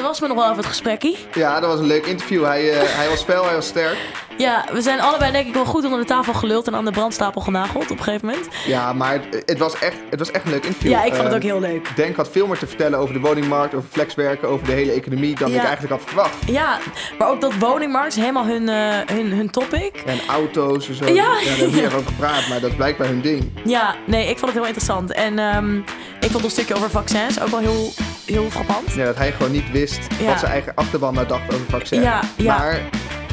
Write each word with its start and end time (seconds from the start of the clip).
dat 0.00 0.06
was 0.06 0.20
me 0.20 0.26
nog 0.26 0.36
wel 0.36 0.44
even 0.44 0.56
het 0.56 0.66
gesprekkie. 0.66 1.16
Ja, 1.32 1.60
dat 1.60 1.70
was 1.70 1.80
een 1.80 1.86
leuk 1.86 2.06
interview. 2.06 2.44
Hij, 2.44 2.64
uh, 2.64 2.80
hij 2.82 3.08
was 3.08 3.22
fel, 3.22 3.44
hij 3.44 3.54
was 3.54 3.66
sterk. 3.66 3.96
Ja, 4.38 4.64
we 4.72 4.82
zijn 4.82 5.00
allebei 5.00 5.32
denk 5.32 5.46
ik 5.46 5.54
wel 5.54 5.64
goed 5.64 5.84
onder 5.84 5.98
de 5.98 6.04
tafel 6.04 6.34
geluld 6.34 6.66
en 6.66 6.74
aan 6.74 6.84
de 6.84 6.90
brandstapel 6.90 7.40
genageld 7.40 7.90
op 7.90 7.98
een 7.98 8.04
gegeven 8.04 8.26
moment. 8.26 8.48
Ja, 8.66 8.92
maar 8.92 9.12
het, 9.12 9.42
het 9.46 9.58
was, 9.58 9.78
echt, 9.78 9.96
het 10.10 10.18
was 10.18 10.30
echt 10.30 10.44
een 10.44 10.50
leuk 10.50 10.64
interview. 10.64 10.90
Ja, 10.90 11.04
ik 11.04 11.14
vond 11.14 11.26
het 11.26 11.34
ook 11.34 11.42
heel 11.42 11.60
leuk. 11.60 11.96
Denk 11.96 12.16
had 12.16 12.28
veel 12.30 12.46
meer 12.46 12.58
te 12.58 12.66
vertellen 12.66 12.98
over 12.98 13.14
de 13.14 13.20
woningmarkt, 13.20 13.74
over 13.74 13.88
flexwerken, 13.92 14.48
over 14.48 14.66
de 14.66 14.72
hele 14.72 14.92
economie 14.92 15.34
dan 15.38 15.52
ik 15.52 15.62
eigenlijk 15.62 15.92
had 15.92 16.02
verwacht. 16.04 16.36
Ja, 16.46 16.78
maar 17.18 17.28
ook 17.28 17.40
dat 17.40 17.52
woningmarkt 17.58 18.16
is 18.16 18.20
helemaal 18.20 18.44
hun, 18.44 18.62
uh, 18.62 19.16
hun, 19.16 19.32
hun 19.32 19.50
topic. 19.50 20.02
En 20.06 20.18
auto's 20.28 20.88
en 20.88 20.94
zo. 20.94 21.06
Ja, 21.06 21.12
ja 21.12 21.24
daar 21.24 21.56
hebben 21.56 21.72
we 21.72 21.86
over 21.86 22.06
gepraat, 22.06 22.48
maar 22.48 22.60
dat 22.60 22.70
is 22.70 22.76
blijkbaar 22.76 23.06
hun 23.06 23.20
ding. 23.20 23.50
Ja, 23.64 23.94
nee, 24.06 24.28
ik 24.28 24.38
vond 24.38 24.52
het 24.52 24.60
heel 24.60 24.66
interessant. 24.66 25.12
En 25.12 25.38
um, 25.38 25.84
ik 26.20 26.30
vond 26.30 26.44
een 26.44 26.50
stukje 26.50 26.74
over 26.74 26.90
vaccins 26.90 27.40
ook 27.40 27.48
wel 27.48 27.60
heel, 27.60 27.92
heel 28.28 28.50
frappant. 28.50 28.92
Ja, 28.92 29.04
dat 29.04 29.16
hij 29.16 29.32
gewoon 29.32 29.52
niet 29.52 29.70
wist 29.70 29.98
wat 30.24 30.38
zijn 30.38 30.52
eigen 30.52 30.72
achterban 30.74 31.14
nou 31.14 31.26
dacht 31.26 31.54
over. 31.54 32.00
Ja, 32.00 32.22
ja. 32.36 32.58
Maar 32.58 32.80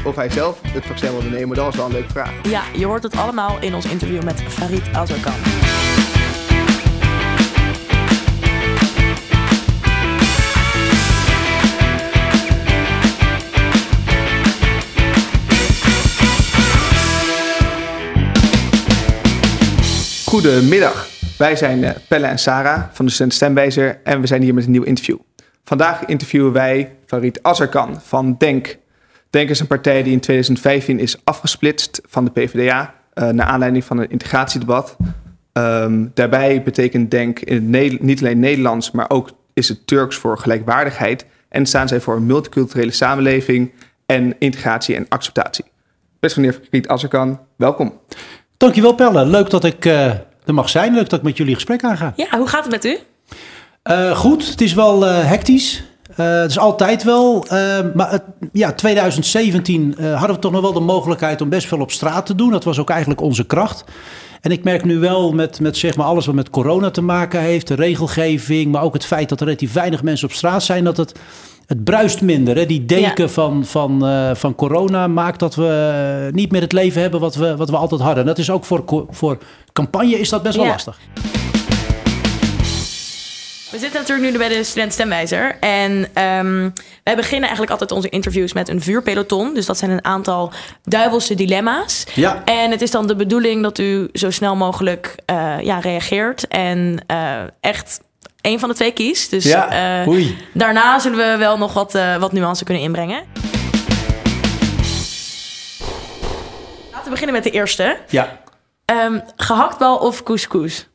of 0.04 0.16
hij 0.16 0.30
zelf 0.30 0.58
het 0.62 0.86
vaccin 0.86 1.10
wilde 1.10 1.28
nemen, 1.28 1.56
dat 1.56 1.64
was 1.64 1.76
wel 1.76 1.86
een 1.86 1.92
leuke 1.92 2.10
vraag. 2.10 2.32
Ja, 2.42 2.62
je 2.76 2.86
hoort 2.86 3.02
het 3.02 3.16
allemaal 3.16 3.56
in 3.60 3.74
ons 3.74 3.84
interview 3.86 4.22
met 4.22 4.42
Farid 4.42 4.82
Azarkan. 4.92 5.34
Goedemiddag. 20.24 21.15
Wij 21.38 21.56
zijn 21.56 21.84
eh, 21.84 21.90
Pelle 22.08 22.26
en 22.26 22.38
Sarah 22.38 22.84
van 22.92 23.04
de 23.04 23.10
Student 23.10 23.34
Stemwijzer 23.34 24.00
en 24.04 24.20
we 24.20 24.26
zijn 24.26 24.42
hier 24.42 24.54
met 24.54 24.64
een 24.64 24.70
nieuw 24.70 24.82
interview. 24.82 25.16
Vandaag 25.64 26.04
interviewen 26.04 26.52
wij 26.52 26.96
Farid 27.06 27.42
Azarkan 27.42 28.00
van 28.02 28.34
DENK. 28.38 28.76
DENK 29.30 29.50
is 29.50 29.60
een 29.60 29.66
partij 29.66 30.02
die 30.02 30.12
in 30.12 30.20
2015 30.20 30.98
is 30.98 31.16
afgesplitst 31.24 32.00
van 32.06 32.24
de 32.24 32.30
PvdA 32.30 32.94
uh, 33.14 33.28
eh, 33.28 33.34
naar 33.34 33.46
aanleiding 33.46 33.84
van 33.84 33.98
een 33.98 34.10
integratiedebat. 34.10 34.96
Um, 35.52 36.10
daarbij 36.14 36.62
betekent 36.62 37.10
DENK 37.10 37.40
in 37.40 37.74
het 37.74 38.00
niet 38.02 38.20
alleen 38.20 38.38
Nederlands, 38.38 38.90
maar 38.90 39.10
ook 39.10 39.30
is 39.52 39.68
het 39.68 39.86
Turks 39.86 40.16
voor 40.16 40.38
gelijkwaardigheid 40.38 41.26
en 41.48 41.66
staan 41.66 41.88
zij 41.88 42.00
voor 42.00 42.16
een 42.16 42.26
multiculturele 42.26 42.90
samenleving 42.90 43.72
en 44.06 44.34
integratie 44.38 44.96
en 44.96 45.06
acceptatie. 45.08 45.64
Beste 46.20 46.40
meneer 46.40 46.60
Farid 46.64 46.88
Azarkan, 46.88 47.40
welkom. 47.56 48.00
Dankjewel 48.56 48.94
Pelle, 48.94 49.26
leuk 49.26 49.50
dat 49.50 49.64
ik 49.64 49.84
uh, 49.84 50.12
er 50.46 50.54
mag 50.54 50.68
zijn. 50.68 50.94
Leuk 50.94 51.08
dat 51.08 51.18
ik 51.18 51.24
met 51.24 51.36
jullie 51.36 51.54
gesprek 51.54 51.84
aanga. 51.84 52.12
Ja, 52.16 52.38
hoe 52.38 52.46
gaat 52.48 52.64
het 52.64 52.72
met 52.72 52.84
u? 52.84 52.98
Uh, 53.90 54.16
goed, 54.16 54.48
het 54.48 54.60
is 54.60 54.74
wel 54.74 55.06
uh, 55.06 55.24
hectisch. 55.24 55.82
Uh, 56.10 56.40
het 56.40 56.50
is 56.50 56.58
altijd 56.58 57.02
wel. 57.02 57.46
maar 57.94 58.10
het, 58.10 58.22
ja, 58.52 58.72
2017 58.72 59.94
hadden 60.00 60.36
we 60.36 60.42
toch 60.42 60.52
nog 60.52 60.60
wel 60.60 60.72
de 60.72 60.80
mogelijkheid 60.80 61.40
om 61.40 61.48
best 61.48 61.66
veel 61.68 61.80
op 61.80 61.90
straat 61.90 62.26
te 62.26 62.34
doen. 62.34 62.50
Dat 62.50 62.64
was 62.64 62.78
ook 62.78 62.90
eigenlijk 62.90 63.20
onze 63.20 63.44
kracht. 63.44 63.84
En 64.40 64.52
ik 64.52 64.64
merk 64.64 64.84
nu 64.84 64.98
wel 64.98 65.32
met, 65.32 65.60
met 65.60 65.76
zeg 65.76 65.96
maar 65.96 66.06
alles 66.06 66.26
wat 66.26 66.34
met 66.34 66.50
corona 66.50 66.90
te 66.90 67.02
maken 67.02 67.40
heeft, 67.40 67.66
de 67.66 67.74
regelgeving, 67.74 68.72
maar 68.72 68.82
ook 68.82 68.92
het 68.92 69.06
feit 69.06 69.28
dat 69.28 69.40
er 69.40 69.46
relatief 69.46 69.72
weinig 69.72 70.02
mensen 70.02 70.28
op 70.28 70.34
straat 70.34 70.62
zijn, 70.62 70.84
dat 70.84 70.96
het, 70.96 71.12
het 71.66 71.84
bruist 71.84 72.20
minder. 72.20 72.56
Hè? 72.56 72.66
Die 72.66 72.84
deken 72.84 73.30
van, 73.30 73.64
van, 73.64 74.04
van 74.36 74.54
corona 74.54 75.06
maakt 75.06 75.40
dat 75.40 75.54
we 75.54 76.28
niet 76.32 76.50
meer 76.50 76.60
het 76.60 76.72
leven 76.72 77.00
hebben 77.00 77.20
wat 77.20 77.34
we, 77.34 77.56
wat 77.56 77.70
we 77.70 77.76
altijd 77.76 78.00
hadden. 78.00 78.20
En 78.20 78.26
dat 78.26 78.38
is 78.38 78.50
ook 78.50 78.64
voor, 78.64 79.06
voor 79.10 79.38
campagne 79.72 80.18
is 80.18 80.28
dat 80.28 80.42
best 80.42 80.56
wel 80.56 80.66
lastig. 80.66 80.98
We 83.70 83.82
zitten 83.82 84.00
natuurlijk 84.00 84.32
nu 84.32 84.38
bij 84.38 84.48
de 84.48 84.64
student 84.64 84.92
stemwijzer. 84.92 85.56
En 85.60 85.92
um, 86.22 86.72
wij 87.02 87.16
beginnen 87.16 87.42
eigenlijk 87.42 87.70
altijd 87.70 87.92
onze 87.92 88.08
interviews 88.08 88.52
met 88.52 88.68
een 88.68 88.82
vuurpeloton. 88.82 89.54
Dus 89.54 89.66
dat 89.66 89.78
zijn 89.78 89.90
een 89.90 90.04
aantal 90.04 90.52
duivelse 90.82 91.34
dilemma's. 91.34 92.06
Ja. 92.14 92.44
En 92.44 92.70
het 92.70 92.82
is 92.82 92.90
dan 92.90 93.06
de 93.06 93.16
bedoeling 93.16 93.62
dat 93.62 93.78
u 93.78 94.08
zo 94.12 94.30
snel 94.30 94.56
mogelijk 94.56 95.14
uh, 95.30 95.60
ja, 95.60 95.78
reageert. 95.78 96.48
En 96.48 97.04
uh, 97.10 97.40
echt 97.60 98.00
één 98.46 98.58
van 98.58 98.68
de 98.68 98.74
twee 98.74 98.92
kiest. 98.92 99.30
Dus 99.30 99.44
ja. 99.44 100.06
uh, 100.06 100.26
daarna 100.52 100.98
zullen 100.98 101.18
we 101.18 101.36
wel 101.36 101.58
nog 101.58 101.72
wat, 101.72 101.98
wat 102.18 102.32
nuance 102.32 102.64
kunnen 102.64 102.82
inbrengen. 102.82 103.22
Laten 106.92 107.04
we 107.04 107.10
beginnen 107.10 107.34
met 107.34 107.44
de 107.44 107.50
eerste. 107.50 107.96
Ja. 108.08 108.38
Um, 109.04 109.22
gehaktbal 109.36 109.96
of 109.96 110.22
couscous? 110.22 110.88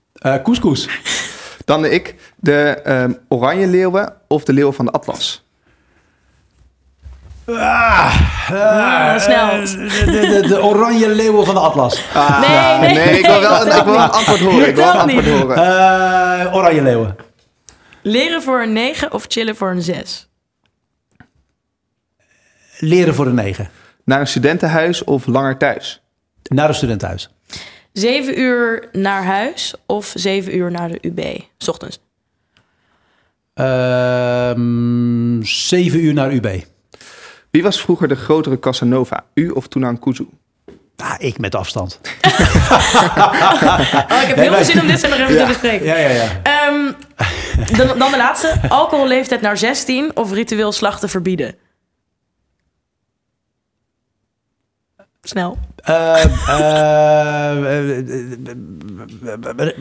couscous. 0.44 0.88
Dan 1.66 1.86
ik 1.86 2.16
de 2.36 2.82
um, 2.86 3.18
oranje 3.28 3.68
leeuwen 3.68 4.14
of 4.28 4.44
de 4.44 4.54
leeuw 4.54 4.72
van 4.72 4.86
de 4.86 4.92
atlas. 4.92 5.44
Ah, 7.48 8.16
ah, 8.52 9.20
snel. 9.20 9.48
De, 9.50 10.06
de, 10.06 10.48
de, 10.48 10.64
oranje 10.64 11.10
leeuwen 11.10 11.46
van 11.46 11.54
de 11.54 11.60
atlas. 11.60 12.04
Ah, 12.14 12.40
nee, 12.40 12.94
nee, 12.94 13.06
nee, 13.06 13.20
ik 13.20 13.26
wil 13.26 13.40
wel, 13.42 13.68
ik 13.68 13.84
wil 13.84 13.94
een 13.94 14.12
antwoord 14.12 14.40
horen. 14.40 14.68
Ik 14.68 14.76
wil 14.76 14.88
een 14.88 15.00
antwoord 15.00 15.30
horen. 15.30 15.58
Uh, 15.58 16.56
oranje 16.56 16.82
leeuwen. 16.82 17.16
Leren 18.02 18.42
voor 18.42 18.62
een 18.62 18.74
9 18.74 19.14
of 19.14 19.26
chillen 19.28 19.56
voor 19.56 19.70
een 19.70 19.82
6? 19.82 20.30
Leren 22.80 23.16
voor 23.16 23.26
een 23.26 23.36
9. 23.36 23.70
Naar 24.06 24.20
een 24.20 24.28
studentenhuis 24.28 25.04
of 25.04 25.26
langer 25.26 25.58
thuis? 25.58 26.02
Naar 26.44 26.70
een 26.70 26.76
studentenhuis. 26.76 27.30
Zeven 27.94 28.40
uur 28.40 28.90
naar 28.92 29.24
huis 29.24 29.74
of 29.86 30.14
zeven 30.16 30.56
uur 30.56 30.72
naar 30.72 30.90
de 30.90 30.98
UB, 31.02 31.42
s 31.58 31.68
ochtends? 31.68 32.00
Um, 33.54 35.44
zeven 35.44 36.04
uur 36.04 36.14
naar 36.14 36.34
UB. 36.34 36.64
Wie 37.52 37.64
was 37.64 37.82
vroeger 37.82 38.08
de 38.08 38.16
grotere 38.16 38.60
Casanova, 38.60 39.26
u 39.34 39.50
of 39.50 39.68
Tunan 39.68 40.00
Kuzu? 40.00 40.28
Ah, 40.96 41.16
ik 41.18 41.38
met 41.38 41.56
afstand. 41.56 42.00
oh, 42.04 42.12
ik 44.22 44.28
heb 44.28 44.36
heel 44.36 44.54
veel 44.54 44.66
zin 44.66 44.82
om 44.82 44.88
dit 44.88 45.00
zo 45.00 45.08
nog 45.08 45.18
even 45.18 45.38
te 45.38 45.46
bespreken. 45.48 45.86
Ja, 45.86 45.96
ja, 45.96 46.10
ja. 46.10 46.42
Um, 46.68 46.96
dan, 47.78 48.00
dan 48.00 48.12
de 48.12 48.18
laatste. 48.18 48.54
Alcoholleeftijd 48.68 49.42
naar 49.42 49.58
16 49.58 50.16
of 50.16 50.32
ritueel 50.32 50.72
slachten 50.72 51.10
verbieden? 51.10 51.56
Snel. 55.22 55.58
Uh, 55.90 56.26
uh, 56.50 57.54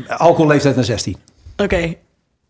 alcoholleeftijd 0.08 0.74
naar 0.74 0.84
16. 0.84 1.16
Oké. 1.52 1.62
Okay. 1.62 1.98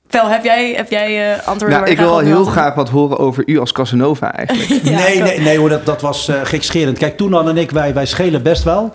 Vel, 0.09 0.29
heb 0.29 0.45
jij, 0.45 0.73
heb 0.73 0.91
jij 0.91 1.33
uh, 1.33 1.47
antwoorden? 1.47 1.79
Nou, 1.79 1.91
ik 1.91 1.99
wil 1.99 2.19
heel 2.19 2.45
graag 2.45 2.75
wat 2.75 2.89
horen 2.89 3.19
over 3.19 3.43
u 3.47 3.59
als 3.59 3.73
Casanova 3.73 4.33
eigenlijk. 4.33 4.85
ja, 4.85 4.99
nee, 4.99 5.23
nee, 5.23 5.41
nee 5.41 5.59
hoor, 5.59 5.69
dat, 5.69 5.87
dat 5.87 6.01
was 6.01 6.29
uh, 6.29 6.41
gekscherend. 6.43 6.99
Kijk, 6.99 7.17
Toenan 7.17 7.49
en 7.49 7.57
ik, 7.57 7.71
wij, 7.71 7.95
wij 7.95 8.07
schelen 8.07 8.43
best 8.43 8.63
wel. 8.63 8.93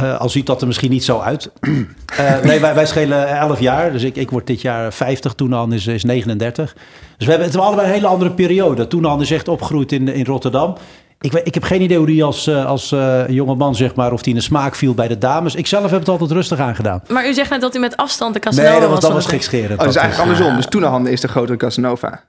Uh, 0.00 0.18
al 0.20 0.28
ziet 0.28 0.46
dat 0.46 0.60
er 0.60 0.66
misschien 0.66 0.90
niet 0.90 1.04
zo 1.04 1.20
uit. 1.20 1.50
nee, 2.42 2.60
wij, 2.60 2.74
wij 2.74 2.86
schelen 2.86 3.28
11 3.28 3.60
jaar. 3.60 3.92
Dus 3.92 4.02
ik, 4.02 4.16
ik 4.16 4.30
word 4.30 4.46
dit 4.46 4.60
jaar 4.60 4.92
50. 4.92 5.34
Toenan 5.34 5.72
is, 5.72 5.86
is 5.86 6.04
39. 6.04 6.74
Dus 7.16 7.26
we 7.26 7.30
hebben 7.32 7.48
het 7.48 7.56
allebei 7.56 7.86
een 7.86 7.94
hele 7.94 8.06
andere 8.06 8.30
periode. 8.30 8.86
Toenan 8.86 9.20
is 9.20 9.30
echt 9.30 9.48
opgegroeid 9.48 9.92
in, 9.92 10.08
in 10.08 10.24
Rotterdam. 10.24 10.76
Ik, 11.20 11.32
ik 11.32 11.54
heb 11.54 11.62
geen 11.62 11.82
idee 11.82 11.96
hoe 11.96 12.06
die 12.06 12.24
als, 12.24 12.46
uh, 12.46 12.66
als 12.66 12.92
uh, 12.92 13.28
jonge 13.28 13.54
man, 13.54 13.74
zeg 13.74 13.94
maar, 13.94 14.12
of 14.12 14.22
die 14.22 14.32
in 14.32 14.38
de 14.38 14.44
smaak 14.44 14.74
viel 14.74 14.94
bij 14.94 15.08
de 15.08 15.18
dames. 15.18 15.54
Ik 15.54 15.66
zelf 15.66 15.90
heb 15.90 16.00
het 16.00 16.08
altijd 16.08 16.30
rustig 16.30 16.58
aangedaan. 16.58 17.02
Maar 17.08 17.28
u 17.28 17.34
zegt 17.34 17.50
net 17.50 17.60
dat 17.60 17.74
u 17.74 17.78
met 17.78 17.96
afstand 17.96 18.34
de 18.34 18.40
Casanova 18.40 18.70
nee, 18.70 18.80
dat 18.80 18.90
was. 18.90 19.00
dat 19.00 19.12
was 19.12 19.26
gekscherend. 19.26 19.78
Oh, 19.78 19.78
dat 19.78 19.88
is 19.88 19.96
eigenlijk 19.96 20.30
andersom. 20.30 20.56
Dus 20.56 20.66
Toenehanden 20.66 21.12
is 21.12 21.20
de 21.20 21.28
grotere 21.28 21.56
Casanova. 21.56 22.22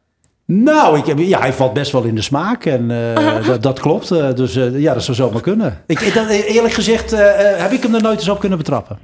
Nou, 0.52 0.98
ik 0.98 1.06
heb, 1.06 1.18
ja, 1.18 1.40
hij 1.40 1.54
valt 1.54 1.74
best 1.74 1.92
wel 1.92 2.04
in 2.04 2.16
de 2.16 2.22
smaak 2.22 2.66
en 2.66 2.90
uh, 2.90 3.48
dat, 3.48 3.64
dat, 3.64 3.80
klopt. 3.80 4.12
Uh, 4.12 4.34
dus 4.34 4.56
uh, 4.56 4.80
ja, 4.80 4.94
dat 4.94 5.04
zou 5.04 5.18
zomaar 5.18 5.42
kunnen. 5.42 5.82
Ik, 5.88 6.14
dat, 6.14 6.30
eerlijk 6.30 6.74
gezegd 6.74 7.12
heb 7.58 7.72
ik 7.72 7.84
hem 7.84 7.96
er 7.96 8.02
nooit 8.02 8.20
eens 8.20 8.30
op 8.30 8.40
kunnen 8.40 8.58
betrappen. 8.58 9.00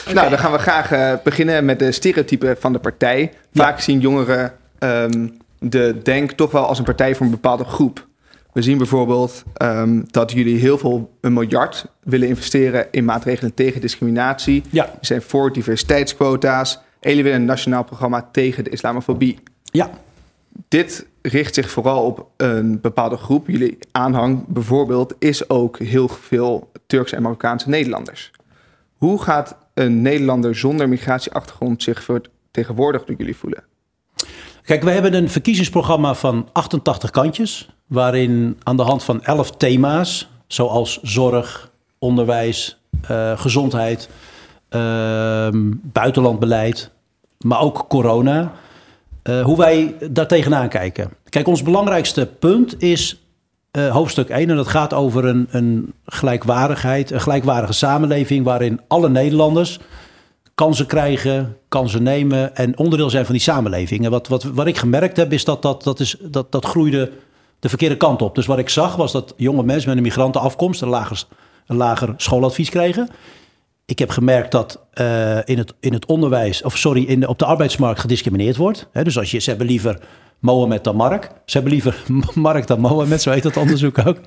Okay. 0.00 0.14
Nou, 0.14 0.30
dan 0.30 0.38
gaan 0.38 0.52
we 0.52 0.58
graag 0.58 1.22
beginnen 1.22 1.64
met 1.64 1.78
de 1.78 1.92
stereotypen 1.92 2.56
van 2.58 2.72
de 2.72 2.78
partij. 2.78 3.32
Vaak 3.54 3.76
ja. 3.76 3.82
zien 3.82 4.00
jongeren 4.00 4.52
um, 4.78 5.36
de 5.58 5.96
Denk 6.02 6.32
toch 6.32 6.50
wel 6.50 6.66
als 6.66 6.78
een 6.78 6.84
partij 6.84 7.14
voor 7.14 7.26
een 7.26 7.32
bepaalde 7.32 7.64
groep. 7.64 8.06
We 8.52 8.62
zien 8.62 8.78
bijvoorbeeld 8.78 9.42
um, 9.62 10.04
dat 10.10 10.32
jullie 10.32 10.58
heel 10.58 10.78
veel, 10.78 11.16
een 11.20 11.32
miljard, 11.32 11.86
willen 12.02 12.28
investeren 12.28 12.86
in 12.90 13.04
maatregelen 13.04 13.54
tegen 13.54 13.80
discriminatie. 13.80 14.62
Ja. 14.70 14.84
We 14.84 15.06
zijn 15.06 15.22
voor 15.22 15.52
diversiteitsquota's. 15.52 16.84
Een 17.06 17.44
nationaal 17.44 17.84
programma 17.84 18.28
tegen 18.32 18.64
de 18.64 18.70
islamofobie. 18.70 19.38
Ja. 19.62 19.90
Dit 20.68 21.06
richt 21.22 21.54
zich 21.54 21.70
vooral 21.70 22.04
op 22.04 22.30
een 22.36 22.80
bepaalde 22.80 23.16
groep. 23.16 23.48
Jullie 23.48 23.78
aanhang 23.92 24.46
bijvoorbeeld 24.46 25.14
is 25.18 25.48
ook 25.48 25.78
heel 25.78 26.08
veel 26.08 26.70
Turkse 26.86 27.16
en 27.16 27.22
Marokkaanse 27.22 27.68
Nederlanders. 27.68 28.30
Hoe 28.96 29.22
gaat 29.22 29.56
een 29.74 30.02
Nederlander 30.02 30.56
zonder 30.56 30.88
migratieachtergrond 30.88 31.82
zich 31.82 32.02
vertegenwoordigd 32.02 33.06
door 33.06 33.16
jullie 33.18 33.36
voelen? 33.36 33.64
Kijk, 34.62 34.82
we 34.82 34.90
hebben 34.90 35.14
een 35.14 35.30
verkiezingsprogramma 35.30 36.14
van 36.14 36.48
88 36.52 37.10
kantjes, 37.10 37.70
waarin 37.86 38.58
aan 38.62 38.76
de 38.76 38.82
hand 38.82 39.04
van 39.04 39.22
11 39.22 39.50
thema's, 39.50 40.28
zoals 40.46 41.00
zorg, 41.02 41.70
onderwijs, 41.98 42.78
uh, 43.10 43.38
gezondheid, 43.38 44.08
uh, 44.70 45.48
buitenlandbeleid, 45.82 46.90
maar 47.46 47.60
ook 47.60 47.84
corona, 47.88 48.52
hoe 49.42 49.56
wij 49.56 49.94
daar 50.10 50.26
tegenaan 50.26 50.68
kijken. 50.68 51.10
Kijk, 51.28 51.48
ons 51.48 51.62
belangrijkste 51.62 52.26
punt 52.26 52.82
is 52.82 53.20
hoofdstuk 53.90 54.28
1. 54.28 54.50
En 54.50 54.56
dat 54.56 54.68
gaat 54.68 54.94
over 54.94 55.24
een, 55.24 55.46
een 55.50 55.92
gelijkwaardigheid, 56.04 57.10
een 57.10 57.20
gelijkwaardige 57.20 57.72
samenleving 57.72 58.44
waarin 58.44 58.80
alle 58.88 59.08
Nederlanders 59.08 59.78
kansen 60.56 60.86
krijgen, 60.86 61.56
kansen 61.68 62.02
nemen 62.02 62.56
en 62.56 62.78
onderdeel 62.78 63.10
zijn 63.10 63.24
van 63.24 63.34
die 63.34 63.42
samenleving. 63.42 64.04
En 64.04 64.10
wat, 64.10 64.28
wat, 64.28 64.42
wat 64.42 64.66
ik 64.66 64.76
gemerkt 64.76 65.16
heb, 65.16 65.32
is 65.32 65.44
dat 65.44 65.62
dat, 65.62 65.82
dat, 65.82 66.00
is, 66.00 66.16
dat 66.20 66.52
dat 66.52 66.64
groeide 66.64 67.12
de 67.58 67.68
verkeerde 67.68 67.96
kant 67.96 68.22
op. 68.22 68.34
Dus 68.34 68.46
wat 68.46 68.58
ik 68.58 68.68
zag, 68.68 68.96
was 68.96 69.12
dat 69.12 69.34
jonge 69.36 69.62
mensen 69.62 69.88
met 69.88 69.96
een 69.96 70.02
migrantenafkomst 70.02 70.82
een 70.82 70.88
lager, 70.88 71.24
een 71.66 71.76
lager 71.76 72.14
schooladvies 72.16 72.70
kregen. 72.70 73.08
Ik 73.86 73.98
heb 73.98 74.10
gemerkt 74.10 74.52
dat 74.52 74.80
uh, 74.94 75.38
in, 75.44 75.58
het, 75.58 75.74
in 75.80 75.92
het 75.92 76.06
onderwijs, 76.06 76.62
of 76.62 76.76
sorry, 76.76 77.04
in, 77.04 77.28
op 77.28 77.38
de 77.38 77.44
arbeidsmarkt 77.44 78.00
gediscrimineerd 78.00 78.56
wordt. 78.56 78.88
dus 78.92 79.18
als 79.18 79.30
je, 79.30 79.38
ze 79.38 79.48
hebben 79.48 79.66
liever 79.66 79.98
Mohammed 80.38 80.84
dan 80.84 80.96
Mark. 80.96 81.30
Ze 81.44 81.56
hebben 81.56 81.72
liever 81.72 82.02
Mark 82.34 82.66
dan 82.66 82.80
Mohammed, 82.80 83.22
zo 83.22 83.30
heet 83.30 83.42
dat 83.42 83.56
onderzoek 83.56 84.06
ook. 84.06 84.18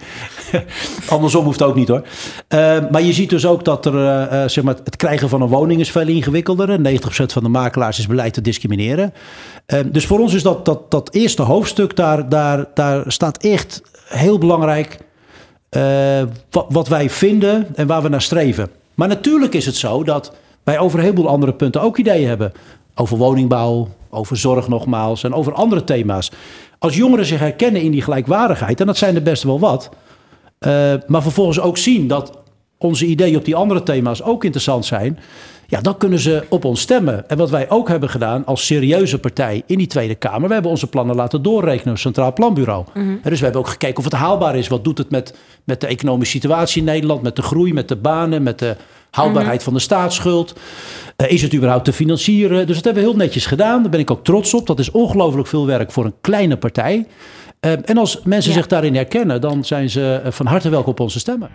Andersom 1.10 1.46
hoeft 1.46 1.62
ook 1.62 1.76
niet 1.76 1.88
hoor. 1.88 2.02
Uh, 2.50 2.90
maar 2.92 3.02
je 3.02 3.14
ziet 3.14 3.30
dus 3.30 3.46
ook 3.46 3.66
dat 3.66 3.86
er, 3.86 3.94
uh, 3.94 4.48
zeg 4.48 4.64
maar, 4.64 4.76
het 4.84 4.96
krijgen 4.96 5.30
van 5.30 5.42
een 5.42 5.48
woning 5.48 5.80
is 5.80 5.92
veel 5.92 6.08
ingewikkelder. 6.08 6.78
90% 6.78 7.02
van 7.26 7.44
de 7.44 7.50
makelaars 7.50 8.00
is 8.00 8.08
beleid 8.08 8.34
te 8.34 8.42
discrimineren. 8.42 9.14
Dus 9.86 10.06
voor 10.06 10.20
ons 10.20 10.34
is 10.34 10.44
dat, 10.44 10.66
dat, 10.66 10.92
dat 10.92 11.14
eerste 11.14 11.42
hoofdstuk, 11.42 11.96
daar, 11.96 12.30
daar, 12.30 12.66
daar 12.74 13.12
staat 13.12 13.44
echt 13.44 13.82
heel 14.06 14.38
belangrijk 14.38 14.98
wat, 16.50 16.66
wat 16.70 16.88
wij 16.88 17.10
vinden 17.10 17.76
en 17.76 17.88
waar 17.88 18.02
we 18.02 18.10
naar 18.10 18.22
streven. 18.22 18.79
Maar 19.00 19.08
natuurlijk 19.08 19.54
is 19.54 19.66
het 19.66 19.76
zo 19.76 20.04
dat 20.04 20.34
wij 20.64 20.80
over 20.80 20.98
een 20.98 21.04
heleboel 21.04 21.28
andere 21.28 21.54
punten 21.54 21.82
ook 21.82 21.98
ideeën 21.98 22.28
hebben. 22.28 22.52
Over 22.96 23.18
woningbouw, 23.18 23.88
over 24.10 24.38
zorg 24.38 24.68
nogmaals 24.68 25.24
en 25.24 25.34
over 25.34 25.54
andere 25.54 25.84
thema's. 25.84 26.32
Als 26.80 26.96
jongeren 26.96 27.26
zich 27.26 27.40
herkennen 27.40 27.82
in 27.82 27.92
die 27.92 28.02
gelijkwaardigheid, 28.02 28.80
en 28.80 28.86
dat 28.86 28.98
zijn 28.98 29.16
er 29.16 29.22
best 29.22 29.44
wel 29.44 29.60
wat, 29.60 29.90
uh, 30.60 30.94
maar 31.08 31.22
vervolgens 31.22 31.60
ook 31.60 31.78
zien 31.78 32.08
dat 32.08 32.38
onze 32.78 33.06
ideeën 33.06 33.38
op 33.38 33.46
die 33.46 33.56
andere 33.56 33.84
thema's 33.84 34.24
ook 34.24 34.44
interessant 34.44 34.86
zijn, 34.86 35.20
ja, 35.70 35.82
dan 35.82 35.98
kunnen 35.98 36.20
ze 36.20 36.44
op 36.50 36.66
ons 36.66 36.82
stemmen. 36.82 37.30
En 37.30 37.38
wat 37.38 37.50
wij 37.50 37.70
ook 37.70 37.88
hebben 37.88 38.10
gedaan 38.10 38.46
als 38.46 38.66
serieuze 38.66 39.20
partij 39.20 39.64
in 39.66 39.78
die 39.78 39.88
Tweede 39.88 40.16
Kamer, 40.16 40.48
we 40.48 40.54
hebben 40.54 40.72
onze 40.72 40.88
plannen 40.88 41.16
laten 41.16 41.42
doorrekenen 41.42 41.94
op 41.94 42.00
Centraal 42.00 42.34
Planbureau. 42.34 42.86
Mm 42.94 43.20
Dus 43.24 43.38
we 43.38 43.44
hebben 43.44 43.62
ook 43.62 43.70
gekeken 43.70 43.98
of 43.98 44.04
het 44.04 44.14
haalbaar 44.14 44.56
is. 44.56 44.68
Wat 44.68 44.84
doet 44.84 44.98
het 44.98 45.12
met, 45.12 45.38
met 45.64 45.82
de 45.82 45.88
economische 45.88 46.34
situatie 46.34 46.80
in 46.80 46.86
Nederland, 46.86 47.22
met 47.22 47.36
de 47.36 47.42
groei, 47.42 47.74
met 47.74 47.88
de 47.88 47.96
banen, 47.96 48.44
met 48.44 48.60
de 48.60 48.76
houdbaarheid 49.12 49.56
mhm. 49.56 49.64
van 49.64 49.74
de 49.74 49.80
staatsschuld. 49.80 50.56
Uh, 51.18 51.32
is 51.32 51.42
het 51.42 51.54
überhaupt 51.54 51.86
te 51.86 51.94
financieren? 51.94 52.68
Dus 52.68 52.76
dat 52.76 52.86
hebben 52.86 53.04
we 53.04 53.10
heel 53.10 53.18
netjes 53.18 53.46
gedaan. 53.46 53.82
Daar 53.82 53.92
ben 53.92 54.00
ik 54.00 54.12
ook 54.12 54.24
trots 54.24 54.54
op. 54.54 54.68
Dat 54.68 54.80
is 54.80 54.92
ongelooflijk 54.92 55.48
veel 55.48 55.66
werk 55.66 55.92
voor 55.92 56.06
een 56.06 56.16
kleine 56.22 56.58
partij. 56.58 57.08
Uh, 57.66 57.72
en 57.72 57.98
als 57.98 58.20
mensen 58.24 58.54
zich 58.54 58.68
daarin 58.68 58.96
herkennen, 58.96 59.42
dan 59.42 59.66
zijn 59.66 59.90
ze 59.90 60.22
eh, 60.24 60.32
van 60.32 60.46
harte 60.46 60.70
welkom 60.70 60.92
op 60.92 61.00
onze 61.00 61.20
stemmen. 61.20 61.50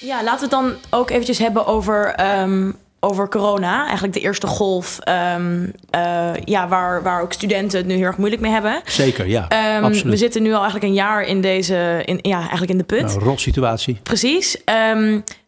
Ja, 0.00 0.22
laten 0.22 0.48
we 0.48 0.56
het 0.56 0.64
dan 0.64 0.98
ook 1.00 1.10
eventjes 1.10 1.38
hebben 1.38 1.66
over 1.66 2.14
um, 2.40 2.76
over 3.00 3.28
corona. 3.28 3.84
Eigenlijk 3.84 4.12
de 4.12 4.20
eerste 4.20 4.46
golf, 4.46 4.98
um, 5.36 5.72
uh, 5.94 6.30
ja, 6.44 6.68
waar, 6.68 7.02
waar 7.02 7.22
ook 7.22 7.32
studenten 7.32 7.78
het 7.78 7.86
nu 7.86 7.94
heel 7.94 8.04
erg 8.04 8.16
moeilijk 8.16 8.42
mee 8.42 8.52
hebben. 8.52 8.80
Zeker, 8.84 9.26
ja. 9.26 9.76
Um, 9.76 9.84
absoluut. 9.84 10.12
We 10.12 10.16
zitten 10.16 10.42
nu 10.42 10.48
al 10.48 10.60
eigenlijk 10.60 10.84
een 10.84 10.94
jaar 10.94 11.22
in 11.22 11.40
deze, 11.40 12.02
in, 12.04 12.18
ja, 12.22 12.38
eigenlijk 12.38 12.70
in 12.70 12.78
de 12.78 12.84
put. 12.84 13.14
Een 13.14 13.20
rot 13.20 13.40
situatie. 13.40 13.98
Precies. 14.02 14.56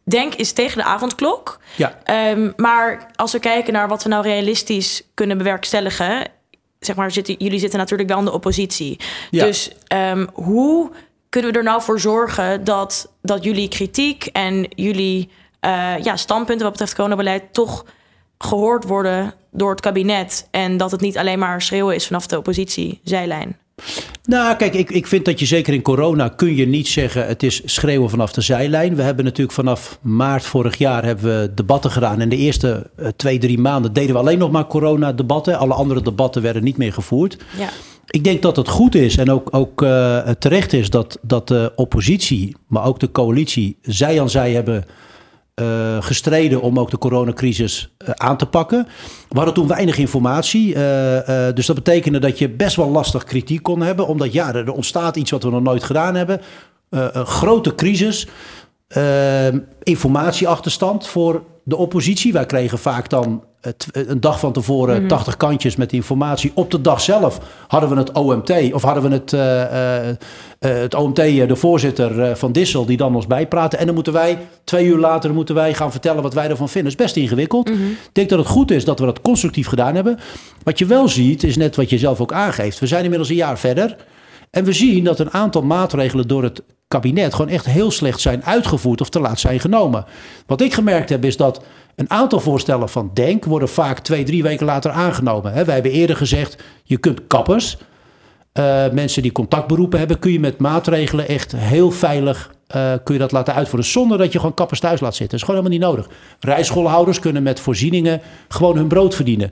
Denk 0.04 0.34
is 0.34 0.52
tegen 0.52 0.76
de 0.76 0.84
avondklok. 0.84 1.60
Ja. 1.76 1.98
maar 2.56 3.06
als 3.14 3.32
we 3.32 3.38
kijken 3.38 3.72
naar 3.72 3.88
wat 3.88 4.02
we 4.02 4.08
nou 4.08 4.22
realistisch 4.22 5.02
kunnen 5.14 5.38
bewerkstelligen, 5.38 6.28
zeg 6.80 6.96
maar, 6.96 7.10
zitten, 7.10 7.34
jullie 7.38 7.58
zitten 7.58 7.78
natuurlijk 7.78 8.08
wel 8.08 8.18
in 8.18 8.24
de 8.24 8.32
oppositie. 8.32 9.00
Ja. 9.30 9.44
Dus 9.44 9.70
hoe 10.32 10.90
kunnen 11.32 11.52
we 11.52 11.58
er 11.58 11.64
nou 11.64 11.82
voor 11.82 12.00
zorgen 12.00 12.64
dat, 12.64 13.12
dat 13.22 13.44
jullie 13.44 13.68
kritiek 13.68 14.26
en 14.26 14.66
jullie 14.68 15.28
uh, 15.64 15.94
ja, 16.02 16.16
standpunten 16.16 16.62
wat 16.62 16.72
betreft 16.72 16.94
coronabeleid 16.94 17.42
toch 17.52 17.84
gehoord 18.38 18.84
worden 18.84 19.34
door 19.50 19.70
het 19.70 19.80
kabinet. 19.80 20.48
En 20.50 20.76
dat 20.76 20.90
het 20.90 21.00
niet 21.00 21.18
alleen 21.18 21.38
maar 21.38 21.62
schreeuwen 21.62 21.94
is 21.94 22.06
vanaf 22.06 22.26
de 22.26 22.38
oppositie 22.38 23.00
zijlijn. 23.04 23.56
Nou, 24.24 24.56
kijk, 24.56 24.74
ik, 24.74 24.90
ik 24.90 25.06
vind 25.06 25.24
dat 25.24 25.40
je 25.40 25.46
zeker 25.46 25.74
in 25.74 25.82
corona 25.82 26.28
kun 26.28 26.56
je 26.56 26.66
niet 26.66 26.88
zeggen 26.88 27.26
het 27.26 27.42
is 27.42 27.62
schreeuwen 27.64 28.10
vanaf 28.10 28.32
de 28.32 28.40
zijlijn. 28.40 28.96
We 28.96 29.02
hebben 29.02 29.24
natuurlijk 29.24 29.54
vanaf 29.54 29.98
maart 30.02 30.44
vorig 30.44 30.78
jaar 30.78 31.04
hebben 31.04 31.40
we 31.40 31.54
debatten 31.54 31.90
gedaan. 31.90 32.20
En 32.20 32.28
de 32.28 32.36
eerste 32.36 32.90
uh, 32.98 33.08
twee, 33.16 33.38
drie 33.38 33.58
maanden 33.58 33.92
deden 33.92 34.12
we 34.12 34.20
alleen 34.20 34.38
nog 34.38 34.50
maar 34.50 34.66
corona-debatten. 34.66 35.58
Alle 35.58 35.74
andere 35.74 36.02
debatten 36.02 36.42
werden 36.42 36.64
niet 36.64 36.76
meer 36.76 36.92
gevoerd. 36.92 37.36
Ja. 37.58 37.68
Ik 38.06 38.24
denk 38.24 38.42
dat 38.42 38.56
het 38.56 38.68
goed 38.68 38.94
is 38.94 39.16
en 39.16 39.30
ook, 39.30 39.48
ook 39.50 39.82
uh, 39.82 40.18
terecht 40.18 40.72
is 40.72 40.90
dat, 40.90 41.18
dat 41.22 41.48
de 41.48 41.72
oppositie, 41.76 42.56
maar 42.66 42.84
ook 42.84 43.00
de 43.00 43.10
coalitie, 43.10 43.78
zij 43.82 44.20
aan 44.20 44.30
zij 44.30 44.52
hebben 44.52 44.84
uh, 45.60 46.02
gestreden 46.02 46.60
om 46.60 46.78
ook 46.78 46.90
de 46.90 46.98
coronacrisis 46.98 47.94
uh, 47.98 48.08
aan 48.10 48.36
te 48.36 48.46
pakken. 48.46 48.88
We 49.28 49.36
hadden 49.36 49.54
toen 49.54 49.66
weinig 49.66 49.98
informatie. 49.98 50.74
Dus 51.54 51.66
dat 51.66 51.76
betekende 51.76 52.18
dat 52.18 52.38
je 52.38 52.48
best 52.48 52.76
wel 52.76 52.90
lastig 52.90 53.24
kritiek 53.24 53.62
kon 53.62 53.80
hebben. 53.80 54.06
Omdat 54.06 54.32
ja, 54.32 54.54
er 54.54 54.72
ontstaat 54.72 55.16
iets 55.16 55.30
wat 55.30 55.42
we 55.42 55.50
nog 55.50 55.62
nooit 55.62 55.84
gedaan 55.84 56.14
hebben. 56.14 56.40
een 56.90 57.26
grote 57.26 57.74
crisis. 57.74 58.26
informatieachterstand 59.82 61.06
voor 61.06 61.42
de 61.64 61.76
oppositie. 61.76 62.32
Wij 62.32 62.46
kregen 62.46 62.78
vaak 62.78 63.08
dan 63.08 63.44
een 63.92 64.20
dag 64.20 64.40
van 64.40 64.52
tevoren 64.52 65.02
mm 65.02 65.08
80 65.08 65.36
kantjes 65.36 65.76
met 65.76 65.92
informatie. 65.92 66.50
Op 66.54 66.70
de 66.70 66.80
dag 66.80 67.00
zelf 67.00 67.40
hadden 67.68 67.90
we 67.90 67.96
het 67.96 68.12
OMT 68.12 68.72
of 68.72 68.82
hadden 68.82 69.02
we 69.02 69.08
het, 69.08 69.32
uh, 69.32 69.40
uh, 69.40 70.16
het 70.58 70.94
OMT, 70.94 71.16
de 71.16 71.56
voorzitter 71.56 72.36
van 72.36 72.52
Dissel, 72.52 72.86
die 72.86 72.96
dan 72.96 73.14
ons 73.14 73.26
bijpraten. 73.26 73.78
En 73.78 73.86
dan 73.86 73.94
moeten 73.94 74.12
wij 74.12 74.38
twee 74.64 74.86
uur 74.86 74.98
later 74.98 75.34
moeten 75.34 75.54
wij 75.54 75.74
gaan 75.74 75.90
vertellen 75.90 76.22
wat 76.22 76.34
wij 76.34 76.48
ervan 76.48 76.68
vinden. 76.68 76.92
Dat 76.92 77.00
is 77.00 77.06
best 77.06 77.24
ingewikkeld. 77.24 77.68
Mhm. 77.68 77.82
Ik 77.82 78.10
denk 78.12 78.28
dat 78.28 78.38
het 78.38 78.48
goed 78.48 78.70
is 78.70 78.84
dat 78.84 78.98
we 78.98 79.04
dat 79.04 79.20
constructief 79.20 79.66
gedaan 79.66 79.94
hebben. 79.94 80.18
Wat 80.62 80.78
je 80.78 80.86
wel 80.86 81.08
ziet, 81.08 81.42
is 81.42 81.56
net 81.56 81.76
wat 81.76 81.90
je 81.90 81.98
zelf 81.98 82.20
ook 82.20 82.32
aangeeft. 82.32 82.78
We 82.78 82.86
zijn 82.86 83.02
inmiddels 83.02 83.30
een 83.30 83.36
jaar 83.36 83.58
verder. 83.58 83.96
En 84.50 84.64
we 84.64 84.72
zien 84.72 85.04
dat 85.04 85.18
een 85.18 85.32
aantal 85.32 85.62
maatregelen 85.62 86.28
door 86.28 86.42
het 86.42 86.62
kabinet 86.92 87.34
gewoon 87.34 87.50
echt 87.50 87.66
heel 87.66 87.90
slecht 87.90 88.20
zijn 88.20 88.44
uitgevoerd 88.44 89.00
of 89.00 89.08
te 89.08 89.20
laat 89.20 89.40
zijn 89.40 89.60
genomen. 89.60 90.04
Wat 90.46 90.60
ik 90.60 90.74
gemerkt 90.74 91.08
heb 91.08 91.24
is 91.24 91.36
dat 91.36 91.64
een 91.94 92.10
aantal 92.10 92.40
voorstellen 92.40 92.88
van 92.88 93.10
Denk 93.14 93.44
worden 93.44 93.68
vaak 93.68 93.98
twee, 93.98 94.24
drie 94.24 94.42
weken 94.42 94.66
later 94.66 94.90
aangenomen. 94.90 95.52
Wij 95.52 95.74
hebben 95.74 95.92
eerder 95.92 96.16
gezegd, 96.16 96.62
je 96.84 96.96
kunt 96.96 97.26
kappers, 97.26 97.76
uh, 98.58 98.84
mensen 98.92 99.22
die 99.22 99.32
contactberoepen 99.32 99.98
hebben, 99.98 100.18
kun 100.18 100.32
je 100.32 100.40
met 100.40 100.58
maatregelen 100.58 101.28
echt 101.28 101.52
heel 101.56 101.90
veilig 101.90 102.50
uh, 102.76 102.92
kun 103.04 103.14
je 103.14 103.20
dat 103.20 103.32
laten 103.32 103.54
uitvoeren. 103.54 103.90
Zonder 103.90 104.18
dat 104.18 104.32
je 104.32 104.38
gewoon 104.38 104.54
kappers 104.54 104.80
thuis 104.80 105.00
laat 105.00 105.14
zitten. 105.14 105.38
Dat 105.38 105.48
is 105.48 105.54
gewoon 105.54 105.64
helemaal 105.64 105.88
niet 105.88 105.98
nodig. 105.98 106.16
Rijschoolhouders 106.40 107.18
kunnen 107.18 107.42
met 107.42 107.60
voorzieningen 107.60 108.20
gewoon 108.48 108.76
hun 108.76 108.88
brood 108.88 109.14
verdienen. 109.14 109.50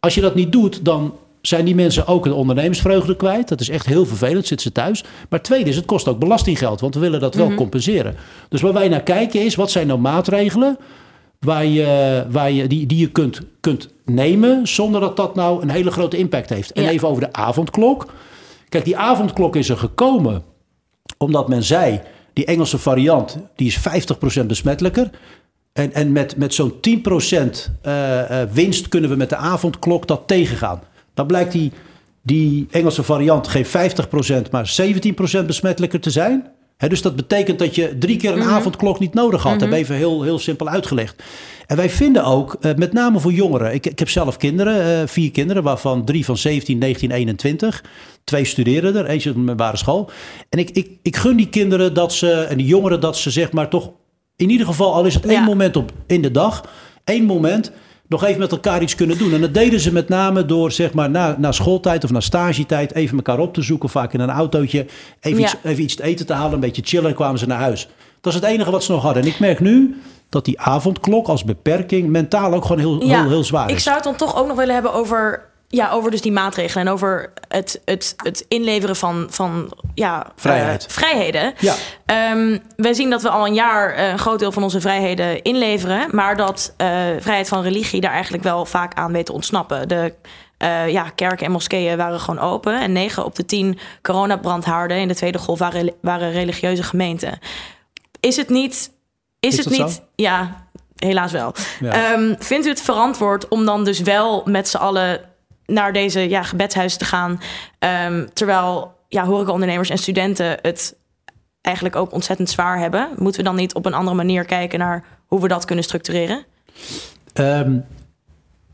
Als 0.00 0.14
je 0.14 0.20
dat 0.20 0.34
niet 0.34 0.52
doet, 0.52 0.84
dan 0.84 1.14
zijn 1.46 1.64
die 1.64 1.74
mensen 1.74 2.06
ook 2.06 2.26
een 2.26 2.32
ondernemersvreugde 2.32 3.16
kwijt. 3.16 3.48
Dat 3.48 3.60
is 3.60 3.68
echt 3.68 3.86
heel 3.86 4.06
vervelend, 4.06 4.46
zitten 4.46 4.66
ze 4.66 4.72
thuis. 4.72 5.04
Maar 5.28 5.42
tweede 5.42 5.70
is, 5.70 5.76
het 5.76 5.84
kost 5.84 6.08
ook 6.08 6.18
belastinggeld, 6.18 6.80
want 6.80 6.94
we 6.94 7.00
willen 7.00 7.20
dat 7.20 7.34
wel 7.34 7.46
mhm. 7.46 7.56
compenseren. 7.56 8.14
Dus 8.48 8.60
waar 8.60 8.72
wij 8.72 8.88
naar 8.88 9.02
kijken 9.02 9.44
is, 9.44 9.54
wat 9.54 9.70
zijn 9.70 9.86
nou 9.86 10.00
maatregelen 10.00 10.78
waar 11.40 11.64
je, 11.64 12.24
waar 12.30 12.50
je, 12.50 12.66
die, 12.66 12.86
die 12.86 12.98
je 12.98 13.10
kunt, 13.10 13.40
kunt 13.60 13.88
nemen 14.04 14.68
zonder 14.68 15.00
dat 15.00 15.16
dat 15.16 15.34
nou 15.34 15.62
een 15.62 15.70
hele 15.70 15.90
grote 15.90 16.16
impact 16.16 16.50
heeft. 16.50 16.72
En 16.72 16.88
even 16.88 17.08
over 17.08 17.22
de 17.22 17.32
avondklok. 17.32 18.12
Kijk, 18.68 18.84
die 18.84 18.96
avondklok 18.96 19.56
is 19.56 19.68
er 19.68 19.76
gekomen 19.76 20.42
omdat 21.18 21.48
men 21.48 21.62
zei, 21.62 22.00
die 22.32 22.44
Engelse 22.44 22.78
variant, 22.78 23.38
die 23.56 23.66
is 23.66 23.78
50% 24.42 24.46
besmettelijker. 24.46 25.10
En, 25.72 25.92
en 25.92 26.12
met, 26.12 26.36
met 26.36 26.54
zo'n 26.54 26.72
10% 26.72 26.74
uh, 26.82 27.50
uh, 28.30 28.42
winst 28.52 28.88
kunnen 28.88 29.10
we 29.10 29.16
met 29.16 29.28
de 29.28 29.36
avondklok 29.36 30.06
dat 30.06 30.22
tegengaan. 30.26 30.82
Dan 31.16 31.26
blijkt 31.26 31.52
die, 31.52 31.72
die 32.22 32.66
Engelse 32.70 33.02
variant 33.02 33.48
geen 33.48 33.66
50%, 33.66 34.50
maar 34.50 34.76
17% 35.42 35.46
besmettelijker 35.46 36.00
te 36.00 36.10
zijn. 36.10 36.46
dus 36.76 37.02
dat 37.02 37.16
betekent 37.16 37.58
dat 37.58 37.74
je 37.74 37.98
drie 37.98 38.16
keer 38.16 38.32
een 38.32 38.38
mhm. 38.38 38.48
avondklok 38.48 38.98
niet 38.98 39.14
nodig 39.14 39.42
had. 39.42 39.54
Mm 39.54 39.60
-hmm. 39.60 39.70
Dat 39.70 39.78
even 39.78 39.94
heel, 39.94 40.22
heel 40.22 40.38
simpel 40.38 40.68
uitgelegd. 40.68 41.22
En 41.66 41.76
wij 41.76 41.90
vinden 41.90 42.24
ook, 42.24 42.56
uh, 42.60 42.74
met 42.74 42.92
name 42.92 43.20
voor 43.20 43.32
jongeren. 43.32 43.74
Ik, 43.74 43.86
ik 43.86 43.98
heb 43.98 44.08
zelf 44.08 44.36
kinderen, 44.36 45.02
uh, 45.02 45.08
vier 45.08 45.30
kinderen, 45.30 45.62
waarvan 45.62 46.04
drie 46.04 46.24
van 46.24 46.36
17, 46.36 46.78
19, 46.78 47.10
21. 47.10 47.84
Twee 48.24 48.44
studeren 48.44 48.96
er, 48.96 49.06
eentje 49.06 49.30
op 49.30 49.36
een 49.36 49.44
middelbare 49.44 49.76
school. 49.76 50.10
En 50.48 50.58
ik, 50.58 50.70
ik, 50.70 50.90
ik 51.02 51.16
gun 51.16 51.36
die 51.36 51.48
kinderen 51.48 51.94
dat 51.94 52.12
ze, 52.12 52.30
en 52.32 52.56
die 52.56 52.66
jongeren 52.66 53.00
dat 53.00 53.16
ze 53.16 53.30
zeg 53.30 53.52
maar 53.52 53.68
toch, 53.68 53.90
in 54.36 54.50
ieder 54.50 54.66
geval 54.66 54.94
al 54.94 55.04
is 55.04 55.14
het 55.14 55.26
één 55.26 55.42
moment 55.42 55.76
op 55.76 55.92
in 56.06 56.22
de 56.22 56.30
dag, 56.30 56.64
één 57.04 57.24
moment 57.24 57.72
nog 58.08 58.24
even 58.24 58.40
met 58.40 58.52
elkaar 58.52 58.82
iets 58.82 58.94
kunnen 58.94 59.18
doen. 59.18 59.32
En 59.32 59.40
dat 59.40 59.54
deden 59.54 59.80
ze 59.80 59.92
met 59.92 60.08
name 60.08 60.46
door, 60.46 60.72
zeg 60.72 60.92
maar, 60.92 61.10
na, 61.10 61.36
na 61.38 61.52
schooltijd 61.52 62.04
of 62.04 62.10
na 62.10 62.20
stagetijd 62.20 62.94
even 62.94 63.16
elkaar 63.16 63.38
op 63.38 63.54
te 63.54 63.62
zoeken. 63.62 63.88
Vaak 63.88 64.12
in 64.12 64.20
een 64.20 64.30
autootje. 64.30 64.86
Even, 65.20 65.42
iets, 65.42 65.54
even 65.62 65.82
iets 65.82 65.94
te 65.94 66.02
eten 66.02 66.26
te 66.26 66.32
halen, 66.32 66.52
een 66.52 66.60
beetje 66.60 66.82
chillen. 66.84 67.14
kwamen 67.14 67.38
ze 67.38 67.46
naar 67.46 67.58
huis. 67.58 67.88
Dat 68.20 68.34
is 68.34 68.40
het 68.40 68.48
enige 68.48 68.70
wat 68.70 68.84
ze 68.84 68.92
nog 68.92 69.02
hadden. 69.02 69.22
En 69.22 69.28
ik 69.28 69.38
merk 69.38 69.60
nu, 69.60 70.00
dat 70.28 70.44
die 70.44 70.60
avondklok 70.60 71.28
als 71.28 71.44
beperking 71.44 72.08
mentaal 72.08 72.54
ook 72.54 72.64
gewoon 72.64 72.78
heel, 72.78 73.00
heel, 73.00 73.28
heel 73.28 73.44
zwaar 73.44 73.66
is. 73.66 73.72
Ik 73.72 73.78
zou 73.78 73.94
het 73.94 74.04
dan 74.04 74.16
toch 74.16 74.36
ook 74.36 74.46
nog 74.46 74.56
willen 74.56 74.74
hebben 74.74 74.92
over 74.92 75.44
ja, 75.76 75.90
over 75.90 76.10
dus 76.10 76.20
die 76.20 76.32
maatregelen 76.32 76.86
en 76.86 76.92
over 76.92 77.32
het, 77.48 77.80
het, 77.84 78.14
het 78.16 78.44
inleveren 78.48 78.96
van, 78.96 79.26
van 79.30 79.72
ja, 79.94 80.32
Vrijheid. 80.36 80.82
Uh, 80.82 80.90
vrijheden. 80.90 81.54
Ja. 81.58 81.74
Um, 82.32 82.62
wij 82.76 82.94
zien 82.94 83.10
dat 83.10 83.22
we 83.22 83.28
al 83.28 83.46
een 83.46 83.54
jaar 83.54 83.98
uh, 83.98 84.08
een 84.08 84.18
groot 84.18 84.38
deel 84.38 84.52
van 84.52 84.62
onze 84.62 84.80
vrijheden 84.80 85.42
inleveren, 85.42 86.08
maar 86.10 86.36
dat 86.36 86.74
uh, 86.78 86.86
vrijheid 87.18 87.48
van 87.48 87.62
religie 87.62 88.00
daar 88.00 88.12
eigenlijk 88.12 88.42
wel 88.42 88.64
vaak 88.64 88.94
aan 88.94 89.12
weet 89.12 89.26
te 89.26 89.32
ontsnappen. 89.32 89.88
De 89.88 90.14
ja, 90.86 91.10
kerken 91.14 91.46
en 91.46 91.52
moskeeën 91.52 91.96
waren 91.96 92.20
gewoon 92.20 92.44
open 92.44 92.80
en 92.80 92.92
9 92.92 93.24
op 93.24 93.34
de 93.34 93.44
10 93.44 93.78
coronabrandhaarden 94.02 94.96
in 94.96 95.08
de 95.08 95.14
tweede 95.14 95.38
golf 95.38 95.58
waren, 95.58 95.92
waren 96.00 96.32
religieuze 96.32 96.82
gemeenten. 96.82 97.38
Is 98.20 98.36
het 98.36 98.48
niet. 98.48 98.90
Is, 99.40 99.58
Is 99.58 99.64
het 99.64 99.78
niet. 99.78 99.90
Zo? 99.90 100.00
Ja, 100.14 100.66
helaas 100.96 101.32
wel. 101.32 101.54
Ja. 101.80 102.12
Um, 102.12 102.36
vindt 102.38 102.66
u 102.66 102.68
het 102.68 102.80
verantwoord 102.80 103.48
om 103.48 103.64
dan 103.64 103.84
dus 103.84 104.00
wel 104.00 104.42
met 104.44 104.68
z'n 104.68 104.76
allen 104.76 105.20
naar 105.66 105.92
deze 105.92 106.28
ja, 106.28 106.42
gebedshuizen 106.42 106.98
te 106.98 107.04
gaan. 107.04 107.40
Um, 108.08 108.28
terwijl 108.32 108.94
ja, 109.08 109.24
horecaondernemers 109.24 109.90
en 109.90 109.98
studenten 109.98 110.58
het 110.62 110.96
eigenlijk 111.60 111.96
ook 111.96 112.12
ontzettend 112.12 112.50
zwaar 112.50 112.78
hebben. 112.78 113.08
Moeten 113.16 113.40
we 113.40 113.46
dan 113.46 113.56
niet 113.56 113.74
op 113.74 113.86
een 113.86 113.94
andere 113.94 114.16
manier 114.16 114.44
kijken 114.44 114.78
naar 114.78 115.04
hoe 115.26 115.40
we 115.40 115.48
dat 115.48 115.64
kunnen 115.64 115.84
structureren? 115.84 116.44
Um, 117.34 117.84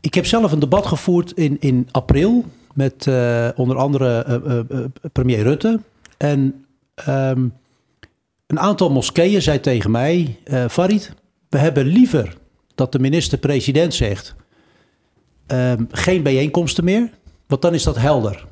ik 0.01 0.13
heb 0.13 0.25
zelf 0.25 0.51
een 0.51 0.59
debat 0.59 0.85
gevoerd 0.85 1.31
in, 1.31 1.57
in 1.59 1.87
april 1.91 2.45
met 2.73 3.05
uh, 3.05 3.49
onder 3.55 3.77
andere 3.77 4.25
uh, 4.27 4.77
uh, 4.79 4.85
premier 5.11 5.41
Rutte. 5.41 5.79
En 6.17 6.65
um, 7.09 7.53
een 8.47 8.59
aantal 8.59 8.91
moskeeën 8.91 9.41
zei 9.41 9.59
tegen 9.59 9.91
mij, 9.91 10.37
Farid, 10.69 11.13
we 11.49 11.57
hebben 11.57 11.85
liever 11.85 12.37
dat 12.75 12.91
de 12.91 12.99
minister-president 12.99 13.93
zegt... 13.93 14.35
Um, 15.47 15.87
geen 15.91 16.23
bijeenkomsten 16.23 16.83
meer, 16.83 17.09
want 17.47 17.61
dan 17.61 17.73
is 17.73 17.83
dat 17.83 17.97
helder. 17.97 18.45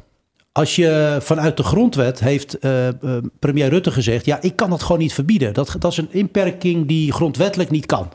Als 0.52 0.76
je 0.76 1.18
vanuit 1.22 1.58
de 1.58 1.64
grondwet 1.64 2.20
heeft 2.20 2.58
uh, 2.66 2.88
uh, 2.88 2.92
premier 3.40 3.70
Rutte 3.70 3.92
gezegd: 3.92 4.26
ja, 4.26 4.42
ik 4.42 4.56
kan 4.56 4.70
dat 4.70 4.82
gewoon 4.84 5.02
niet 5.02 5.14
verbieden. 5.14 5.54
Dat, 5.54 5.76
dat 5.80 5.92
is 5.92 5.98
een 5.98 6.12
inperking 6.12 6.88
die 6.88 7.14
grondwettelijk 7.14 7.70
niet 7.70 7.86
kan. 7.86 8.10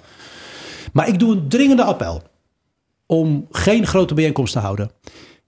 Maar 0.92 1.08
ik 1.08 1.18
doe 1.18 1.32
een 1.32 1.48
dringende 1.48 1.84
appel 1.84 2.22
om 3.06 3.46
geen 3.50 3.86
grote 3.86 4.14
bijeenkomsten 4.14 4.60
te 4.60 4.66
houden. 4.66 4.90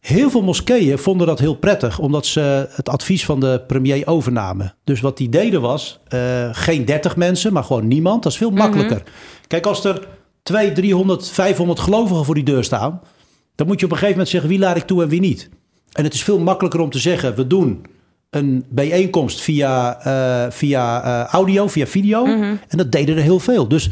Heel 0.01 0.31
veel 0.31 0.43
moskeeën 0.43 0.99
vonden 0.99 1.27
dat 1.27 1.39
heel 1.39 1.57
prettig, 1.57 1.99
omdat 1.99 2.27
ze 2.27 2.69
het 2.71 2.89
advies 2.89 3.25
van 3.25 3.41
de 3.41 3.63
premier 3.67 4.07
overnamen. 4.07 4.75
Dus 4.85 5.01
wat 5.01 5.17
die 5.17 5.29
deden 5.29 5.61
was: 5.61 6.01
uh, 6.15 6.49
geen 6.53 6.85
30 6.85 7.17
mensen, 7.17 7.53
maar 7.53 7.65
gewoon 7.65 7.89
niemand. 7.89 8.23
Dat 8.23 8.33
is 8.33 8.39
veel 8.39 8.51
makkelijker. 8.51 8.97
Mm 8.97 9.03
-hmm. 9.05 9.47
Kijk, 9.47 9.67
als 9.67 9.85
er 9.85 10.07
200, 10.43 10.81
300, 10.81 11.31
500 11.31 11.81
gelovigen 11.81 12.25
voor 12.25 12.35
die 12.35 12.45
deur 12.45 12.65
staan 12.65 13.01
dan 13.59 13.67
moet 13.67 13.81
je 13.81 13.85
op 13.85 13.93
een 13.93 13.99
gegeven 13.99 14.19
moment 14.19 14.29
zeggen 14.29 14.51
wie 14.51 14.59
laat 14.59 14.77
ik 14.77 14.83
toe 14.83 15.03
en 15.03 15.09
wie 15.09 15.21
niet. 15.21 15.49
En 15.93 16.05
het 16.05 16.15
is 16.15 16.23
veel 16.23 16.39
makkelijker 16.39 16.81
om 16.81 16.91
te 16.91 16.99
zeggen: 16.99 17.35
we 17.35 17.47
doen 17.47 17.87
een 18.31 18.65
bijeenkomst 18.69 19.41
via, 19.41 20.07
uh, 20.07 20.51
via 20.51 21.05
uh, 21.05 21.25
audio, 21.27 21.67
via 21.67 21.87
video. 21.87 22.25
Mm 22.27 22.41
-hmm. 22.41 22.59
En 22.69 22.79
dat 22.79 22.93
deden 22.93 23.17
er 23.17 23.23
heel 23.23 23.39
veel. 23.39 23.69
Dus 23.69 23.91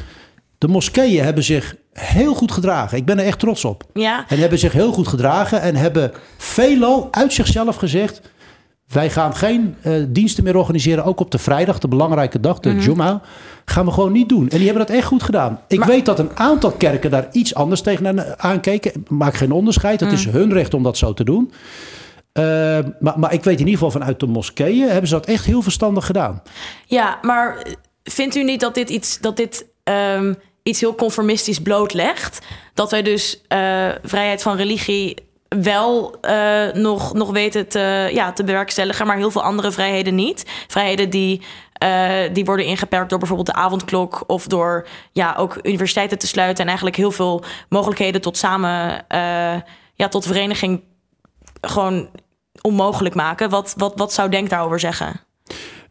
de 0.59 0.69
moskeeën 0.69 1.25
hebben 1.25 1.45
zich 1.45 1.77
heel 1.93 2.35
goed 2.35 2.53
gedragen. 2.53 2.99
Ik 2.99 3.05
ben 3.05 3.19
er 3.19 3.25
echt 3.25 3.39
trots 3.39 3.65
op. 3.65 3.85
Ja. 3.93 4.25
En 4.29 4.39
hebben 4.39 4.59
zich 4.59 4.73
heel 4.73 4.93
goed 4.93 5.09
gedragen 5.09 5.61
en 5.61 5.77
hebben 5.77 6.13
veelal 6.37 7.09
uit 7.11 7.33
zichzelf 7.33 7.77
gezegd: 7.77 8.21
wij 8.89 9.11
gaan 9.11 9.35
geen 9.35 9.77
uh, 9.83 10.05
diensten 10.09 10.45
meer 10.45 10.57
organiseren, 10.57 11.05
ook 11.05 11.21
op 11.21 11.31
de 11.31 11.39
vrijdag, 11.39 11.79
de 11.79 11.89
belangrijke 11.89 12.41
dag, 12.41 12.59
de 12.61 12.69
mm 12.69 12.77
-hmm. 12.77 12.85
Juma. 12.85 13.23
Gaan 13.69 13.85
we 13.85 13.91
gewoon 13.91 14.13
niet 14.13 14.29
doen. 14.29 14.49
En 14.49 14.57
die 14.57 14.67
hebben 14.67 14.87
dat 14.87 14.97
echt 14.97 15.07
goed 15.07 15.23
gedaan. 15.23 15.61
Ik 15.69 15.79
maar, 15.79 15.89
weet 15.89 16.05
dat 16.05 16.19
een 16.19 16.31
aantal 16.35 16.71
kerken 16.71 17.11
daar 17.11 17.29
iets 17.33 17.55
anders 17.55 17.81
tegen 17.81 18.39
aankeken. 18.41 19.05
Maak 19.09 19.35
geen 19.35 19.53
onderscheid. 19.53 20.01
Het 20.01 20.09
mm. 20.09 20.15
is 20.15 20.25
hun 20.25 20.53
recht 20.53 20.75
om 20.75 20.83
dat 20.83 20.97
zo 20.97 21.15
te 21.15 21.25
doen. 21.25 21.53
Uh, 22.33 22.45
maar, 23.01 23.19
maar 23.19 23.33
ik 23.33 23.45
weet 23.45 23.61
in 23.61 23.67
ieder 23.67 23.73
geval 23.73 23.91
vanuit 23.91 24.21
de 24.21 24.27
moskeeën 24.27 24.89
hebben 24.89 25.09
ze 25.09 25.15
dat 25.15 25.27
echt 25.27 25.45
heel 25.45 25.63
verstandig 25.63 26.07
gedaan. 26.07 26.43
Ja, 26.87 27.19
maar 27.23 27.67
vindt 28.05 28.35
u 28.35 28.45
niet 28.45 28.61
dat 28.61 28.75
dit 28.75 28.91
iets, 28.91 29.21
dat 29.21 29.37
dit, 29.37 29.67
um, 29.85 30.37
iets 30.63 30.81
heel 30.81 30.95
conformistisch 30.95 31.61
blootlegt? 31.61 32.47
Dat 32.75 32.91
wij 32.91 33.03
dus 33.03 33.35
uh, 33.37 33.89
vrijheid 34.03 34.43
van 34.43 34.57
religie 34.57 35.17
wel 35.49 36.17
uh, 36.23 36.73
nog, 36.73 37.15
nog 37.15 37.31
weten 37.31 37.69
te, 37.69 38.11
ja, 38.13 38.33
te 38.33 38.45
bewerkstelligen, 38.45 39.07
maar 39.07 39.17
heel 39.17 39.31
veel 39.31 39.43
andere 39.43 39.73
vrijheden 39.73 40.15
niet. 40.15 40.45
Vrijheden 40.67 41.11
die, 41.11 41.43
uh, 41.85 42.35
die 42.35 42.45
worden 42.45 42.67
ingeperkt 42.67 43.11
door 43.11 43.19
bijvoorbeeld 43.19 43.49
de 43.49 43.55
avondklok 43.55 44.25
of 44.27 44.47
door 44.47 44.87
ja, 45.13 45.35
ook 45.39 45.59
universiteiten 45.63 46.19
te 46.19 46.27
sluiten 46.27 46.61
en 46.61 46.67
eigenlijk 46.67 46.97
heel 46.97 47.11
veel 47.11 47.45
mogelijkheden 47.69 48.21
tot 48.21 48.37
samen, 48.37 48.91
uh, 48.91 49.61
ja, 49.95 50.09
tot 50.09 50.27
vereniging 50.27 50.83
gewoon 51.61 52.09
onmogelijk 52.61 53.15
maken. 53.15 53.51
Wat, 53.51 53.75
wat, 53.77 53.93
wat 53.97 54.13
zou 54.13 54.29
Denk 54.29 54.51
daarover 54.51 54.81
zeggen? 54.81 55.21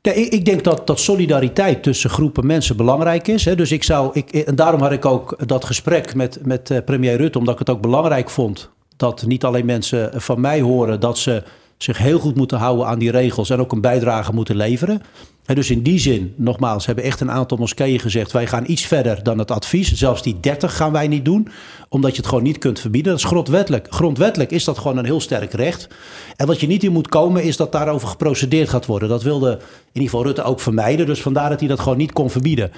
Ik, 0.01 0.45
denk 0.45 0.63
dat, 0.63 0.87
dat 0.87 0.99
solidariteit 0.99 1.83
tussen 1.83 2.09
groepen 2.09 2.45
mensen 2.45 2.77
belangrijk 2.77 3.27
is. 3.27 3.43
Dus 3.43 3.71
ik 3.71 3.83
zou, 3.83 4.09
ik, 4.13 4.31
en 4.31 4.55
daarom 4.55 4.81
had 4.81 4.91
ik 4.91 5.05
ook 5.05 5.47
dat 5.47 5.65
gesprek 5.65 6.15
met, 6.15 6.39
met 6.43 6.85
premier 6.85 7.17
Rutte, 7.17 7.37
omdat 7.37 7.53
ik 7.53 7.59
het 7.59 7.69
ook 7.69 7.81
belangrijk 7.81 8.29
vond 8.29 8.69
dat 8.97 9.25
niet 9.25 9.43
alleen 9.43 9.65
mensen 9.65 10.21
van 10.21 10.41
mij 10.41 10.61
horen 10.61 10.99
dat 10.99 11.17
ze 11.17 11.43
zich 11.77 11.97
heel 11.97 12.19
goed 12.19 12.35
moeten 12.35 12.57
houden 12.57 12.87
aan 12.87 12.99
die 12.99 13.11
regels 13.11 13.49
en 13.49 13.59
ook 13.59 13.71
een 13.71 13.81
bijdrage 13.81 14.33
moeten 14.33 14.55
leveren. 14.55 15.01
En 15.45 15.55
dus 15.55 15.69
in 15.69 15.81
die 15.81 15.99
zin, 15.99 16.33
nogmaals, 16.37 16.85
hebben 16.85 17.03
echt 17.03 17.21
een 17.21 17.31
aantal 17.31 17.57
moskeeën 17.57 17.99
gezegd: 17.99 18.31
wij 18.31 18.47
gaan 18.47 18.63
iets 18.67 18.85
verder 18.85 19.23
dan 19.23 19.39
het 19.39 19.51
advies. 19.51 19.93
Zelfs 19.93 20.21
die 20.21 20.39
30 20.39 20.75
gaan 20.75 20.91
wij 20.91 21.07
niet 21.07 21.25
doen, 21.25 21.47
omdat 21.89 22.11
je 22.11 22.17
het 22.17 22.27
gewoon 22.27 22.43
niet 22.43 22.57
kunt 22.57 22.79
verbieden. 22.79 23.11
Dat 23.11 23.21
is 23.21 23.27
grondwettelijk. 23.27 23.87
Grondwettelijk 23.89 24.51
is 24.51 24.63
dat 24.63 24.77
gewoon 24.77 24.97
een 24.97 25.05
heel 25.05 25.21
sterk 25.21 25.53
recht. 25.53 25.87
En 26.35 26.47
wat 26.47 26.59
je 26.59 26.67
niet 26.67 26.83
in 26.83 26.91
moet 26.91 27.07
komen, 27.07 27.43
is 27.43 27.57
dat 27.57 27.71
daarover 27.71 28.07
geprocedeerd 28.07 28.69
gaat 28.69 28.85
worden. 28.85 29.09
Dat 29.09 29.23
wilde 29.23 29.51
in 29.51 29.59
ieder 29.91 30.09
geval 30.09 30.25
Rutte 30.25 30.43
ook 30.43 30.59
vermijden. 30.59 31.05
Dus 31.05 31.21
vandaar 31.21 31.49
dat 31.49 31.59
hij 31.59 31.69
dat 31.69 31.79
gewoon 31.79 31.97
niet 31.97 32.13
kon 32.13 32.29
verbieden. 32.29 32.71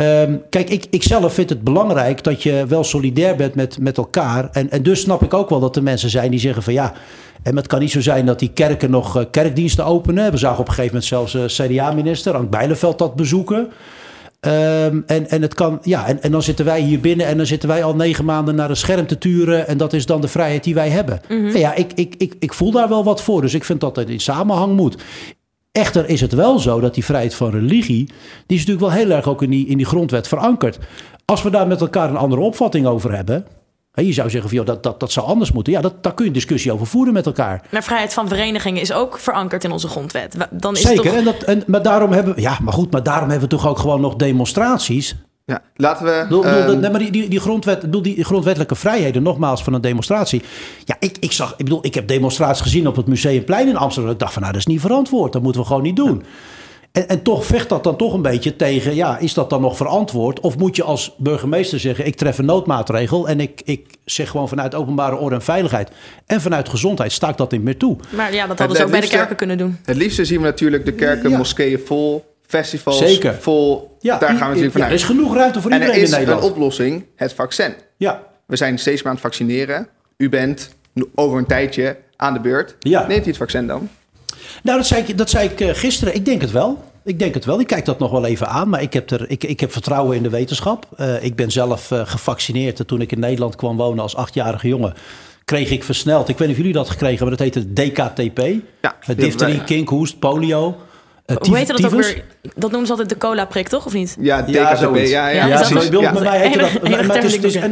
Um, 0.00 0.42
kijk, 0.50 0.70
ik, 0.70 0.86
ik 0.90 1.02
zelf 1.02 1.34
vind 1.34 1.50
het 1.50 1.62
belangrijk 1.62 2.24
dat 2.24 2.42
je 2.42 2.64
wel 2.68 2.84
solidair 2.84 3.36
bent 3.36 3.54
met, 3.54 3.78
met 3.80 3.96
elkaar. 3.96 4.48
En, 4.52 4.70
en 4.70 4.82
dus 4.82 5.00
snap 5.00 5.22
ik 5.22 5.34
ook 5.34 5.48
wel 5.48 5.60
dat 5.60 5.76
er 5.76 5.82
mensen 5.82 6.10
zijn 6.10 6.30
die 6.30 6.40
zeggen 6.40 6.62
van 6.62 6.72
ja. 6.72 6.92
En 7.42 7.56
het 7.56 7.66
kan 7.66 7.80
niet 7.80 7.90
zo 7.90 8.00
zijn 8.00 8.26
dat 8.26 8.38
die 8.38 8.50
kerken 8.52 8.90
nog 8.90 9.16
uh, 9.16 9.24
kerkdiensten 9.30 9.84
openen. 9.84 10.30
We 10.30 10.36
zagen 10.36 10.58
op 10.58 10.68
een 10.68 10.74
gegeven 10.74 11.00
moment 11.00 11.04
zelfs 11.04 11.60
uh, 11.60 11.66
CDA-minister 11.66 12.34
Ank 12.34 12.50
Bijleveld 12.50 12.98
dat 12.98 13.16
bezoeken. 13.16 13.68
Um, 14.40 15.02
en, 15.06 15.28
en, 15.28 15.42
het 15.42 15.54
kan, 15.54 15.78
ja, 15.82 16.06
en, 16.06 16.22
en 16.22 16.30
dan 16.30 16.42
zitten 16.42 16.64
wij 16.64 16.80
hier 16.80 17.00
binnen 17.00 17.26
en 17.26 17.36
dan 17.36 17.46
zitten 17.46 17.68
wij 17.68 17.84
al 17.84 17.94
negen 17.94 18.24
maanden 18.24 18.54
naar 18.54 18.70
een 18.70 18.76
scherm 18.76 19.06
te 19.06 19.18
turen. 19.18 19.68
En 19.68 19.76
dat 19.76 19.92
is 19.92 20.06
dan 20.06 20.20
de 20.20 20.28
vrijheid 20.28 20.64
die 20.64 20.74
wij 20.74 20.88
hebben. 20.88 21.20
Mm 21.28 21.46
-hmm. 21.46 21.56
Ja, 21.56 21.74
ik, 21.74 21.92
ik, 21.94 22.14
ik, 22.18 22.34
ik 22.38 22.54
voel 22.54 22.70
daar 22.70 22.88
wel 22.88 23.04
wat 23.04 23.22
voor. 23.22 23.40
Dus 23.40 23.54
ik 23.54 23.64
vind 23.64 23.80
dat 23.80 23.96
het 23.96 24.08
in 24.08 24.20
samenhang 24.20 24.76
moet. 24.76 24.96
Echter 25.78 26.08
is 26.08 26.20
het 26.20 26.32
wel 26.32 26.58
zo 26.58 26.80
dat 26.80 26.94
die 26.94 27.04
vrijheid 27.04 27.34
van 27.34 27.50
religie, 27.50 28.06
die 28.46 28.58
is 28.58 28.66
natuurlijk 28.66 28.80
wel 28.80 29.04
heel 29.04 29.10
erg 29.10 29.26
ook 29.26 29.42
in 29.42 29.50
die, 29.50 29.66
in 29.66 29.76
die 29.76 29.86
grondwet 29.86 30.28
verankerd. 30.28 30.78
Als 31.24 31.42
we 31.42 31.50
daar 31.50 31.66
met 31.66 31.80
elkaar 31.80 32.10
een 32.10 32.16
andere 32.16 32.42
opvatting 32.42 32.86
over 32.86 33.14
hebben, 33.14 33.46
je 33.94 34.12
zou 34.12 34.30
zeggen 34.30 34.48
van 34.48 34.58
joh, 34.58 34.66
dat, 34.66 34.82
dat, 34.82 35.00
dat 35.00 35.12
zou 35.12 35.26
anders 35.26 35.52
moeten. 35.52 35.72
Ja, 35.72 35.80
dat, 35.80 36.02
daar 36.02 36.14
kun 36.14 36.24
je 36.24 36.30
een 36.30 36.36
discussie 36.36 36.72
over 36.72 36.86
voeren 36.86 37.12
met 37.12 37.26
elkaar. 37.26 37.66
Maar 37.70 37.82
vrijheid 37.82 38.12
van 38.12 38.28
vereniging 38.28 38.80
is 38.80 38.92
ook 38.92 39.18
verankerd 39.18 39.64
in 39.64 39.70
onze 39.70 39.88
grondwet. 39.88 40.36
Dan 40.50 40.74
is 40.74 40.80
Zeker, 40.80 41.04
het 41.04 41.04
toch... 41.04 41.14
en 41.14 41.24
dat, 41.24 41.42
en, 41.42 41.62
maar 41.66 41.82
daarom 41.82 42.12
hebben 42.12 42.40
ja, 42.40 42.58
maar 42.62 42.72
goed, 42.72 42.92
maar 42.92 43.02
daarom 43.02 43.30
hebben 43.30 43.48
we 43.48 43.56
toch 43.56 43.68
ook 43.68 43.78
gewoon 43.78 44.00
nog 44.00 44.16
demonstraties. 44.16 45.16
Ja, 45.48 45.62
laten 45.76 46.04
we. 46.04 46.20
Bedoel, 46.22 46.42
bedoel, 46.42 46.74
uh, 46.74 46.80
nee, 46.80 46.90
maar 46.90 47.00
die, 47.00 47.10
die, 47.10 47.28
die, 47.28 47.40
grondwet, 47.40 47.80
bedoel, 47.80 48.02
die 48.02 48.24
grondwettelijke 48.24 48.74
vrijheden, 48.74 49.22
nogmaals, 49.22 49.62
van 49.62 49.72
een 49.72 49.80
demonstratie. 49.80 50.42
Ja, 50.84 50.96
ik, 51.00 51.16
ik 51.20 51.32
zag, 51.32 51.50
ik 51.50 51.64
bedoel, 51.64 51.78
ik 51.82 51.94
heb 51.94 52.08
demonstraties 52.08 52.62
gezien 52.62 52.86
op 52.86 52.96
het 52.96 53.06
Museumplein 53.06 53.68
in 53.68 53.76
Amsterdam. 53.76 54.12
Ik 54.12 54.18
dacht 54.18 54.32
van, 54.32 54.42
nou, 54.42 54.54
dat 54.54 54.62
is 54.66 54.68
niet 54.68 54.80
verantwoord. 54.80 55.32
Dat 55.32 55.42
moeten 55.42 55.60
we 55.60 55.66
gewoon 55.66 55.82
niet 55.82 55.96
doen. 55.96 56.22
Ja. 56.22 56.28
En, 56.92 57.08
en 57.08 57.22
toch 57.22 57.46
vecht 57.46 57.68
dat 57.68 57.84
dan 57.84 57.96
toch 57.96 58.12
een 58.12 58.22
beetje 58.22 58.56
tegen, 58.56 58.94
ja, 58.94 59.18
is 59.18 59.34
dat 59.34 59.50
dan 59.50 59.60
nog 59.60 59.76
verantwoord? 59.76 60.40
Of 60.40 60.56
moet 60.56 60.76
je 60.76 60.82
als 60.82 61.14
burgemeester 61.16 61.80
zeggen, 61.80 62.06
ik 62.06 62.16
tref 62.16 62.38
een 62.38 62.44
noodmaatregel 62.44 63.28
en 63.28 63.40
ik, 63.40 63.60
ik 63.64 63.86
zeg 64.04 64.30
gewoon 64.30 64.48
vanuit 64.48 64.74
openbare 64.74 65.16
orde 65.16 65.34
en 65.34 65.42
veiligheid 65.42 65.90
en 66.26 66.40
vanuit 66.40 66.68
gezondheid 66.68 67.12
sta 67.12 67.28
ik 67.28 67.36
dat 67.36 67.50
niet 67.50 67.62
meer 67.62 67.76
toe. 67.76 67.96
Maar 68.10 68.34
ja, 68.34 68.46
dat 68.46 68.58
hadden 68.58 68.76
ze 68.76 68.84
ook 68.84 68.90
bij 68.90 69.00
de 69.00 69.08
kerken 69.08 69.36
kunnen 69.36 69.58
doen. 69.58 69.78
Het 69.84 69.96
liefste 69.96 70.24
zien 70.24 70.40
we 70.40 70.46
natuurlijk 70.46 70.84
de 70.84 70.92
kerken, 70.92 71.30
ja. 71.30 71.36
moskeeën 71.36 71.80
vol 71.84 72.36
festivals 72.48 72.98
Zeker. 72.98 73.34
vol. 73.34 73.96
Ja, 74.00 74.18
daar 74.18 74.28
gaan 74.28 74.38
we 74.38 74.44
natuurlijk 74.44 74.72
vanuit. 74.72 74.90
Ja, 74.90 74.96
er 74.96 75.02
is 75.02 75.04
genoeg 75.04 75.34
ruimte 75.34 75.60
voor 75.60 75.70
en 75.70 75.76
iedereen 75.76 76.00
er 76.00 76.06
is 76.06 76.12
in 76.12 76.18
Nederland. 76.18 76.44
een 76.44 76.50
oplossing, 76.50 77.04
het 77.16 77.32
vaccin. 77.32 77.74
Ja. 77.96 78.22
We 78.46 78.56
zijn 78.56 78.78
steeds 78.78 78.96
meer 78.96 79.06
aan 79.06 79.12
het 79.12 79.22
vaccineren. 79.22 79.88
U 80.16 80.28
bent 80.28 80.70
over 81.14 81.38
een 81.38 81.46
tijdje 81.46 81.96
aan 82.16 82.32
de 82.32 82.40
beurt. 82.40 82.76
Ja. 82.78 83.06
Neemt 83.06 83.24
u 83.24 83.28
het 83.28 83.36
vaccin 83.36 83.66
dan? 83.66 83.88
Nou, 84.62 84.78
dat 84.78 84.86
zei 84.86 85.02
ik, 85.06 85.18
dat 85.18 85.30
zei 85.30 85.48
ik 85.48 85.60
uh, 85.60 85.68
gisteren. 85.72 86.14
Ik 86.14 86.24
denk 86.24 86.40
het 86.40 86.50
wel. 86.50 86.84
Ik 87.04 87.18
denk 87.18 87.34
het 87.34 87.44
wel. 87.44 87.60
Ik 87.60 87.66
kijk 87.66 87.84
dat 87.84 87.98
nog 87.98 88.10
wel 88.10 88.24
even 88.24 88.48
aan. 88.48 88.68
Maar 88.68 88.82
ik 88.82 88.92
heb, 88.92 89.10
er, 89.10 89.30
ik, 89.30 89.44
ik 89.44 89.60
heb 89.60 89.72
vertrouwen 89.72 90.16
in 90.16 90.22
de 90.22 90.30
wetenschap. 90.30 90.86
Uh, 91.00 91.24
ik 91.24 91.36
ben 91.36 91.50
zelf 91.50 91.90
uh, 91.90 92.00
gevaccineerd. 92.04 92.78
En 92.78 92.86
toen 92.86 93.00
ik 93.00 93.12
in 93.12 93.20
Nederland 93.20 93.56
kwam 93.56 93.76
wonen 93.76 94.02
als 94.02 94.16
achtjarige 94.16 94.68
jongen 94.68 94.94
kreeg 95.48 95.70
ik 95.70 95.84
versneld. 95.84 96.28
Ik 96.28 96.38
weet 96.38 96.48
niet 96.48 96.56
of 96.56 96.62
jullie 96.62 96.78
dat 96.78 96.90
gekregen 96.90 97.16
hebben. 97.18 97.36
Dat 97.36 97.54
heette 97.54 97.72
DKTP. 97.72 98.40
Ja, 98.82 98.96
Difterie, 99.16 99.64
kinkhoest, 99.64 100.18
polio. 100.18 100.76
Hoe 101.36 101.56
heet 101.56 101.66
dat 101.66 101.84
ook 101.84 101.90
weer? 101.90 102.24
Dat 102.42 102.70
noemen 102.70 102.86
ze 102.86 102.90
altijd 102.90 103.08
de 103.08 103.18
cola-prik, 103.18 103.68
toch? 103.68 103.86
Of 103.86 103.92
niet? 103.92 104.16
Ja, 104.20 104.44
ja, 104.46 104.76
zo, 104.76 104.96
ja, 104.96 105.02
ja, 105.02 105.28
ja, 105.28 105.44
en, 105.44 105.50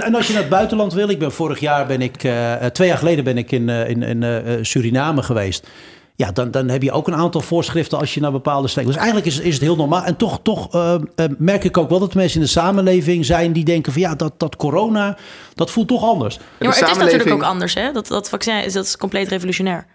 en, 0.03 0.15
als 0.15 0.27
je 0.27 0.33
naar 0.33 0.43
het 0.43 0.49
buitenland 0.49 0.93
wil, 0.93 1.09
ik 1.09 1.19
ben 1.19 1.33
vorig 1.33 1.59
jaar 1.59 1.87
ben 1.87 2.01
ik, 2.01 2.25
uh, 2.25 2.55
twee 2.55 2.89
jaar 2.89 2.99
geleden 2.99 3.25
ben 3.25 3.39
ik 3.39 3.53
in, 3.53 3.69
uh, 3.69 3.89
in, 3.89 4.03
in 4.03 4.23
uh, 4.23 4.39
Suriname 4.63 5.23
geweest. 5.23 5.67
Ja, 6.15 6.33
dan, 6.33 6.51
dan 6.51 6.69
heb 6.69 6.83
je 6.83 6.93
ook 6.93 7.07
een 7.07 7.15
aantal 7.15 7.41
voorschriften 7.41 7.99
als 7.99 8.15
je 8.15 8.21
naar 8.21 8.33
bepaalde 8.33 8.69
steden. 8.69 8.91
Dus 8.91 8.99
eigenlijk 8.99 9.27
is, 9.27 9.39
is 9.39 9.55
het 9.55 9.63
heel 9.63 9.77
normaal. 9.77 10.05
En 10.05 10.17
toch, 10.17 10.41
toch 10.43 10.75
uh, 10.75 10.95
merk 11.39 11.65
ik 11.65 11.77
ook 11.77 11.89
wel 11.89 11.99
dat 11.99 12.15
mensen 12.15 12.41
in 12.41 12.47
de 12.47 12.53
samenleving 12.53 13.25
zijn 13.25 13.53
die 13.53 13.65
denken 13.65 13.93
van 13.93 14.01
ja, 14.01 14.15
dat, 14.15 14.33
dat 14.37 14.57
corona, 14.57 15.17
dat 15.55 15.71
voelt 15.71 15.89
toch 15.89 16.05
anders. 16.05 16.35
Ja, 16.35 16.41
maar 16.59 16.79
het 16.79 16.91
is 16.91 16.97
natuurlijk 16.97 17.31
ook 17.31 17.43
anders, 17.43 17.75
hè? 17.75 17.93
Dat, 17.93 18.07
dat 18.07 18.29
vaccin 18.29 18.65
is, 18.65 18.73
dat 18.73 18.85
is 18.85 18.97
compleet 18.97 19.29
revolutionair. 19.29 19.87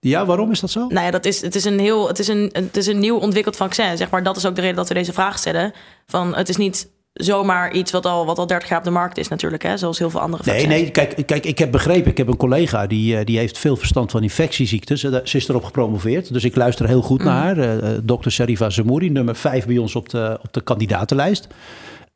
Ja, 0.00 0.26
waarom 0.26 0.50
is 0.50 0.60
dat 0.60 0.70
zo? 0.70 0.86
Nou 0.88 1.04
ja, 1.04 1.10
dat 1.10 1.24
is, 1.24 1.40
het, 1.40 1.54
is 1.54 1.64
een 1.64 1.78
heel, 1.78 2.08
het, 2.08 2.18
is 2.18 2.28
een, 2.28 2.50
het 2.52 2.76
is 2.76 2.86
een 2.86 2.98
nieuw 2.98 3.16
ontwikkeld 3.16 3.56
vaccin. 3.56 3.96
Zeg 3.96 4.10
maar. 4.10 4.22
Dat 4.22 4.36
is 4.36 4.46
ook 4.46 4.54
de 4.54 4.60
reden 4.60 4.76
dat 4.76 4.88
we 4.88 4.94
deze 4.94 5.12
vraag 5.12 5.38
stellen. 5.38 5.72
Van, 6.06 6.36
het 6.36 6.48
is 6.48 6.56
niet 6.56 6.88
zomaar 7.12 7.72
iets 7.72 7.90
wat 7.90 8.06
al, 8.06 8.26
wat 8.26 8.38
al 8.38 8.46
30 8.46 8.68
jaar 8.68 8.78
op 8.78 8.84
de 8.84 8.90
markt 8.90 9.18
is 9.18 9.28
natuurlijk. 9.28 9.62
Hè? 9.62 9.76
Zoals 9.76 9.98
heel 9.98 10.10
veel 10.10 10.20
andere 10.20 10.42
vaccins. 10.42 10.68
Nee, 10.68 10.82
nee 10.82 10.90
kijk, 10.90 11.26
kijk, 11.26 11.46
ik 11.46 11.58
heb 11.58 11.70
begrepen. 11.70 12.10
Ik 12.10 12.16
heb 12.16 12.28
een 12.28 12.36
collega 12.36 12.86
die, 12.86 13.16
eh, 13.16 13.24
die 13.24 13.38
heeft 13.38 13.58
veel 13.58 13.76
verstand 13.76 14.10
van 14.10 14.22
infectieziektes. 14.22 15.00
Ze 15.00 15.36
is 15.36 15.48
erop 15.48 15.64
gepromoveerd. 15.64 16.32
Dus 16.32 16.44
ik 16.44 16.56
luister 16.56 16.86
heel 16.86 17.02
goed 17.02 17.24
naar 17.24 17.56
haar. 17.56 17.58
Uh, 17.58 17.98
dokter 18.02 18.32
Sharifa 18.32 18.70
Zamouri, 18.70 19.10
nummer 19.10 19.36
5 19.36 19.66
bij 19.66 19.78
ons 19.78 19.94
op 19.94 20.08
de, 20.08 20.38
op 20.42 20.52
de 20.52 20.60
kandidatenlijst. 20.60 21.46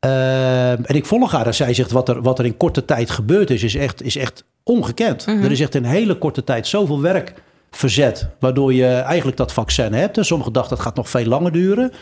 Uh, 0.05 0.71
en 0.71 0.95
ik 0.95 1.07
volg 1.07 1.33
haar 1.33 1.47
en 1.47 1.55
zij 1.55 1.75
zegt 1.75 1.91
wat 1.91 2.09
er, 2.09 2.23
wat 2.23 2.39
er 2.39 2.45
in 2.45 2.57
korte 2.57 2.85
tijd 2.85 3.11
gebeurd 3.11 3.51
is, 3.51 3.63
is 3.63 3.75
echt, 3.75 4.03
is 4.03 4.17
echt 4.17 4.45
ongekend. 4.63 5.27
Mm 5.27 5.35
-hmm. 5.35 5.45
Er 5.45 5.51
is 5.51 5.61
echt 5.61 5.75
in 5.75 5.85
hele 5.85 6.19
korte 6.19 6.45
tijd 6.45 6.67
zoveel 6.67 7.01
werk 7.01 7.35
verzet. 7.77 8.29
Waardoor 8.41 8.75
je 8.75 8.87
eigenlijk 8.87 9.37
dat 9.37 9.53
vaccin 9.53 9.93
hebt. 9.93 10.19
En 10.19 10.25
sommigen 10.25 10.53
dachten 10.53 10.77
dat 10.77 10.85
gaat 10.85 10.97
nog 10.97 11.11
veel 11.11 11.25
langer 11.25 11.53
duren. 11.53 11.93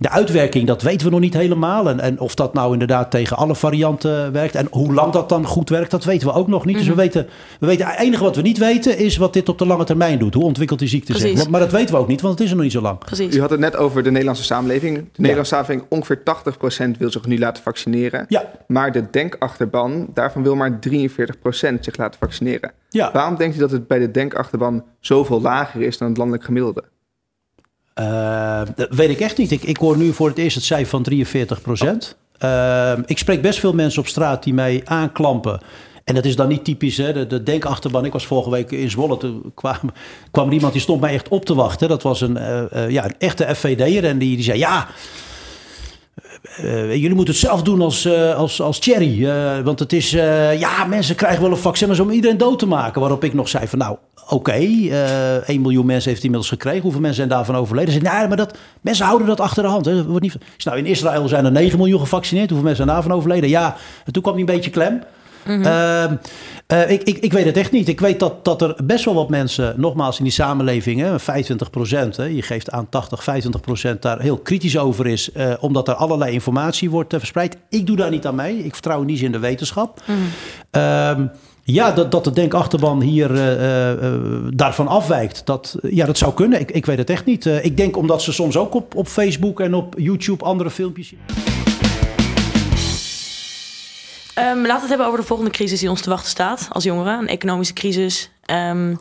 De 0.00 0.10
uitwerking, 0.10 0.66
dat 0.66 0.82
weten 0.82 1.06
we 1.06 1.12
nog 1.12 1.20
niet 1.20 1.34
helemaal. 1.34 1.88
En, 1.88 2.00
en 2.00 2.20
of 2.20 2.34
dat 2.34 2.54
nou 2.54 2.72
inderdaad 2.72 3.10
tegen 3.10 3.36
alle 3.36 3.54
varianten 3.54 4.32
werkt. 4.32 4.54
En 4.54 4.66
hoe 4.70 4.94
lang 4.94 5.12
dat 5.12 5.28
dan 5.28 5.46
goed 5.46 5.68
werkt, 5.68 5.90
dat 5.90 6.04
weten 6.04 6.28
we 6.28 6.34
ook 6.34 6.48
nog 6.48 6.64
niet. 6.64 6.76
Dus 6.76 6.84
we 6.84 6.90
mhm. 6.90 7.00
weten, 7.00 7.28
we 7.60 7.66
weten, 7.66 7.86
het 7.86 7.98
enige 7.98 8.22
wat 8.22 8.36
we 8.36 8.42
niet 8.42 8.58
weten 8.58 8.98
is 8.98 9.16
wat 9.16 9.32
dit 9.32 9.48
op 9.48 9.58
de 9.58 9.66
lange 9.66 9.84
termijn 9.84 10.18
doet. 10.18 10.34
Hoe 10.34 10.44
ontwikkelt 10.44 10.78
die 10.78 10.88
ziekte 10.88 11.18
zich? 11.18 11.48
Maar 11.48 11.60
dat 11.60 11.70
weten 11.70 11.94
we 11.94 12.00
ook 12.00 12.08
niet, 12.08 12.20
want 12.20 12.34
het 12.34 12.42
is 12.42 12.50
er 12.50 12.54
nog 12.54 12.64
niet 12.64 12.74
zo 12.74 12.80
lang. 12.80 12.98
Precies. 12.98 13.34
U 13.36 13.40
had 13.40 13.50
het 13.50 13.60
net 13.60 13.76
over 13.76 14.02
de 14.02 14.10
Nederlandse 14.10 14.44
samenleving. 14.44 14.96
De 14.96 15.02
Nederlandse 15.16 15.54
samenleving, 15.54 15.90
ongeveer 15.90 16.22
80% 16.94 16.98
wil 16.98 17.10
zich 17.10 17.26
nu 17.26 17.38
laten 17.38 17.62
vaccineren. 17.62 18.24
Ja. 18.28 18.50
Maar 18.66 18.92
de 18.92 19.10
denkachterban, 19.10 20.06
daarvan 20.14 20.42
wil 20.42 20.56
maar 20.56 20.78
43% 20.88 21.80
zich 21.80 21.96
laten 21.96 22.18
vaccineren. 22.20 22.72
Ja. 22.88 23.12
Waarom 23.12 23.36
denkt 23.36 23.56
u 23.56 23.58
dat 23.58 23.70
het 23.70 23.86
bij 23.86 23.98
de 23.98 24.10
denkachterban 24.10 24.84
zoveel 25.00 25.40
lager 25.40 25.82
is 25.82 25.98
dan 25.98 26.08
het 26.08 26.16
landelijk 26.16 26.44
gemiddelde? 26.44 26.84
Uh, 28.00 28.60
dat 28.76 28.88
weet 28.90 29.10
ik 29.10 29.20
echt 29.20 29.38
niet. 29.38 29.50
Ik, 29.50 29.62
ik 29.62 29.76
hoor 29.76 29.96
nu 29.96 30.12
voor 30.12 30.28
het 30.28 30.38
eerst 30.38 30.54
het 30.54 30.64
cijfer 30.64 30.88
van 30.88 31.02
43 31.02 31.60
procent. 31.60 32.16
Uh, 32.44 32.92
ik 33.06 33.18
spreek 33.18 33.42
best 33.42 33.58
veel 33.58 33.72
mensen 33.72 34.00
op 34.00 34.06
straat 34.06 34.42
die 34.42 34.54
mij 34.54 34.80
aanklampen. 34.84 35.60
En 36.04 36.14
dat 36.14 36.24
is 36.24 36.36
dan 36.36 36.48
niet 36.48 36.64
typisch, 36.64 36.96
hè? 36.96 37.12
De, 37.12 37.26
de 37.26 37.42
denkachterban. 37.42 38.04
Ik 38.04 38.12
was 38.12 38.26
vorige 38.26 38.50
week 38.50 38.70
in 38.70 38.90
Zwolle. 38.90 39.16
Toen 39.16 39.52
kwam, 39.54 39.76
kwam 40.30 40.46
er 40.46 40.52
iemand 40.52 40.72
die 40.72 40.82
stond 40.82 41.00
mij 41.00 41.12
echt 41.12 41.28
op 41.28 41.44
te 41.44 41.54
wachten. 41.54 41.88
Dat 41.88 42.02
was 42.02 42.20
een, 42.20 42.36
uh, 42.36 42.90
ja, 42.90 43.04
een 43.04 43.14
echte 43.18 43.54
FVD'er. 43.54 44.04
En 44.04 44.18
die, 44.18 44.34
die 44.34 44.44
zei, 44.44 44.58
ja... 44.58 44.88
Uh, 46.42 46.94
jullie 46.94 47.14
moeten 47.14 47.34
het 47.34 47.42
zelf 47.42 47.62
doen 47.62 47.80
als, 47.80 48.06
uh, 48.06 48.34
als, 48.34 48.60
als 48.60 48.78
Thierry. 48.78 49.22
Uh, 49.22 49.60
want 49.60 49.78
het 49.78 49.92
is, 49.92 50.10
ja, 50.10 50.84
mensen 50.84 51.14
krijgen 51.14 51.42
wel 51.42 51.50
een 51.50 51.56
vaccin 51.56 51.88
maar 51.88 52.00
om 52.00 52.10
iedereen 52.10 52.38
dood 52.38 52.58
te 52.58 52.66
maken. 52.66 53.00
Waarop 53.00 53.24
ik 53.24 53.34
nog 53.34 53.48
zei 53.48 53.68
van, 53.68 53.78
nou, 53.78 53.96
oké, 54.24 54.34
okay, 54.34 54.90
1 55.46 55.60
miljoen 55.60 55.86
mensen 55.86 56.10
heeft 56.10 56.22
inmiddels 56.22 56.50
gekregen. 56.50 56.82
Hoeveel 56.82 57.00
mensen 57.00 57.18
zijn 57.18 57.28
daarvan 57.28 57.56
overleden? 57.56 57.92
Ze 57.92 58.00
nee, 58.00 58.28
maar 58.28 58.36
dat, 58.36 58.58
mensen 58.80 59.06
houden 59.06 59.26
dat 59.26 59.40
achter 59.40 59.62
de 59.62 59.68
hand. 59.68 59.84
Hè. 59.84 60.04
Wordt 60.04 60.22
niet... 60.22 60.36
nou, 60.64 60.78
in 60.78 60.86
Israël 60.86 61.28
zijn 61.28 61.44
er 61.44 61.52
9 61.52 61.78
miljoen 61.78 62.00
gevaccineerd. 62.00 62.48
Hoeveel 62.48 62.66
mensen 62.66 62.84
zijn 62.84 62.96
daarvan 62.96 63.16
overleden? 63.16 63.48
Ja, 63.48 63.76
en 64.04 64.12
toen 64.12 64.22
kwam 64.22 64.34
hij 64.34 64.42
een 64.42 64.54
beetje 64.54 64.70
klem. 64.70 65.02
Mm 65.50 65.62
-hmm. 65.62 66.18
uh, 66.72 66.90
ik, 66.90 67.02
ik, 67.02 67.18
ik, 67.18 67.32
weet 67.32 67.44
het 67.44 67.56
echt 67.56 67.72
niet. 67.72 67.88
Ik 67.88 68.00
weet 68.00 68.20
dat, 68.20 68.44
dat 68.44 68.62
er 68.62 68.76
best 68.84 69.04
wel 69.04 69.14
wat 69.14 69.28
mensen, 69.28 69.74
nogmaals 69.76 70.18
in 70.18 70.24
die 70.24 70.32
samenleving, 70.32 71.00
hè, 71.00 71.18
25 71.18 71.70
procent, 71.70 72.16
je 72.16 72.42
geeft 72.42 72.70
aan 72.70 72.88
80, 72.88 73.22
25 73.22 73.60
procent, 73.60 74.02
daar 74.02 74.20
heel 74.20 74.38
kritisch 74.38 74.78
over 74.78 75.06
is, 75.06 75.30
uh, 75.36 75.52
omdat 75.60 75.88
er 75.88 75.94
allerlei 75.94 76.32
informatie 76.32 76.90
wordt 76.90 77.14
verspreid. 77.18 77.56
Ik 77.68 77.86
doe 77.86 77.96
daar 77.96 78.10
niet 78.10 78.26
aan 78.26 78.34
mee. 78.34 78.58
Ik 78.58 78.72
vertrouw 78.72 79.02
niet 79.02 79.20
in 79.20 79.32
de 79.32 79.38
wetenschap. 79.38 80.02
Mm 80.06 80.16
-hmm. 80.70 81.30
ja, 81.62 81.92
dat, 81.92 82.10
dat 82.10 82.24
de 82.24 82.32
denkachterban 82.32 83.00
hier 83.00 83.28
daarvan 84.54 84.88
afwijkt, 84.88 85.46
dat, 85.46 85.76
ja, 85.82 86.06
dat 86.06 86.18
zou 86.18 86.34
kunnen. 86.34 86.60
Ik, 86.60 86.70
ik 86.70 86.86
weet 86.86 86.98
het 86.98 87.10
echt 87.10 87.24
niet. 87.24 87.46
ik 87.46 87.76
denk 87.76 87.96
omdat 87.96 88.22
ze 88.22 88.32
soms 88.32 88.56
ook 88.56 88.74
op, 88.74 88.94
op 88.94 89.08
Facebook 89.08 89.60
en 89.60 89.74
op 89.74 89.94
YouTube 89.98 90.44
andere 90.44 90.70
filmpjes 90.70 91.08
zien. 91.08 91.59
Um, 94.40 94.66
laten 94.66 94.74
we 94.74 94.80
het 94.80 94.88
hebben 94.88 95.06
over 95.06 95.18
de 95.18 95.26
volgende 95.26 95.50
crisis 95.50 95.80
die 95.80 95.90
ons 95.90 96.00
te 96.00 96.10
wachten 96.10 96.30
staat 96.30 96.68
als 96.72 96.84
jongeren. 96.84 97.18
Een 97.18 97.28
economische 97.28 97.72
crisis. 97.72 98.30
Um, 98.50 98.98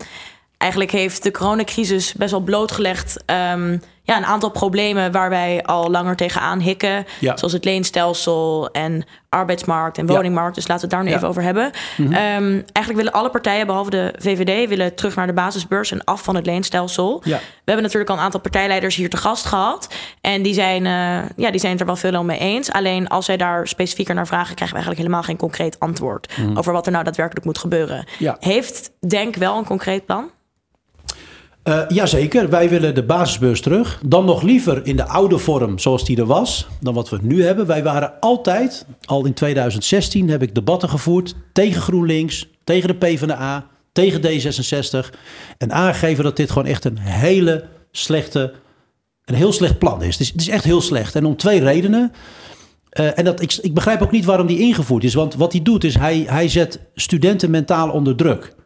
eigenlijk 0.57 0.91
heeft 0.91 1.23
de 1.23 1.31
coronacrisis 1.31 2.13
best 2.13 2.31
wel 2.31 2.39
blootgelegd 2.39 3.23
um, 3.25 3.81
ja, 4.09 4.17
een 4.17 4.25
aantal 4.25 4.49
problemen 4.49 5.11
waar 5.11 5.29
wij 5.29 5.63
al 5.63 5.91
langer 5.91 6.15
tegenaan 6.15 6.59
hikken. 6.59 7.05
Ja. 7.19 7.37
Zoals 7.37 7.53
het 7.53 7.65
leenstelsel 7.65 8.69
en 8.71 9.05
arbeidsmarkt 9.29 9.97
en 9.97 10.05
woningmarkt. 10.05 10.55
Dus 10.55 10.67
laten 10.67 10.89
we 10.89 10.95
het 10.95 10.95
daar 10.95 11.03
nu 11.03 11.09
ja. 11.09 11.15
even 11.15 11.27
over 11.27 11.41
hebben. 11.41 11.71
Mm 11.97 12.05
-hmm. 12.05 12.15
um, 12.15 12.63
eigenlijk 12.71 12.95
willen 12.95 13.11
alle 13.11 13.29
partijen, 13.29 13.65
behalve 13.65 13.89
de 13.89 14.13
VVD, 14.17 14.69
willen 14.69 14.95
terug 14.95 15.15
naar 15.15 15.27
de 15.27 15.33
basisbeurs 15.33 15.91
en 15.91 16.03
af 16.03 16.23
van 16.23 16.35
het 16.35 16.45
leenstelsel. 16.45 17.21
We 17.23 17.39
hebben 17.65 17.83
natuurlijk 17.83 18.09
al 18.09 18.17
een 18.17 18.23
aantal 18.23 18.39
partijleiders 18.39 18.95
hier 18.95 19.09
te 19.09 19.17
gast 19.17 19.45
gehad. 19.45 19.93
En 20.21 20.41
die 20.41 20.53
zijn, 20.53 20.85
uh, 20.85 21.29
ja, 21.35 21.51
die 21.51 21.59
zijn 21.59 21.71
het 21.71 21.81
er 21.81 21.87
wel 21.87 21.95
veel 21.95 22.23
mee 22.23 22.39
eens. 22.39 22.71
Alleen 22.71 23.07
als 23.07 23.25
zij 23.25 23.37
daar 23.37 23.67
specifieker 23.67 24.15
naar 24.15 24.27
vragen, 24.27 24.55
krijgen 24.55 24.77
we 24.77 24.83
eigenlijk 24.83 25.01
helemaal 25.01 25.23
geen 25.23 25.37
concreet 25.37 25.79
antwoord 25.79 26.37
mm 26.37 26.45
-hmm. 26.45 26.57
over 26.57 26.73
wat 26.73 26.85
er 26.85 26.91
nou 26.91 27.03
daadwerkelijk 27.03 27.45
moet 27.45 27.57
gebeuren. 27.57 28.05
Heeft 28.39 28.91
Denk 29.07 29.35
wel 29.35 29.57
een 29.57 29.65
concreet 29.65 30.05
plan? 30.05 30.29
Uh, 31.63 31.81
jazeker, 31.87 32.49
wij 32.49 32.69
willen 32.69 32.95
de 32.95 33.03
basisbeurs 33.03 33.61
terug. 33.61 34.01
Dan 34.05 34.25
nog 34.25 34.41
liever 34.41 34.85
in 34.85 34.95
de 34.95 35.07
oude 35.07 35.37
vorm 35.37 35.79
zoals 35.79 36.05
die 36.05 36.17
er 36.17 36.25
was, 36.25 36.67
dan 36.81 36.93
wat 36.93 37.09
we 37.09 37.19
nu 37.21 37.43
hebben. 37.43 37.65
Wij 37.65 37.83
waren 37.83 38.19
altijd, 38.19 38.85
al 39.05 39.25
in 39.25 39.33
2016 39.33 40.29
heb 40.29 40.41
ik 40.41 40.55
debatten 40.55 40.89
gevoerd 40.89 41.35
tegen 41.53 41.81
GroenLinks, 41.81 42.47
tegen 42.63 42.87
de 42.87 42.95
PvdA, 42.95 43.67
tegen 43.91 44.21
D66. 44.21 45.09
En 45.57 45.71
aangegeven 45.71 46.23
dat 46.23 46.35
dit 46.35 46.51
gewoon 46.51 46.67
echt 46.67 46.85
een 46.85 46.97
hele 46.97 47.65
slechte, 47.91 48.53
een 49.25 49.35
heel 49.35 49.53
slecht 49.53 49.79
plan 49.79 50.03
is. 50.03 50.11
Het 50.11 50.19
is, 50.19 50.31
het 50.31 50.41
is 50.41 50.49
echt 50.49 50.63
heel 50.63 50.81
slecht. 50.81 51.15
En 51.15 51.25
om 51.25 51.37
twee 51.37 51.59
redenen. 51.59 52.11
Uh, 52.99 53.17
en 53.17 53.25
dat, 53.25 53.41
ik, 53.41 53.57
ik 53.61 53.73
begrijp 53.73 54.01
ook 54.01 54.11
niet 54.11 54.25
waarom 54.25 54.47
die 54.47 54.59
ingevoerd 54.59 55.03
is. 55.03 55.13
Want 55.13 55.35
wat 55.35 55.51
hij 55.51 55.61
doet 55.61 55.83
is, 55.83 55.97
hij, 55.97 56.25
hij 56.27 56.47
zet 56.47 56.79
studenten 56.95 57.51
mentaal 57.51 57.89
onder 57.89 58.15
druk. 58.15 58.57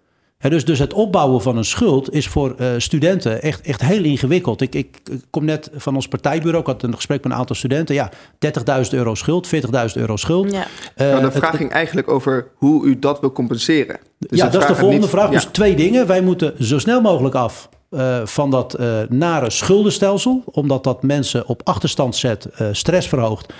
He, 0.44 0.50
dus, 0.50 0.66
dus 0.66 0.80
het 0.80 0.94
opbouwen 0.94 1.42
van 1.42 1.58
een 1.58 1.66
schuld 1.66 2.14
is 2.14 2.28
voor 2.28 2.56
uh, 2.60 2.68
studenten 2.78 3.42
echt, 3.42 3.62
echt 3.62 3.82
heel 3.82 4.04
ingewikkeld. 4.04 4.62
Ik, 4.62 4.76
ik, 4.76 5.02
kom 5.30 5.46
net 5.46 5.70
van 5.76 5.96
ons 5.96 6.08
partijbureau, 6.08 6.60
ik 6.60 6.66
had 6.66 6.84
een 6.84 6.96
gesprek 6.96 7.24
met 7.24 7.32
een 7.32 7.38
aantal 7.38 7.56
studenten. 7.56 7.96
Ja, 7.96 8.12
30.000 8.84 8.90
euro 8.92 9.16
schuld, 9.16 9.50
40.000 9.56 9.62
euro 9.94 10.16
schuld. 10.16 10.52
Ja. 10.52 10.68
Uh, 10.98 11.08
nou, 11.08 11.22
de 11.22 11.32
vraag 11.32 11.52
het, 11.52 11.60
ging 11.60 11.72
eigenlijk 11.72 12.10
over 12.10 12.48
hoe 12.56 12.86
u 12.86 13.00
dat 13.00 13.20
wil 13.20 13.32
compenseren. 13.32 14.00
Dus 14.18 14.40
ja, 14.40 14.50
dat 14.50 14.62
is 14.62 14.68
de 14.68 14.76
volgende 14.76 15.02
niet, 15.02 15.10
vraag. 15.10 15.26
Ja. 15.26 15.32
Dus 15.32 15.46
twee 15.46 15.76
dingen. 15.76 16.08
Wij 16.08 16.22
moeten 16.22 16.54
zo 16.60 16.80
snel 16.80 17.02
mogelijk 17.02 17.36
af 17.36 17.70
uh, 17.90 18.18
van 18.24 18.50
dat 18.50 18.80
uh, 18.80 18.88
nare 19.10 19.50
schuldenstelsel. 19.50 20.44
Omdat 20.46 20.84
dat 20.84 21.04
mensen 21.04 21.48
op 21.48 21.62
achterstand 21.64 22.16
zet, 22.16 22.48
uh, 22.62 22.68
stress 22.72 23.08
verhoogt. 23.08 23.54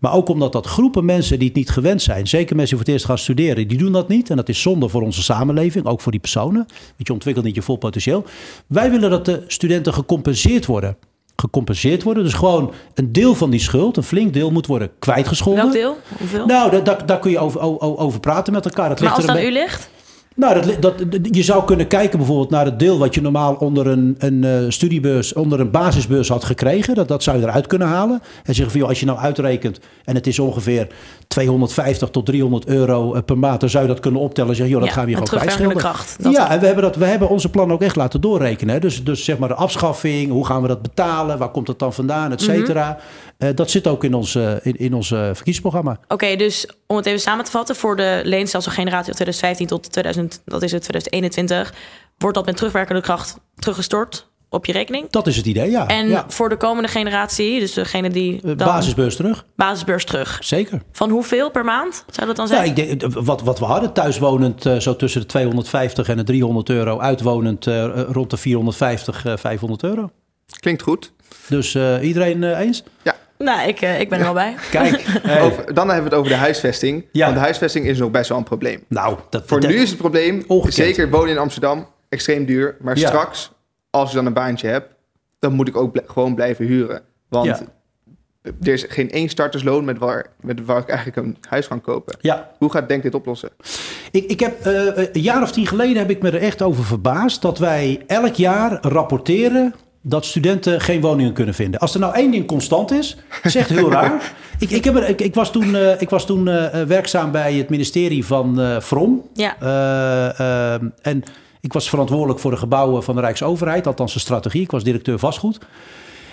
Maar 0.00 0.12
ook 0.12 0.28
omdat 0.28 0.52
dat 0.52 0.66
groepen 0.66 1.04
mensen 1.04 1.38
die 1.38 1.48
het 1.48 1.56
niet 1.56 1.70
gewend 1.70 2.02
zijn, 2.02 2.28
zeker 2.28 2.56
mensen 2.56 2.76
die 2.76 2.84
voor 2.84 2.86
het 2.86 2.88
eerst 2.88 3.04
gaan 3.04 3.18
studeren, 3.18 3.68
die 3.68 3.78
doen 3.78 3.92
dat 3.92 4.08
niet. 4.08 4.30
En 4.30 4.36
dat 4.36 4.48
is 4.48 4.60
zonde 4.60 4.88
voor 4.88 5.02
onze 5.02 5.22
samenleving, 5.22 5.84
ook 5.84 6.00
voor 6.00 6.12
die 6.12 6.20
personen. 6.20 6.66
Want 6.66 7.06
je 7.06 7.12
ontwikkelt 7.12 7.44
niet 7.44 7.54
je 7.54 7.62
vol 7.62 7.76
potentieel. 7.76 8.24
Wij 8.66 8.90
willen 8.90 9.10
dat 9.10 9.24
de 9.24 9.44
studenten 9.46 9.94
gecompenseerd 9.94 10.66
worden. 10.66 10.96
Gecompenseerd 11.36 12.02
worden. 12.02 12.24
Dus 12.24 12.32
gewoon 12.32 12.72
een 12.94 13.12
deel 13.12 13.34
van 13.34 13.50
die 13.50 13.60
schuld, 13.60 13.96
een 13.96 14.02
flink 14.02 14.32
deel, 14.32 14.50
moet 14.50 14.66
worden 14.66 14.90
kwijtgescholden. 14.98 15.62
Welk 15.62 15.74
deel? 15.74 15.96
Hoeveel? 16.18 16.46
Nou, 16.46 16.82
daar, 16.82 17.06
daar, 17.06 17.18
kun 17.18 17.30
je 17.30 17.38
over, 17.38 17.60
over, 17.60 17.98
over 17.98 18.20
praten 18.20 18.52
met 18.52 18.64
elkaar. 18.64 18.88
Dat 18.88 19.00
maar 19.00 19.08
ligt 19.08 19.28
als 19.28 19.36
dat 19.36 19.46
u 19.46 19.52
ligt? 19.52 19.90
Nou, 20.40 20.78
dat, 20.80 20.80
dat, 20.80 20.94
je 21.30 21.42
zou 21.42 21.64
kunnen 21.64 21.86
kijken 21.86 22.18
bijvoorbeeld 22.18 22.50
naar 22.50 22.64
het 22.64 22.78
deel 22.78 22.98
wat 22.98 23.14
je 23.14 23.20
normaal 23.20 23.54
onder 23.54 23.86
een, 23.86 24.14
een 24.18 24.42
uh, 24.42 24.64
studiebeurs, 24.68 25.32
onder 25.32 25.60
een 25.60 25.70
basisbeurs 25.70 26.28
had 26.28 26.44
gekregen. 26.44 26.94
Dat, 26.94 27.08
dat 27.08 27.22
zou 27.22 27.38
je 27.38 27.42
eruit 27.42 27.66
kunnen 27.66 27.88
halen. 27.88 28.20
En 28.44 28.54
zeggen 28.54 28.70
van, 28.70 28.80
joh, 28.80 28.88
als 28.88 29.00
je 29.00 29.06
nou 29.06 29.18
uitrekent 29.18 29.80
en 30.04 30.14
het 30.14 30.26
is 30.26 30.38
ongeveer 30.38 30.86
250 31.26 32.08
tot 32.10 32.26
300 32.26 32.66
euro 32.66 33.20
per 33.20 33.38
maand, 33.38 33.60
dan 33.60 33.68
zou 33.68 33.82
je 33.82 33.88
dat 33.88 34.00
kunnen 34.00 34.20
optellen 34.20 34.50
en 34.50 34.56
zeggen, 34.56 34.74
joh, 34.74 34.84
dat 34.84 34.94
ja, 34.94 34.96
gaan 34.96 35.04
we 35.04 35.10
hier 35.10 35.22
gewoon 35.22 35.38
kwijtschelden. 35.38 35.76
kracht. 35.76 36.16
Ja, 36.30 36.50
en 36.50 36.60
we 36.60 36.66
hebben, 36.66 36.84
dat, 36.84 36.96
we 36.96 37.04
hebben 37.04 37.28
onze 37.28 37.48
plan 37.48 37.72
ook 37.72 37.82
echt 37.82 37.96
laten 37.96 38.20
doorrekenen. 38.20 38.74
Hè. 38.74 38.80
Dus, 38.80 39.04
dus 39.04 39.24
zeg 39.24 39.38
maar 39.38 39.48
de 39.48 39.54
afschaffing, 39.54 40.30
hoe 40.30 40.46
gaan 40.46 40.62
we 40.62 40.68
dat 40.68 40.82
betalen, 40.82 41.38
waar 41.38 41.50
komt 41.50 41.68
het 41.68 41.78
dan 41.78 41.92
vandaan, 41.92 42.32
et 42.32 42.40
cetera. 42.40 42.88
Mm 42.88 42.96
-hmm. 42.96 43.29
Uh, 43.40 43.48
dat 43.54 43.70
zit 43.70 43.86
ook 43.86 44.04
in 44.04 44.14
ons, 44.14 44.34
uh, 44.34 44.52
in, 44.62 44.76
in 44.76 44.94
ons 44.94 45.10
uh, 45.10 45.18
verkiezingsprogramma. 45.18 45.90
Oké, 45.90 46.14
okay, 46.14 46.36
dus 46.36 46.66
om 46.86 46.96
het 46.96 47.06
even 47.06 47.20
samen 47.20 47.44
te 47.44 47.50
vatten, 47.50 47.76
voor 47.76 47.96
de 47.96 48.20
leenstelselgeneratie 48.24 49.04
van 49.04 49.14
2015 49.14 49.66
tot 49.66 49.92
2000, 49.92 50.42
dat 50.44 50.62
is 50.62 50.72
het 50.72 50.82
2021, 50.82 51.74
wordt 52.18 52.36
dat 52.36 52.46
met 52.46 52.56
terugwerkende 52.56 53.00
kracht 53.00 53.36
teruggestort 53.54 54.28
op 54.48 54.66
je 54.66 54.72
rekening. 54.72 55.10
Dat 55.10 55.26
is 55.26 55.36
het 55.36 55.46
idee, 55.46 55.70
ja. 55.70 55.86
En 55.86 56.24
voor 56.28 56.48
de 56.48 56.56
komende 56.56 56.88
generatie, 56.88 57.60
dus 57.60 57.72
degene 57.72 58.10
die. 58.10 58.40
Dan, 58.42 58.56
basisbeurs 58.56 59.16
terug. 59.16 59.44
Basisbeurs 59.56 60.04
terug. 60.04 60.38
Zeker. 60.40 60.82
Van 60.92 61.10
hoeveel 61.10 61.50
per 61.50 61.64
maand 61.64 62.04
zou 62.10 62.26
dat 62.26 62.36
dan 62.36 62.48
zijn? 62.48 62.64
Ja, 62.64 62.82
ik 62.82 63.00
denk, 63.00 63.12
wat, 63.12 63.40
wat 63.42 63.58
we 63.58 63.64
hadden, 63.64 63.92
thuiswonend 63.92 64.66
uh, 64.66 64.76
zo 64.78 64.96
tussen 64.96 65.20
de 65.20 65.26
250 65.26 66.08
en 66.08 66.16
de 66.16 66.22
300 66.22 66.68
euro, 66.68 66.98
uitwonend 66.98 67.66
uh, 67.66 68.00
rond 68.10 68.30
de 68.30 68.36
450, 68.36 69.24
uh, 69.24 69.36
500 69.36 69.82
euro. 69.82 70.10
Klinkt 70.60 70.82
goed. 70.82 71.12
Dus 71.48 71.74
iedereen 72.02 72.42
eens? 72.54 72.82
Ja. 73.02 73.14
Nou, 73.44 73.68
ik, 73.68 73.80
ik 73.80 74.08
ben 74.08 74.18
er 74.18 74.24
wel 74.24 74.34
bij. 74.34 74.54
Kijk, 74.70 75.00
hey. 75.22 75.40
over, 75.40 75.74
dan 75.74 75.86
hebben 75.86 76.04
we 76.04 76.10
het 76.10 76.18
over 76.18 76.30
de 76.30 76.38
huisvesting. 76.38 77.06
Ja. 77.12 77.24
Want 77.24 77.36
de 77.36 77.42
huisvesting 77.42 77.86
is 77.86 77.98
nog 77.98 78.10
best 78.10 78.28
wel 78.28 78.38
een 78.38 78.44
probleem. 78.44 78.84
Nou, 78.88 79.16
dat, 79.30 79.42
Voor 79.46 79.60
dat, 79.60 79.70
nu 79.70 79.76
is 79.76 79.88
het 79.88 79.98
probleem, 79.98 80.44
ongekend. 80.46 80.74
zeker 80.74 81.10
wonen 81.10 81.30
in 81.30 81.38
Amsterdam, 81.38 81.86
extreem 82.08 82.44
duur. 82.44 82.76
Maar 82.80 82.98
ja. 82.98 83.06
straks, 83.06 83.52
als 83.90 84.10
je 84.10 84.16
dan 84.16 84.26
een 84.26 84.32
baantje 84.32 84.68
hebt, 84.68 84.94
dan 85.38 85.52
moet 85.52 85.68
ik 85.68 85.76
ook 85.76 85.92
bl 85.92 86.00
gewoon 86.06 86.34
blijven 86.34 86.66
huren. 86.66 87.02
Want 87.28 87.46
ja. 87.46 87.60
er 88.42 88.72
is 88.72 88.84
geen 88.88 89.10
één 89.10 89.28
startersloon 89.28 89.84
met 89.84 89.98
waar, 89.98 90.26
met 90.40 90.64
waar 90.64 90.80
ik 90.80 90.88
eigenlijk 90.88 91.26
een 91.26 91.36
huis 91.48 91.68
kan 91.68 91.80
kopen. 91.80 92.16
Ja. 92.20 92.50
Hoe 92.58 92.70
gaat 92.70 92.88
Denk 92.88 93.02
dit 93.02 93.14
oplossen? 93.14 93.50
Ik, 94.10 94.24
ik 94.24 94.40
heb, 94.40 94.66
uh, 94.66 94.96
een 94.96 95.08
jaar 95.12 95.42
of 95.42 95.52
tien 95.52 95.66
geleden 95.66 95.96
heb 95.96 96.10
ik 96.10 96.22
me 96.22 96.30
er 96.30 96.42
echt 96.42 96.62
over 96.62 96.84
verbaasd... 96.84 97.42
dat 97.42 97.58
wij 97.58 98.02
elk 98.06 98.34
jaar 98.34 98.78
rapporteren 98.80 99.74
dat 100.00 100.24
studenten 100.24 100.80
geen 100.80 101.00
woningen 101.00 101.32
kunnen 101.32 101.54
vinden. 101.54 101.80
Als 101.80 101.94
er 101.94 102.00
nou 102.00 102.14
één 102.14 102.30
ding 102.30 102.46
constant 102.46 102.90
is, 102.90 103.16
is 103.42 103.54
echt 103.54 103.68
heel 103.68 103.90
raar. 103.90 104.22
Ik, 104.58 104.70
ik, 104.70 104.84
heb 104.84 104.96
er, 104.96 105.08
ik, 105.08 105.20
ik 105.20 105.34
was 105.34 105.52
toen, 105.52 105.68
uh, 105.68 106.00
ik 106.00 106.10
was 106.10 106.26
toen 106.26 106.46
uh, 106.46 106.82
werkzaam 106.82 107.30
bij 107.30 107.54
het 107.54 107.68
ministerie 107.68 108.24
van 108.24 108.60
uh, 108.60 108.80
From. 108.80 109.22
Ja. 109.34 109.56
en 111.02 111.22
ik 111.60 111.72
was 111.72 111.88
verantwoordelijk 111.88 112.40
voor 112.40 112.50
de 112.50 112.56
gebouwen 112.56 113.02
van 113.02 113.14
de 113.14 113.20
Rijksoverheid, 113.20 113.86
althans 113.86 114.12
de 114.12 114.18
strategie. 114.18 114.62
Ik 114.62 114.70
was 114.70 114.84
directeur 114.84 115.18
vastgoed. 115.18 115.58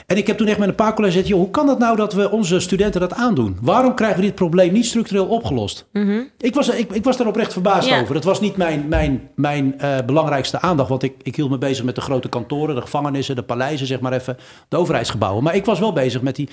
En 0.07 0.17
ik 0.17 0.27
heb 0.27 0.37
toen 0.37 0.47
echt 0.47 0.57
met 0.57 0.67
een 0.67 0.75
paar 0.75 0.93
collega's 0.93 1.15
gezegd... 1.15 1.27
Joh, 1.27 1.39
hoe 1.39 1.51
kan 1.51 1.67
het 1.67 1.79
nou 1.79 1.95
dat 1.95 2.13
we 2.13 2.31
onze 2.31 2.59
studenten 2.59 3.01
dat 3.01 3.13
aandoen? 3.13 3.57
Waarom 3.61 3.95
krijgen 3.95 4.19
we 4.19 4.25
dit 4.25 4.35
probleem 4.35 4.73
niet 4.73 4.85
structureel 4.85 5.25
opgelost? 5.25 5.85
Mm 5.93 6.05
-hmm. 6.05 6.29
ik, 6.37 6.53
was, 6.53 6.69
ik, 6.69 6.91
ik 6.91 7.03
was 7.03 7.17
daar 7.17 7.27
oprecht 7.27 7.53
verbaasd 7.53 7.87
ja. 7.87 8.01
over. 8.01 8.13
Dat 8.13 8.23
was 8.23 8.39
niet 8.39 8.57
mijn, 8.57 8.87
mijn, 8.87 9.29
mijn 9.35 9.75
uh, 9.81 9.97
belangrijkste 10.05 10.61
aandacht. 10.61 10.89
Want 10.89 11.03
ik, 11.03 11.13
ik 11.23 11.35
hield 11.35 11.49
me 11.49 11.57
bezig 11.57 11.85
met 11.85 11.95
de 11.95 12.01
grote 12.01 12.29
kantoren, 12.29 12.75
de 12.75 12.81
gevangenissen, 12.81 13.35
de 13.35 13.43
paleizen, 13.43 13.87
zeg 13.87 13.99
maar 13.99 14.13
even. 14.13 14.37
De 14.67 14.77
overheidsgebouwen. 14.77 15.43
Maar 15.43 15.55
ik 15.55 15.65
was 15.65 15.79
wel 15.79 15.93
bezig 15.93 16.21
met 16.21 16.35
die... 16.35 16.49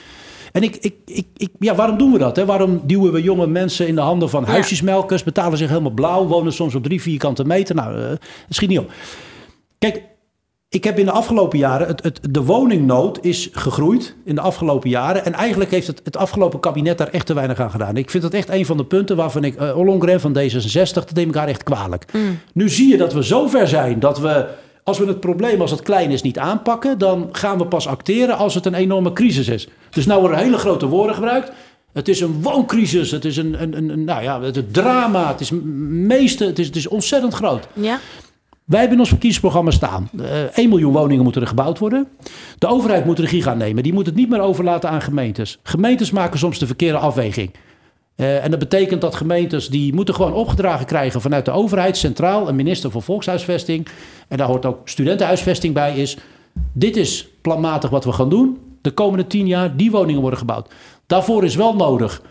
En 0.53 0.63
ik, 0.63 0.77
ik, 0.77 0.95
ik, 1.05 1.27
ik, 1.37 1.51
ja, 1.59 1.75
waarom 1.75 1.99
doen 1.99 2.13
we 2.13 2.19
dat? 2.19 2.37
Hè? 2.37 2.45
Waarom 2.45 2.81
duwen 2.85 3.13
we 3.13 3.23
jonge 3.23 3.47
mensen 3.47 3.87
in 3.87 3.95
de 3.95 4.01
handen 4.01 4.31
van 4.31 4.45
huisjesmelkers, 4.45 5.23
betalen 5.23 5.59
zich 5.59 5.69
helemaal 5.69 5.91
blauw, 5.91 6.27
wonen 6.27 6.53
soms 6.53 6.75
op 6.75 6.83
drie 6.83 7.03
vierkante 7.03 7.45
meter? 7.45 7.75
Nou, 7.75 7.99
uh, 7.99 8.09
dat 8.09 8.19
schiet 8.49 8.69
niet 8.69 8.79
op. 8.79 8.91
Kijk, 9.79 10.03
ik 10.75 10.85
heb 10.85 10.99
in 10.99 11.05
de 11.05 11.11
afgelopen 11.11 11.59
jaren, 11.59 11.87
het, 11.87 12.03
het, 12.03 12.21
de 12.31 12.43
woningnood 12.43 13.19
is 13.21 13.49
gegroeid 13.53 14.15
in 14.25 14.35
de 14.35 14.41
afgelopen 14.41 14.91
jaren. 14.91 15.25
En 15.25 15.33
eigenlijk 15.33 15.71
heeft 15.71 15.87
het, 15.87 16.01
het 16.05 16.17
afgelopen 16.17 16.61
kabinet 16.61 16.99
daar 16.99 17.09
echt 17.09 17.27
te 17.27 17.35
weinig 17.35 17.61
aan 17.61 17.71
gedaan. 17.71 17.97
Ik 17.97 18.11
vind 18.11 18.23
dat 18.23 18.33
echt 18.33 18.49
een 18.49 18.67
van 18.67 18.77
de 18.77 18.85
punten 18.85 19.17
waarvan 19.17 19.45
ik, 19.45 19.61
uh, 19.61 19.77
Ollongren 19.77 20.21
van 20.21 20.39
D66, 20.39 20.93
dat 20.93 21.15
neem 21.15 21.29
ik 21.29 21.35
haar 21.35 21.49
echt 21.49 21.63
kwalijk. 21.63 22.05
Mm. 22.13 22.39
Nu 22.53 22.69
zie 22.69 22.89
je 22.89 22.97
dat 22.97 23.13
we 23.13 23.23
zover 23.23 23.69
zijn 23.69 24.01
dat 24.01 24.19
we, 24.19 24.47
als 24.83 24.99
we 24.99 25.07
het 25.07 25.21
probleem 25.21 25.61
als 25.61 25.71
het 25.71 25.83
klein 25.83 26.11
is 26.11 26.23
niet 26.23 26.39
aanpakken, 26.39 26.99
dan 26.99 27.29
gaan 27.33 27.59
we 27.59 27.67
pas 27.67 27.87
acteren 27.87 28.37
als 28.37 28.55
het 28.55 28.67
een 28.67 28.75
enorme 28.75 29.13
crisis 29.13 29.49
is. 29.49 29.69
Dus 29.91 30.07
nou 30.07 30.21
worden 30.21 30.39
hele 30.39 30.59
grote 30.59 30.87
woorden 30.87 31.15
gebruikt. 31.15 31.53
Het 31.93 32.09
is 32.09 32.21
een 32.21 32.43
wooncrisis, 32.43 33.11
het 33.11 33.25
is 33.25 33.37
een, 33.37 33.63
een, 33.63 33.91
een 33.91 34.05
nou 34.05 34.23
ja, 34.23 34.43
het, 34.43 34.57
het 34.57 34.73
drama, 34.73 35.29
het 35.29 35.41
is 35.41 35.51
meeste, 36.07 36.45
het 36.45 36.59
is, 36.59 36.67
het 36.67 36.77
is 36.77 36.87
ontzettend 36.87 37.35
groot. 37.35 37.67
Ja. 37.73 38.01
Wij 38.65 38.79
hebben 38.79 38.97
in 38.97 39.03
ons 39.03 39.13
verkiezingsprogramma 39.13 39.71
staan. 39.71 40.11
Uh, 40.21 40.43
1 40.43 40.69
miljoen 40.69 40.93
woningen 40.93 41.23
moeten 41.25 41.43
er 41.43 41.49
gebouwd 41.49 41.79
worden. 41.79 42.09
De 42.59 42.67
overheid 42.67 43.05
moet 43.05 43.19
regie 43.19 43.43
gaan 43.43 43.59
nemen. 43.59 43.83
Die 43.83 43.93
moet 43.93 44.07
het 44.07 44.15
niet 44.15 44.29
meer 44.29 44.41
overlaten 44.41 44.91
aan 44.91 45.01
gemeentes. 45.03 45.59
Gemeentes 45.63 46.11
maken 46.11 46.39
soms 46.39 46.59
de 46.59 46.67
verkeerde 46.67 46.99
afweging. 46.99 47.51
Uh, 48.17 48.45
en 48.45 48.51
dat 48.51 48.59
betekent 48.59 49.01
dat 49.01 49.15
gemeentes 49.15 49.69
die 49.69 49.95
moeten 49.95 50.15
gewoon 50.15 50.33
opgedragen 50.33 50.87
krijgen 50.87 51.21
vanuit 51.21 51.45
de 51.45 51.51
overheid, 51.51 51.97
centraal, 51.97 52.49
een 52.49 52.57
minister 52.57 52.91
voor 52.91 53.03
volkshuisvesting. 53.03 53.89
En 54.29 54.37
daar 54.37 54.47
hoort 54.47 54.67
ook 54.67 54.89
studentenhuisvesting 54.89 55.75
bij. 55.75 55.97
Is 55.97 56.17
dit 56.73 56.97
is 56.97 57.29
planmatig 57.41 57.91
wat 57.91 58.05
we 58.05 58.13
gaan 58.13 58.29
doen. 58.29 58.59
De 58.81 58.91
komende 58.91 59.27
tien 59.27 59.47
jaar 59.47 59.77
die 59.77 59.91
woningen 59.91 60.21
worden 60.21 60.39
gebouwd. 60.39 60.75
Daarvoor 61.07 61.45
is 61.45 61.55
wel 61.55 61.77
nodig 61.77 62.23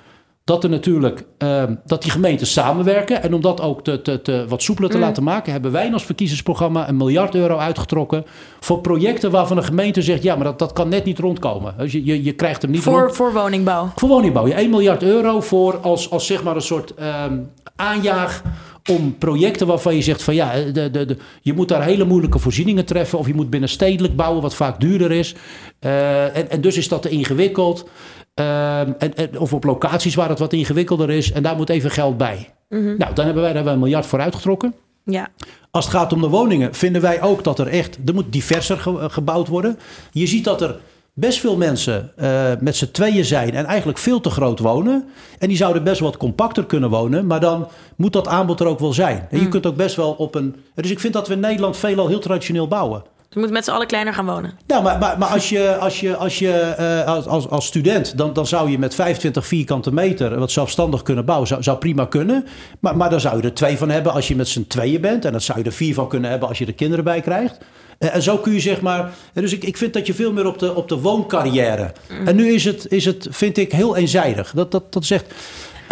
dat 0.43 0.63
er 0.63 0.69
natuurlijk 0.69 1.25
uh, 1.43 1.63
dat 1.85 2.01
die 2.01 2.11
gemeenten 2.11 2.47
samenwerken. 2.47 3.23
En 3.23 3.33
om 3.33 3.41
dat 3.41 3.61
ook 3.61 3.83
te, 3.83 4.01
te, 4.01 4.21
te 4.21 4.45
wat 4.47 4.61
soepeler 4.61 4.89
te 4.89 4.97
mm. 4.97 5.03
laten 5.03 5.23
maken, 5.23 5.51
hebben 5.51 5.71
wij 5.71 5.85
in 5.85 5.93
ons 5.93 6.05
verkiezingsprogramma 6.05 6.89
een 6.89 6.97
miljard 6.97 7.35
euro 7.35 7.57
uitgetrokken. 7.57 8.25
Voor 8.59 8.81
projecten 8.81 9.31
waarvan 9.31 9.57
de 9.57 9.63
gemeente 9.63 10.01
zegt: 10.01 10.23
ja, 10.23 10.35
maar 10.35 10.43
dat, 10.43 10.59
dat 10.59 10.73
kan 10.73 10.89
net 10.89 11.05
niet 11.05 11.19
rondkomen. 11.19 11.73
Dus 11.77 11.91
je, 11.91 12.05
je, 12.05 12.23
je 12.23 12.33
krijgt 12.33 12.61
hem 12.61 12.71
niet 12.71 12.81
voor, 12.81 13.01
rond. 13.01 13.15
voor 13.15 13.33
woningbouw. 13.33 13.91
Voor 13.95 14.09
woningbouw. 14.09 14.47
Ja, 14.47 14.55
1 14.55 14.69
miljard 14.69 15.03
euro 15.03 15.41
voor 15.41 15.77
als, 15.77 16.09
als 16.09 16.25
zeg 16.25 16.43
maar 16.43 16.55
een 16.55 16.61
soort 16.61 16.93
um, 17.29 17.51
aanjaag 17.75 18.41
om 18.89 19.17
projecten 19.17 19.67
waarvan 19.67 19.95
je 19.95 20.01
zegt 20.01 20.23
van 20.23 20.35
ja, 20.35 20.53
de, 20.71 20.89
de, 20.91 21.05
de, 21.05 21.17
je 21.41 21.53
moet 21.53 21.67
daar 21.67 21.83
hele 21.83 22.05
moeilijke 22.05 22.39
voorzieningen 22.39 22.85
treffen. 22.85 23.19
Of 23.19 23.27
je 23.27 23.33
moet 23.33 23.49
binnenstedelijk 23.49 24.15
bouwen, 24.15 24.41
wat 24.41 24.55
vaak 24.55 24.79
duurder 24.79 25.11
is. 25.11 25.35
Uh, 25.81 26.37
en, 26.37 26.49
en 26.49 26.61
dus 26.61 26.77
is 26.77 26.87
dat 26.87 27.01
te 27.01 27.09
ingewikkeld. 27.09 27.89
Uh, 28.39 28.79
en, 28.79 29.15
en, 29.15 29.39
of 29.39 29.53
op 29.53 29.63
locaties 29.63 30.15
waar 30.15 30.29
het 30.29 30.39
wat 30.39 30.53
ingewikkelder 30.53 31.09
is. 31.09 31.31
En 31.31 31.43
daar 31.43 31.55
moet 31.55 31.69
even 31.69 31.91
geld 31.91 32.17
bij. 32.17 32.49
Mm 32.69 32.85
-hmm. 32.85 32.97
Nou, 32.97 33.13
dan 33.13 33.25
hebben 33.25 33.43
wij 33.43 33.53
daar 33.53 33.65
een 33.65 33.79
miljard 33.79 34.05
voor 34.05 34.19
uitgetrokken. 34.19 34.73
Ja. 35.05 35.29
Als 35.71 35.85
het 35.85 35.93
gaat 35.93 36.13
om 36.13 36.21
de 36.21 36.27
woningen, 36.27 36.73
vinden 36.73 37.01
wij 37.01 37.21
ook 37.21 37.43
dat 37.43 37.59
er 37.59 37.67
echt... 37.67 37.97
Er 38.05 38.13
moet 38.13 38.31
diverser 38.31 38.77
ge 38.77 39.09
gebouwd 39.09 39.47
worden. 39.47 39.79
Je 40.11 40.27
ziet 40.27 40.43
dat 40.43 40.61
er 40.61 40.79
best 41.13 41.39
veel 41.39 41.57
mensen 41.57 42.11
uh, 42.17 42.51
met 42.59 42.75
z'n 42.75 42.91
tweeën 42.91 43.25
zijn... 43.25 43.53
en 43.53 43.65
eigenlijk 43.65 43.97
veel 43.97 44.21
te 44.21 44.29
groot 44.29 44.59
wonen. 44.59 45.05
En 45.39 45.47
die 45.47 45.57
zouden 45.57 45.83
best 45.83 45.99
wat 45.99 46.17
compacter 46.17 46.65
kunnen 46.65 46.89
wonen. 46.89 47.27
Maar 47.27 47.39
dan 47.39 47.67
moet 47.95 48.13
dat 48.13 48.27
aanbod 48.27 48.59
er 48.59 48.67
ook 48.67 48.79
wel 48.79 48.93
zijn. 48.93 49.27
En 49.29 49.37
je 49.37 49.43
Mm. 49.43 49.49
kunt 49.49 49.65
ook 49.65 49.75
best 49.75 49.95
wel 49.95 50.11
op 50.11 50.35
een... 50.35 50.55
Dus 50.75 50.91
ik 50.91 50.99
vind 50.99 51.13
dat 51.13 51.27
we 51.27 51.33
in 51.33 51.39
Nederland 51.39 51.77
veelal 51.77 52.07
heel 52.07 52.19
traditioneel 52.19 52.67
bouwen. 52.67 53.03
Je 53.29 53.39
moet 53.39 53.51
met 53.51 53.63
z'n 53.63 53.71
allen 53.71 53.87
kleiner 53.87 54.13
gaan 54.13 54.25
wonen. 54.25 54.51
Nou, 54.67 54.83
maar, 54.83 54.99
maar, 54.99 55.17
maar 55.17 55.29
als 55.29 55.49
je, 55.49 55.77
als, 55.77 55.99
je, 55.99 56.15
als, 56.15 56.39
je 56.39 56.75
uh, 56.79 57.13
als, 57.13 57.25
als, 57.25 57.49
als 57.49 57.65
student, 57.65 58.17
dan, 58.17 58.33
dan 58.33 58.47
zou 58.47 58.69
je 58.69 58.79
met 58.79 58.95
25 58.95 59.47
vierkante 59.47 59.93
meter 59.93 60.39
wat 60.39 60.51
zelfstandig 60.51 61.01
kunnen 61.01 61.25
bouwen. 61.25 61.47
Zou, 61.47 61.63
zou 61.63 61.77
prima 61.77 62.05
kunnen. 62.05 62.45
Maar, 62.79 62.97
maar 62.97 63.09
dan 63.09 63.19
zou 63.19 63.37
je 63.37 63.43
er 63.43 63.53
twee 63.53 63.77
van 63.77 63.89
hebben 63.89 64.13
als 64.13 64.27
je 64.27 64.35
met 64.35 64.47
z'n 64.47 64.65
tweeën 64.67 65.01
bent. 65.01 65.25
En 65.25 65.31
dat 65.31 65.43
zou 65.43 65.59
je 65.59 65.65
er 65.65 65.71
vier 65.71 65.93
van 65.93 66.07
kunnen 66.07 66.29
hebben 66.29 66.47
als 66.49 66.57
je 66.57 66.65
er 66.65 66.73
kinderen 66.73 67.03
bij 67.03 67.21
krijgt. 67.21 67.57
Uh, 67.99 68.15
en 68.15 68.21
zo 68.21 68.37
kun 68.37 68.53
je 68.53 68.59
zeg 68.59 68.81
maar. 68.81 69.13
Dus 69.33 69.53
ik, 69.53 69.63
ik 69.63 69.77
vind 69.77 69.93
dat 69.93 70.07
je 70.07 70.13
veel 70.13 70.33
meer 70.33 70.45
op 70.45 70.59
de, 70.59 70.75
op 70.75 70.89
de 70.89 70.99
wooncarrière. 70.99 71.93
Mm. 72.09 72.27
En 72.27 72.35
nu 72.35 72.53
is 72.53 72.65
het, 72.65 72.91
is 72.91 73.05
het, 73.05 73.27
vind 73.29 73.57
ik, 73.57 73.71
heel 73.71 73.95
eenzijdig. 73.95 74.51
Dat, 74.55 74.71
dat, 74.71 74.93
dat 74.93 75.05
zegt. 75.05 75.33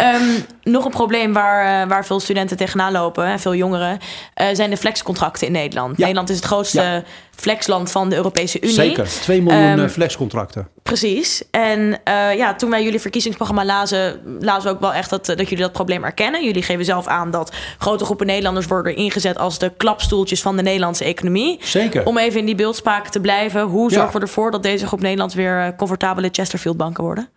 Um, 0.02 0.44
nog 0.62 0.84
een 0.84 0.90
probleem 0.90 1.32
waar, 1.32 1.82
uh, 1.82 1.88
waar 1.88 2.06
veel 2.06 2.20
studenten 2.20 2.56
tegenaan 2.56 2.92
lopen, 2.92 3.24
en 3.24 3.40
veel 3.40 3.54
jongeren, 3.54 3.98
uh, 4.40 4.46
zijn 4.52 4.70
de 4.70 4.76
flexcontracten 4.76 5.46
in 5.46 5.52
Nederland. 5.52 5.90
Ja. 5.90 5.98
Nederland 5.98 6.30
is 6.30 6.36
het 6.36 6.44
grootste 6.44 6.80
ja. 6.80 7.02
flexland 7.34 7.90
van 7.90 8.08
de 8.08 8.16
Europese 8.16 8.60
Unie. 8.60 8.74
Zeker, 8.74 9.04
2 9.04 9.42
miljoen 9.42 9.78
um, 9.78 9.88
flexcontracten. 9.88 10.68
Precies. 10.82 11.42
En 11.50 11.80
uh, 11.80 12.36
ja, 12.36 12.54
toen 12.54 12.70
wij 12.70 12.82
jullie 12.84 13.00
verkiezingsprogramma 13.00 13.64
lazen, 13.64 14.20
lazen 14.40 14.62
we 14.62 14.74
ook 14.74 14.80
wel 14.80 14.92
echt 14.92 15.10
dat, 15.10 15.26
dat 15.26 15.48
jullie 15.48 15.64
dat 15.64 15.72
probleem 15.72 16.04
erkennen. 16.04 16.44
Jullie 16.44 16.62
geven 16.62 16.84
zelf 16.84 17.06
aan 17.06 17.30
dat 17.30 17.52
grote 17.78 18.04
groepen 18.04 18.26
Nederlanders 18.26 18.66
worden 18.66 18.96
ingezet 18.96 19.38
als 19.38 19.58
de 19.58 19.72
klapstoeltjes 19.76 20.42
van 20.42 20.56
de 20.56 20.62
Nederlandse 20.62 21.04
economie. 21.04 21.58
Zeker. 21.60 22.06
Om 22.06 22.18
even 22.18 22.40
in 22.40 22.46
die 22.46 22.54
beeldspraak 22.54 23.08
te 23.08 23.20
blijven, 23.20 23.62
hoe 23.62 23.90
ja. 23.90 23.96
zorgen 23.96 24.14
we 24.14 24.20
ervoor 24.20 24.50
dat 24.50 24.62
deze 24.62 24.86
groep 24.86 25.00
Nederlands 25.00 25.34
weer 25.34 25.74
comfortabele 25.76 26.28
Chesterfield-banken 26.32 27.04
worden? 27.04 27.28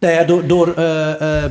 Nou 0.00 0.14
ja, 0.14 0.24
door, 0.24 0.46
door 0.46 0.74
uh, 0.78 1.20
uh, 1.20 1.44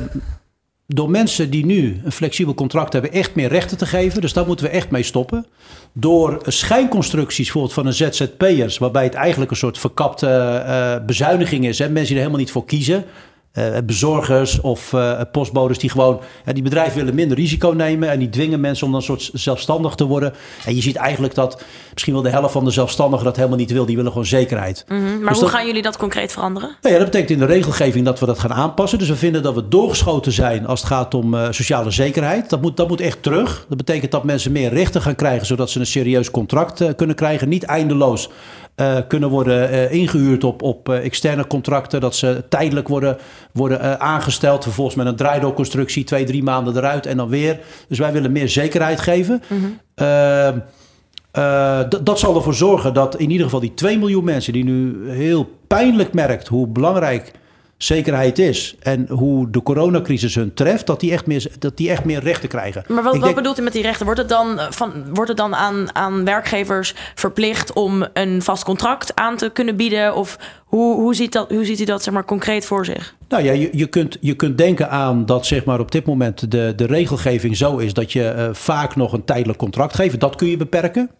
door 0.90 1.10
mensen 1.10 1.50
die 1.50 1.66
nu 1.66 2.00
een 2.04 2.12
flexibel 2.12 2.54
contract 2.54 2.92
hebben 2.92 3.12
echt 3.12 3.34
meer 3.34 3.48
rechten 3.48 3.78
te 3.78 3.86
geven. 3.86 4.20
Dus 4.20 4.32
daar 4.32 4.46
moeten 4.46 4.66
we 4.66 4.72
echt 4.72 4.90
mee 4.90 5.02
stoppen. 5.02 5.46
Door 5.92 6.40
schijnconstructies 6.46 7.44
bijvoorbeeld 7.44 7.74
van 7.74 7.86
een 7.86 7.92
ZZP'ers... 7.92 8.78
waarbij 8.78 9.04
het 9.04 9.14
eigenlijk 9.14 9.50
een 9.50 9.56
soort 9.56 9.78
verkapte 9.78 10.64
uh, 10.66 11.06
bezuiniging 11.06 11.66
is. 11.66 11.78
Hè? 11.78 11.84
Mensen 11.84 12.04
die 12.04 12.14
er 12.14 12.20
helemaal 12.20 12.40
niet 12.40 12.50
voor 12.50 12.64
kiezen. 12.64 13.04
Uh, 13.58 13.78
bezorgers 13.84 14.60
of 14.60 14.92
uh, 14.92 15.20
postbodes 15.32 15.78
die 15.78 15.90
gewoon... 15.90 16.20
Die 16.52 16.62
bedrijven 16.62 16.96
willen 16.96 17.14
minder 17.14 17.36
risico 17.36 17.70
nemen... 17.70 18.10
en 18.10 18.18
die 18.18 18.28
dwingen 18.28 18.60
mensen 18.60 18.86
om 18.86 18.92
dan 18.92 19.02
soort 19.02 19.30
zelfstandig 19.32 19.94
te 19.94 20.04
worden. 20.04 20.34
En 20.64 20.74
je 20.74 20.82
ziet 20.82 20.96
eigenlijk 20.96 21.34
dat 21.34 21.62
misschien 21.92 22.12
wel 22.12 22.22
de 22.22 22.30
helft 22.30 22.52
van 22.52 22.64
de 22.64 22.70
zelfstandigen... 22.70 23.24
dat 23.24 23.36
helemaal 23.36 23.58
niet 23.58 23.70
wil. 23.70 23.86
Die 23.86 23.96
willen 23.96 24.10
gewoon 24.10 24.26
zekerheid. 24.26 24.84
Mm 24.88 24.96
-hmm. 24.98 25.06
Maar 25.06 25.28
dus 25.28 25.32
hoe 25.32 25.50
dat, 25.50 25.50
gaan 25.50 25.66
jullie 25.66 25.82
dat 25.82 25.96
concreet 25.96 26.32
veranderen? 26.32 26.76
Nou 26.80 26.94
ja, 26.94 27.00
dat 27.00 27.10
betekent 27.10 27.40
in 27.40 27.46
de 27.46 27.52
regelgeving 27.52 28.04
dat 28.04 28.20
we 28.20 28.26
dat 28.26 28.38
gaan 28.38 28.52
aanpassen. 28.52 28.98
Dus 28.98 29.08
we 29.08 29.16
vinden 29.16 29.42
dat 29.42 29.54
we 29.54 29.68
doorgeschoten 29.68 30.32
zijn 30.32 30.66
als 30.66 30.80
het 30.80 30.88
gaat 30.88 31.14
om 31.14 31.34
uh, 31.34 31.46
sociale 31.50 31.90
zekerheid. 31.90 32.50
Dat 32.50 32.62
moet, 32.62 32.76
dat 32.76 32.88
moet 32.88 33.00
echt 33.00 33.22
terug. 33.22 33.66
Dat 33.68 33.78
betekent 33.78 34.10
dat 34.10 34.24
mensen 34.24 34.52
meer 34.52 34.72
rechten 34.72 35.02
gaan 35.02 35.14
krijgen... 35.14 35.46
zodat 35.46 35.70
ze 35.70 35.80
een 35.80 35.86
serieus 35.86 36.30
contract 36.30 36.96
kunnen 36.96 37.16
krijgen. 37.16 37.48
Niet 37.48 37.64
eindeloos 37.64 38.28
uh, 38.80 38.98
kunnen 39.08 39.28
worden 39.28 39.72
uh, 39.72 39.92
ingehuurd 39.92 40.44
op, 40.44 40.62
op 40.62 40.88
uh, 40.88 41.04
externe 41.04 41.46
contracten. 41.46 42.00
Dat 42.00 42.16
ze 42.16 42.44
tijdelijk 42.48 42.88
worden, 42.88 43.16
worden 43.52 44.00
aangesteld. 44.00 44.62
Vervolgens 44.62 44.96
met 44.96 45.06
een 45.06 45.16
draaidoorconstructie 45.16 46.04
twee, 46.04 46.24
drie 46.24 46.42
maanden 46.42 46.76
eruit 46.76 47.06
en 47.06 47.16
dan 47.16 47.28
weer. 47.28 47.60
Dus 47.88 47.98
wij 47.98 48.12
willen 48.12 48.32
meer 48.32 48.48
zekerheid 48.48 49.00
geven. 49.00 49.42
Mm 49.48 49.58
-hmm. 49.58 49.78
Uh, 51.38 51.80
dat 52.02 52.18
zal 52.18 52.36
ervoor 52.36 52.54
zorgen 52.54 52.94
dat 52.94 53.16
in 53.16 53.30
ieder 53.30 53.44
geval 53.44 53.60
die 53.60 53.74
2 53.74 53.98
miljoen 53.98 54.24
mensen 54.24 54.52
die 54.52 54.64
nu 54.64 55.10
heel 55.10 55.50
pijnlijk 55.66 56.12
merkt 56.12 56.48
hoe 56.48 56.66
belangrijk 56.66 57.32
zekerheid 57.78 58.38
is 58.38 58.76
en 58.80 59.06
hoe 59.08 59.50
de 59.50 59.62
coronacrisis 59.62 60.34
hun 60.34 60.54
treft, 60.54 60.86
dat 60.86 61.00
die 61.00 61.12
echt 61.12 61.26
meer, 61.26 61.46
dat 61.58 61.76
die 61.76 61.90
echt 61.90 62.04
meer 62.04 62.20
rechten 62.20 62.48
krijgen. 62.48 62.84
Maar 62.88 63.02
wat, 63.02 63.16
wat 63.16 63.34
bedoelt 63.34 63.58
u 63.58 63.62
met 63.62 63.72
die 63.72 63.82
rechten? 63.82 64.04
Wordt 64.04 64.20
het 64.20 64.28
dan, 64.28 64.60
van, 64.70 65.14
wordt 65.14 65.28
het 65.28 65.36
dan 65.36 65.54
aan, 65.54 65.94
aan 65.94 66.24
werkgevers 66.24 66.94
verplicht 67.14 67.72
om 67.72 68.06
een 68.12 68.42
vast 68.42 68.64
contract 68.64 69.14
aan 69.14 69.36
te 69.36 69.50
kunnen 69.50 69.76
bieden? 69.76 70.14
Of 70.14 70.38
hoe, 70.64 70.94
hoe, 70.94 71.14
ziet, 71.14 71.32
dat, 71.32 71.50
hoe 71.50 71.64
ziet 71.64 71.80
u 71.80 71.84
dat 71.84 72.02
zeg 72.02 72.14
maar, 72.14 72.24
concreet 72.24 72.64
voor 72.64 72.84
zich? 72.84 73.16
Nou 73.28 73.42
ja, 73.42 73.52
je, 73.52 73.68
je, 73.72 73.86
kunt, 73.86 74.18
je 74.20 74.34
kunt 74.34 74.58
denken 74.58 74.90
aan 74.90 75.26
dat 75.26 75.46
zeg 75.46 75.64
maar, 75.64 75.80
op 75.80 75.92
dit 75.92 76.06
moment 76.06 76.50
de, 76.50 76.72
de 76.76 76.86
regelgeving 76.86 77.56
zo 77.56 77.76
is 77.76 77.94
dat 77.94 78.12
je 78.12 78.34
uh, 78.36 78.48
vaak 78.52 78.96
nog 78.96 79.12
een 79.12 79.24
tijdelijk 79.24 79.58
contract 79.58 79.94
geeft. 79.94 80.20
Dat 80.20 80.36
kun 80.36 80.48
je 80.48 80.56
beperken. 80.56 81.10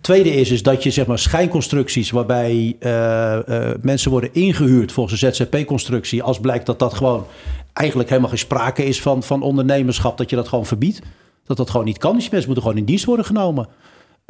Tweede 0.00 0.30
is, 0.30 0.50
is 0.50 0.62
dat 0.62 0.82
je 0.82 0.90
zeg 0.90 1.06
maar, 1.06 1.18
schijnconstructies 1.18 2.10
waarbij 2.10 2.76
uh, 2.80 3.38
uh, 3.48 3.70
mensen 3.82 4.10
worden 4.10 4.30
ingehuurd 4.32 4.92
volgens 4.92 5.22
een 5.22 5.34
ZZP-constructie. 5.34 6.22
Als 6.22 6.40
blijkt 6.40 6.66
dat 6.66 6.78
dat 6.78 6.94
gewoon 6.94 7.26
eigenlijk 7.72 8.08
helemaal 8.08 8.30
geen 8.30 8.38
sprake 8.38 8.84
is 8.84 9.02
van, 9.02 9.22
van 9.22 9.42
ondernemerschap, 9.42 10.18
dat 10.18 10.30
je 10.30 10.36
dat 10.36 10.48
gewoon 10.48 10.66
verbiedt. 10.66 11.00
Dat 11.44 11.56
dat 11.56 11.70
gewoon 11.70 11.86
niet 11.86 11.98
kan. 11.98 12.14
Dus 12.14 12.28
mensen 12.28 12.46
moeten 12.46 12.62
gewoon 12.62 12.78
in 12.78 12.86
dienst 12.86 13.04
worden 13.04 13.24
genomen. 13.24 13.68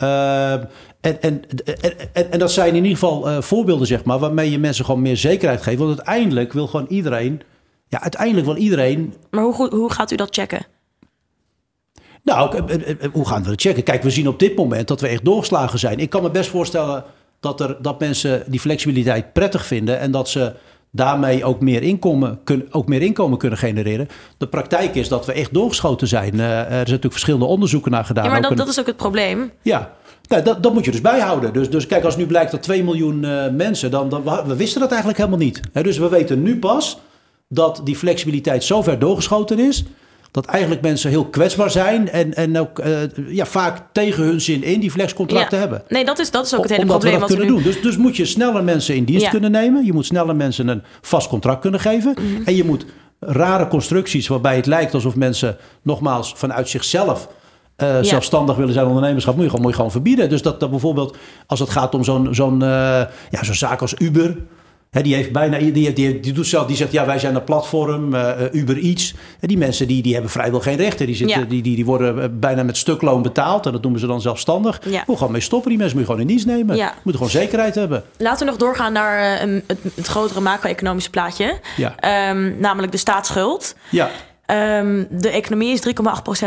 Uh, 0.02 0.52
en, 0.52 0.68
en, 1.00 1.42
en, 2.12 2.32
en, 2.32 2.38
dat 2.38 2.52
zijn 2.52 2.68
in 2.68 2.74
ieder 2.84 2.98
geval 2.98 3.28
uh, 3.28 3.40
voorbeelden, 3.40 3.86
zeg 3.86 4.04
maar, 4.04 4.18
waarmee 4.18 4.50
je 4.50 4.58
mensen 4.58 4.84
gewoon 4.84 5.02
meer 5.02 5.16
zekerheid 5.16 5.62
geeft. 5.62 5.78
Want 5.78 5.96
uiteindelijk 5.96 6.52
wil 6.52 6.66
gewoon 6.66 6.86
iedereen. 6.88 7.42
Ja, 7.88 8.00
uiteindelijk 8.00 8.46
wil 8.46 8.56
iedereen. 8.56 9.14
Maar 9.30 9.44
hoe, 9.44 9.68
hoe 9.68 9.92
gaat 9.92 10.10
u 10.10 10.16
dat 10.16 10.34
checken? 10.34 10.66
Nou, 12.22 12.62
hoe 13.12 13.26
gaan 13.26 13.42
we 13.42 13.48
dat 13.48 13.60
checken? 13.60 13.82
Kijk, 13.82 14.02
we 14.02 14.10
zien 14.10 14.28
op 14.28 14.38
dit 14.38 14.56
moment 14.56 14.88
dat 14.88 15.00
we 15.00 15.08
echt 15.08 15.24
doorgeslagen 15.24 15.78
zijn. 15.78 15.98
Ik 15.98 16.10
kan 16.10 16.22
me 16.22 16.30
best 16.30 16.50
voorstellen 16.50 17.04
dat, 17.40 17.60
er, 17.60 17.76
dat 17.82 18.00
mensen 18.00 18.42
die 18.46 18.60
flexibiliteit 18.60 19.32
prettig 19.32 19.66
vinden 19.66 19.98
en 19.98 20.10
dat 20.10 20.28
ze 20.28 20.52
daarmee 20.90 21.44
ook 21.44 21.60
meer, 21.60 21.82
inkomen, 21.82 22.40
kun, 22.44 22.66
ook 22.70 22.88
meer 22.88 23.02
inkomen 23.02 23.38
kunnen 23.38 23.58
genereren. 23.58 24.08
De 24.38 24.46
praktijk 24.46 24.94
is 24.94 25.08
dat 25.08 25.26
we 25.26 25.32
echt 25.32 25.54
doorgeschoten 25.54 26.08
zijn. 26.08 26.34
Uh, 26.34 26.58
er 26.58 26.66
zijn 26.66 26.78
natuurlijk 26.78 27.12
verschillende 27.12 27.44
onderzoeken 27.44 27.90
naar 27.90 28.04
gedaan. 28.04 28.24
Ja, 28.24 28.30
maar 28.30 28.42
dat, 28.42 28.56
dat 28.56 28.68
is 28.68 28.80
ook 28.80 28.86
het 28.86 28.96
probleem. 28.96 29.50
Ja, 29.62 29.92
nou, 30.28 30.42
dat, 30.42 30.62
dat 30.62 30.72
moet 30.72 30.84
je 30.84 30.90
dus 30.90 31.00
bijhouden. 31.00 31.52
Dus, 31.52 31.70
dus 31.70 31.86
kijk, 31.86 32.04
als 32.04 32.16
nu 32.16 32.26
blijkt 32.26 32.50
dat 32.50 32.62
2 32.62 32.84
miljoen 32.84 33.24
uh, 33.24 33.50
mensen, 33.50 33.90
dan, 33.90 34.08
dan 34.08 34.22
we 34.46 34.56
wisten 34.56 34.80
dat 34.80 34.88
eigenlijk 34.88 35.18
helemaal 35.18 35.40
niet. 35.44 35.60
He, 35.72 35.82
dus 35.82 35.98
we 35.98 36.08
weten 36.08 36.42
nu 36.42 36.58
pas 36.58 36.98
dat 37.48 37.80
die 37.84 37.96
flexibiliteit 37.96 38.64
zo 38.64 38.82
ver 38.82 38.98
doorgeschoten 38.98 39.58
is 39.58 39.84
dat 40.30 40.46
eigenlijk 40.46 40.82
mensen 40.82 41.10
heel 41.10 41.24
kwetsbaar 41.24 41.70
zijn 41.70 42.10
en, 42.10 42.34
en 42.34 42.58
ook 42.58 42.78
uh, 42.78 42.96
ja, 43.28 43.46
vaak 43.46 43.82
tegen 43.92 44.24
hun 44.24 44.40
zin 44.40 44.62
in 44.62 44.80
die 44.80 44.90
flexcontracten 44.90 45.58
ja. 45.58 45.62
hebben. 45.62 45.82
Nee, 45.88 46.04
dat 46.04 46.18
is, 46.18 46.30
dat 46.30 46.46
is 46.46 46.54
ook 46.54 46.62
het 46.62 46.70
hele 46.70 46.82
Omdat 46.82 46.98
probleem. 46.98 47.20
We 47.20 47.26
dat 47.26 47.36
kunnen 47.36 47.54
nu... 47.54 47.62
doen. 47.62 47.72
Dus, 47.72 47.82
dus 47.82 47.96
moet 47.96 48.16
je 48.16 48.24
sneller 48.24 48.64
mensen 48.64 48.94
in 48.94 49.04
dienst 49.04 49.24
ja. 49.24 49.30
kunnen 49.30 49.50
nemen. 49.50 49.84
Je 49.84 49.92
moet 49.92 50.06
sneller 50.06 50.36
mensen 50.36 50.68
een 50.68 50.82
vast 51.00 51.28
contract 51.28 51.60
kunnen 51.60 51.80
geven. 51.80 52.16
Mm 52.20 52.34
-hmm. 52.34 52.44
En 52.44 52.56
je 52.56 52.64
moet 52.64 52.86
rare 53.20 53.68
constructies 53.68 54.28
waarbij 54.28 54.56
het 54.56 54.66
lijkt 54.66 54.94
alsof 54.94 55.16
mensen 55.16 55.56
nogmaals 55.82 56.32
vanuit 56.36 56.68
zichzelf 56.68 57.28
uh, 57.76 57.88
ja. 57.88 58.02
zelfstandig 58.02 58.56
willen 58.56 58.72
zijn 58.72 58.86
ondernemerschap, 58.86 59.34
moet 59.34 59.42
je 59.44 59.48
gewoon, 59.48 59.64
moet 59.64 59.72
je 59.72 59.76
gewoon 59.76 59.92
verbieden. 59.92 60.28
Dus 60.28 60.42
dat, 60.42 60.60
dat 60.60 60.70
bijvoorbeeld 60.70 61.16
als 61.46 61.60
het 61.60 61.70
gaat 61.70 61.94
om 61.94 62.04
zo'n 62.04 62.28
zo'n 62.34 62.60
uh, 62.62 62.68
ja, 63.30 63.44
zo'n 63.44 63.54
zaak 63.54 63.80
als 63.80 63.94
Uber. 63.98 64.36
He, 64.90 65.02
die 65.02 65.14
heeft 65.14 65.32
bijna, 65.32 65.58
die, 65.58 65.72
die, 65.72 66.20
die, 66.20 66.32
doet 66.32 66.46
zelf, 66.46 66.66
die 66.66 66.76
zegt 66.76 66.92
ja, 66.92 67.06
wij 67.06 67.18
zijn 67.18 67.34
een 67.34 67.44
platform, 67.44 68.14
uh, 68.14 68.30
Uber 68.52 68.78
iets. 68.78 69.14
En 69.40 69.48
die 69.48 69.58
mensen 69.58 69.86
die, 69.86 70.02
die 70.02 70.12
hebben 70.12 70.30
vrijwel 70.30 70.60
geen 70.60 70.76
rechten. 70.76 71.06
Die, 71.06 71.14
zitten, 71.14 71.40
ja. 71.40 71.46
die, 71.46 71.62
die, 71.62 71.74
die 71.74 71.84
worden 71.84 72.40
bijna 72.40 72.62
met 72.62 72.76
stukloon 72.76 73.22
betaald. 73.22 73.66
En 73.66 73.72
dat 73.72 73.82
noemen 73.82 74.00
ze 74.00 74.06
dan 74.06 74.20
zelfstandig. 74.20 74.80
Ja. 74.84 75.04
Moet 75.06 75.16
gewoon 75.16 75.32
mee 75.32 75.40
stoppen. 75.40 75.68
Die 75.68 75.78
mensen 75.78 75.96
moet 75.96 76.06
je 76.06 76.12
gewoon 76.12 76.28
in 76.28 76.34
dienst 76.34 76.46
nemen. 76.46 76.76
Ja. 76.76 76.94
Moeten 77.02 77.24
gewoon 77.24 77.42
zekerheid 77.42 77.74
hebben. 77.74 78.04
Laten 78.16 78.38
we 78.38 78.50
nog 78.50 78.60
doorgaan 78.60 78.92
naar 78.92 79.46
uh, 79.46 79.60
het, 79.66 79.78
het, 79.94 80.06
grotere 80.06 80.40
macro-economische 80.40 81.10
plaatje. 81.10 81.58
Ja. 81.76 82.30
Um, 82.30 82.56
namelijk 82.60 82.92
de 82.92 82.98
staatsschuld. 82.98 83.74
Ja. 83.90 84.10
Um, 84.80 85.06
de 85.10 85.30
economie 85.30 85.72
is 85.72 85.86
3,8% 85.86 85.90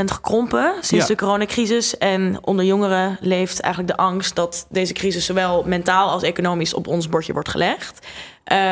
gekrompen 0.06 0.74
sinds 0.80 1.08
ja. 1.08 1.14
de 1.14 1.16
coronacrisis. 1.16 1.98
En 1.98 2.38
onder 2.42 2.66
jongeren 2.66 3.18
leeft 3.22 3.60
eigenlijk 3.60 3.98
de 3.98 4.04
angst 4.04 4.36
dat 4.36 4.66
deze 4.70 4.94
crisis 4.94 5.26
zowel 5.26 5.64
mentaal 5.66 6.10
als 6.10 6.24
economisch 6.24 6.74
op 6.74 6.88
ons 6.88 7.10
bordje 7.10 7.34
wordt 7.34 7.50
gelegd. 7.50 8.08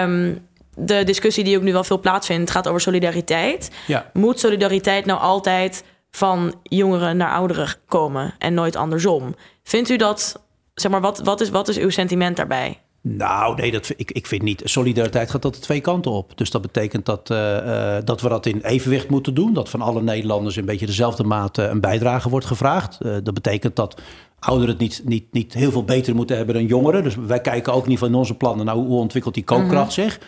Um, 0.01 0.47
de 0.75 1.03
discussie 1.03 1.43
die 1.43 1.57
ook 1.57 1.63
nu 1.63 1.71
wel 1.73 1.83
veel 1.83 1.99
plaatsvindt 1.99 2.51
gaat 2.51 2.67
over 2.67 2.81
solidariteit. 2.81 3.71
Ja. 3.87 4.09
Moet 4.13 4.39
solidariteit 4.39 5.05
nou 5.05 5.19
altijd 5.19 5.83
van 6.11 6.53
jongeren 6.63 7.17
naar 7.17 7.31
ouderen 7.31 7.75
komen 7.87 8.33
en 8.37 8.53
nooit 8.53 8.75
andersom? 8.75 9.35
Vindt 9.63 9.89
u 9.89 9.95
dat, 9.95 10.41
zeg 10.73 10.91
maar, 10.91 11.01
wat, 11.01 11.19
wat, 11.19 11.41
is, 11.41 11.49
wat 11.49 11.67
is 11.67 11.77
uw 11.77 11.89
sentiment 11.89 12.35
daarbij? 12.35 12.79
Nou, 13.01 13.55
nee, 13.55 13.71
dat, 13.71 13.93
ik, 13.95 14.11
ik 14.11 14.27
vind 14.27 14.41
niet. 14.41 14.61
Solidariteit 14.63 15.29
gaat 15.29 15.45
altijd 15.45 15.63
twee 15.63 15.81
kanten 15.81 16.11
op. 16.11 16.37
Dus 16.37 16.51
dat 16.51 16.61
betekent 16.61 17.05
dat, 17.05 17.29
uh, 17.29 17.37
uh, 17.37 17.97
dat 18.03 18.21
we 18.21 18.29
dat 18.29 18.45
in 18.45 18.61
evenwicht 18.61 19.09
moeten 19.09 19.33
doen. 19.33 19.53
Dat 19.53 19.69
van 19.69 19.81
alle 19.81 20.01
Nederlanders 20.01 20.55
in 20.55 20.61
een 20.61 20.67
beetje 20.67 20.85
dezelfde 20.85 21.23
mate 21.23 21.63
een 21.63 21.79
bijdrage 21.79 22.29
wordt 22.29 22.45
gevraagd. 22.45 22.97
Uh, 23.01 23.15
dat 23.23 23.33
betekent 23.33 23.75
dat 23.75 24.01
ouderen 24.39 24.69
het 24.69 24.79
niet, 24.79 25.01
niet, 25.05 25.25
niet 25.31 25.53
heel 25.53 25.71
veel 25.71 25.83
beter 25.83 26.15
moeten 26.15 26.37
hebben 26.37 26.55
dan 26.55 26.65
jongeren. 26.65 27.03
Dus 27.03 27.15
wij 27.15 27.41
kijken 27.41 27.73
ook 27.73 27.87
niet 27.87 27.99
van 27.99 28.15
onze 28.15 28.35
plannen 28.35 28.65
naar 28.65 28.75
hoe 28.75 28.99
ontwikkelt 28.99 29.33
die 29.33 29.43
koopkracht 29.43 29.97
mm 29.97 30.03
-hmm. 30.03 30.11
zich. 30.11 30.19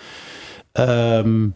Um, 0.73 1.51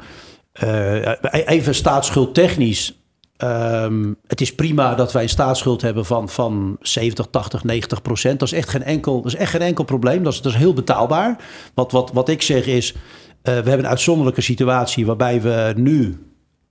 even 1.32 1.76
staatsschuldtechnisch. 1.76 3.00
Um, 3.38 4.16
het 4.28 4.42
is 4.42 4.56
prima 4.56 4.96
dat 4.96 5.12
wij 5.12 5.24
een 5.24 5.30
staatsschuld 5.30 5.82
hebben 5.82 6.06
van, 6.06 6.30
van 6.30 6.78
70, 6.80 7.28
80, 7.32 7.64
90 7.64 8.02
procent. 8.02 8.40
Dat 8.40 8.52
is 8.52 8.58
echt 8.58 8.70
geen 8.70 8.84
enkel, 8.84 9.22
dat 9.22 9.34
is 9.34 9.40
echt 9.40 9.52
geen 9.52 9.62
enkel 9.62 9.84
probleem. 9.84 10.24
Dat 10.24 10.34
is, 10.34 10.42
dat 10.42 10.52
is 10.52 10.58
heel 10.58 10.74
betaalbaar. 10.74 11.38
Wat, 11.74 11.92
wat, 11.92 12.12
wat 12.12 12.30
ik 12.30 12.42
zeg 12.42 12.66
is, 12.66 12.94
uh, 12.94 12.98
we 13.44 13.52
hebben 13.52 13.80
een 13.80 13.88
uitzonderlijke 13.88 14.42
situatie 14.42 15.06
waarbij 15.06 15.42
we 15.42 15.74
nu 15.76 16.20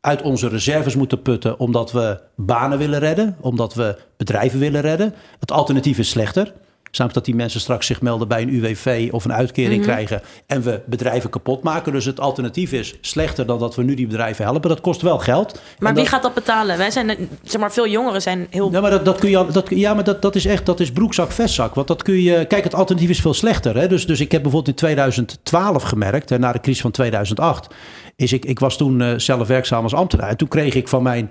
uit 0.05 0.23
onze 0.23 0.49
reserves 0.49 0.97
moeten 0.97 1.23
putten 1.23 1.59
omdat 1.59 1.93
we 1.93 2.21
banen 2.37 2.79
willen 2.79 2.99
redden, 2.99 3.37
omdat 3.41 3.75
we 3.75 3.99
bedrijven 4.17 4.59
willen 4.59 4.81
redden. 4.81 5.15
Het 5.41 5.51
alternatief 5.51 5.99
is 5.99 6.09
slechter. 6.09 6.53
Namelijk 6.99 7.15
dat 7.15 7.25
die 7.25 7.35
mensen 7.35 7.61
straks 7.61 7.87
zich 7.87 8.01
melden 8.01 8.29
bij 8.29 8.43
een 8.43 8.55
UWV 8.55 9.09
of 9.13 9.25
een 9.25 9.33
uitkering 9.33 9.81
mm 9.81 9.85
-hmm. 9.85 9.93
krijgen 9.93 10.23
en 10.47 10.63
we 10.63 10.81
bedrijven 10.87 11.31
kapot 11.31 11.63
maken. 11.63 11.93
Dus 11.93 12.05
het 12.05 12.21
alternatief 12.21 12.73
is 12.73 12.95
slechter 13.01 13.47
dan 13.47 13.59
dat 13.59 13.75
we 13.75 13.83
nu 13.83 13.95
die 13.95 14.07
bedrijven 14.07 14.45
helpen. 14.45 14.69
Dat 14.69 14.81
kost 14.81 15.03
wel 15.03 15.19
geld. 15.19 15.61
Maar 15.79 15.89
en 15.89 15.95
wie 15.95 16.05
dat, 16.05 16.13
gaat 16.13 16.23
dat 16.23 16.35
betalen? 16.35 16.79
Wij 16.79 16.91
zijn, 16.91 17.29
zeg 17.43 17.61
maar, 17.61 17.73
veel 17.73 17.89
jongeren 17.89 18.23
zijn 18.23 18.47
heel. 18.51 18.73
Ja, 18.73 18.81
maar 18.81 18.91
dat, 18.91 19.05
dat 19.05 19.19
kun 19.19 19.31
je. 19.31 19.47
Dat, 19.53 19.67
ja, 19.71 19.95
maar 19.95 20.05
dat, 20.05 20.23
dat 20.23 20.35
is 20.35 20.45
echt 20.45 20.67
dat 20.67 20.81
is 20.81 20.93
broekzak, 20.93 21.31
vestzak. 21.31 21.75
Want 21.75 21.89
dat 21.89 22.03
kun 22.03 22.23
je. 22.23 22.45
Kijk, 22.45 22.65
het 22.65 22.75
alternatief 22.75 23.11
is 23.11 23.21
veel 23.21 23.35
slechter. 23.35 23.77
Hè? 23.77 23.89
Dus, 23.89 24.07
dus 24.07 24.21
ik 24.21 24.33
heb 24.33 24.43
bijvoorbeeld 24.43 24.75
in 24.77 24.87
2012 24.87 25.83
gemerkt, 25.83 26.31
hè, 26.31 26.39
na 26.39 26.53
de 26.53 26.61
crisis 26.61 26.83
van 26.83 26.91
2008, 26.91 27.75
is 28.17 28.33
ik, 28.33 28.45
ik 28.45 28.59
was 28.59 28.77
toen 28.77 29.01
uh, 29.01 29.13
zelf 29.17 29.49
werkzaam 29.49 29.83
als 29.83 29.95
ambtenaar. 29.95 30.29
En 30.29 30.37
toen 30.37 30.49
kreeg 30.49 30.75
ik 30.75 30.89
van 30.89 31.03
mijn, 31.03 31.31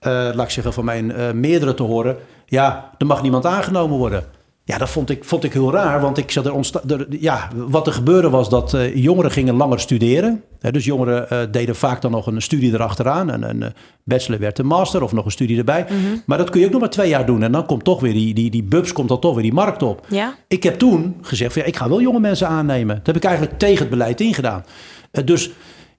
uh, 0.00 0.12
laat 0.12 0.44
ik 0.44 0.50
zeggen, 0.50 0.72
van 0.72 0.84
mijn 0.84 1.10
uh, 1.10 1.30
meerdere 1.30 1.74
te 1.74 1.82
horen. 1.82 2.16
Ja, 2.46 2.90
er 2.98 3.06
mag 3.06 3.22
niemand 3.22 3.46
aangenomen 3.46 3.98
worden. 3.98 4.24
Ja, 4.72 4.78
dat 4.78 4.90
vond 4.90 5.10
ik, 5.10 5.24
vond 5.24 5.44
ik 5.44 5.52
heel 5.52 5.72
raar, 5.72 6.00
want 6.00 6.18
ik 6.18 6.30
zat 6.30 6.46
er 6.46 7.06
ja, 7.08 7.48
wat 7.54 7.86
er 7.86 7.92
gebeurde 7.92 8.30
was 8.30 8.48
dat 8.48 8.74
uh, 8.74 8.96
jongeren 8.96 9.30
gingen 9.30 9.54
langer 9.54 9.80
studeren. 9.80 10.42
Hè, 10.60 10.70
dus 10.70 10.84
jongeren 10.84 11.26
uh, 11.32 11.38
deden 11.50 11.76
vaak 11.76 12.02
dan 12.02 12.10
nog 12.10 12.26
een 12.26 12.42
studie 12.42 12.72
erachteraan. 12.72 13.28
Een, 13.28 13.42
een 13.42 13.72
bachelor 14.04 14.40
werd 14.40 14.58
een 14.58 14.66
master 14.66 15.02
of 15.02 15.12
nog 15.12 15.24
een 15.24 15.30
studie 15.30 15.58
erbij. 15.58 15.86
Mm-hmm. 15.88 16.22
Maar 16.26 16.38
dat 16.38 16.50
kun 16.50 16.60
je 16.60 16.66
ook 16.66 16.72
nog 16.72 16.80
maar 16.80 16.90
twee 16.90 17.08
jaar 17.08 17.26
doen. 17.26 17.42
En 17.42 17.52
dan 17.52 17.66
komt 17.66 17.84
toch 17.84 18.00
weer 18.00 18.12
die, 18.12 18.34
die, 18.34 18.50
die 18.50 18.62
bubs, 18.62 18.92
komt 18.92 19.08
dan 19.08 19.20
toch 19.20 19.34
weer 19.34 19.42
die 19.42 19.52
markt 19.52 19.82
op. 19.82 20.06
Ja? 20.08 20.34
Ik 20.48 20.62
heb 20.62 20.78
toen 20.78 21.16
gezegd, 21.22 21.52
van, 21.52 21.62
ja, 21.62 21.68
ik 21.68 21.76
ga 21.76 21.88
wel 21.88 22.00
jonge 22.00 22.20
mensen 22.20 22.48
aannemen. 22.48 22.96
Dat 22.96 23.06
heb 23.06 23.16
ik 23.16 23.24
eigenlijk 23.24 23.58
tegen 23.58 23.78
het 23.78 23.90
beleid 23.90 24.20
ingedaan. 24.20 24.64
Uh, 25.12 25.26
dus 25.26 25.50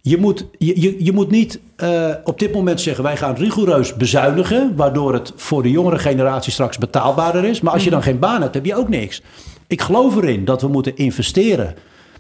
je 0.02 0.18
moet, 0.18 0.46
je, 0.58 0.82
je, 0.82 1.04
je 1.04 1.12
moet 1.12 1.32
niet 1.32 1.60
uh, 1.84 2.10
op 2.24 2.40
dit 2.40 2.54
moment 2.54 2.82
zeggen... 2.82 3.04
wij 3.04 3.18
gaan 3.18 3.36
rigoureus 3.36 3.96
bezuinigen... 3.96 4.76
waardoor 4.76 5.14
het 5.14 5.34
voor 5.36 5.64
de 5.64 5.72
jongere 5.72 6.00
generatie 6.00 6.52
straks 6.52 6.78
betaalbaarder 6.78 7.44
is. 7.44 7.62
Maar 7.62 7.74
als 7.74 7.84
je 7.84 7.90
dan 7.90 8.04
geen 8.04 8.20
baan 8.20 8.42
hebt, 8.42 8.54
heb 8.54 8.66
je 8.66 8.76
ook 8.76 8.90
niks. 8.90 9.22
Ik 9.68 9.82
geloof 9.82 10.16
erin 10.16 10.46
dat 10.46 10.62
we 10.62 10.68
moeten 10.68 10.96
investeren... 10.96 11.76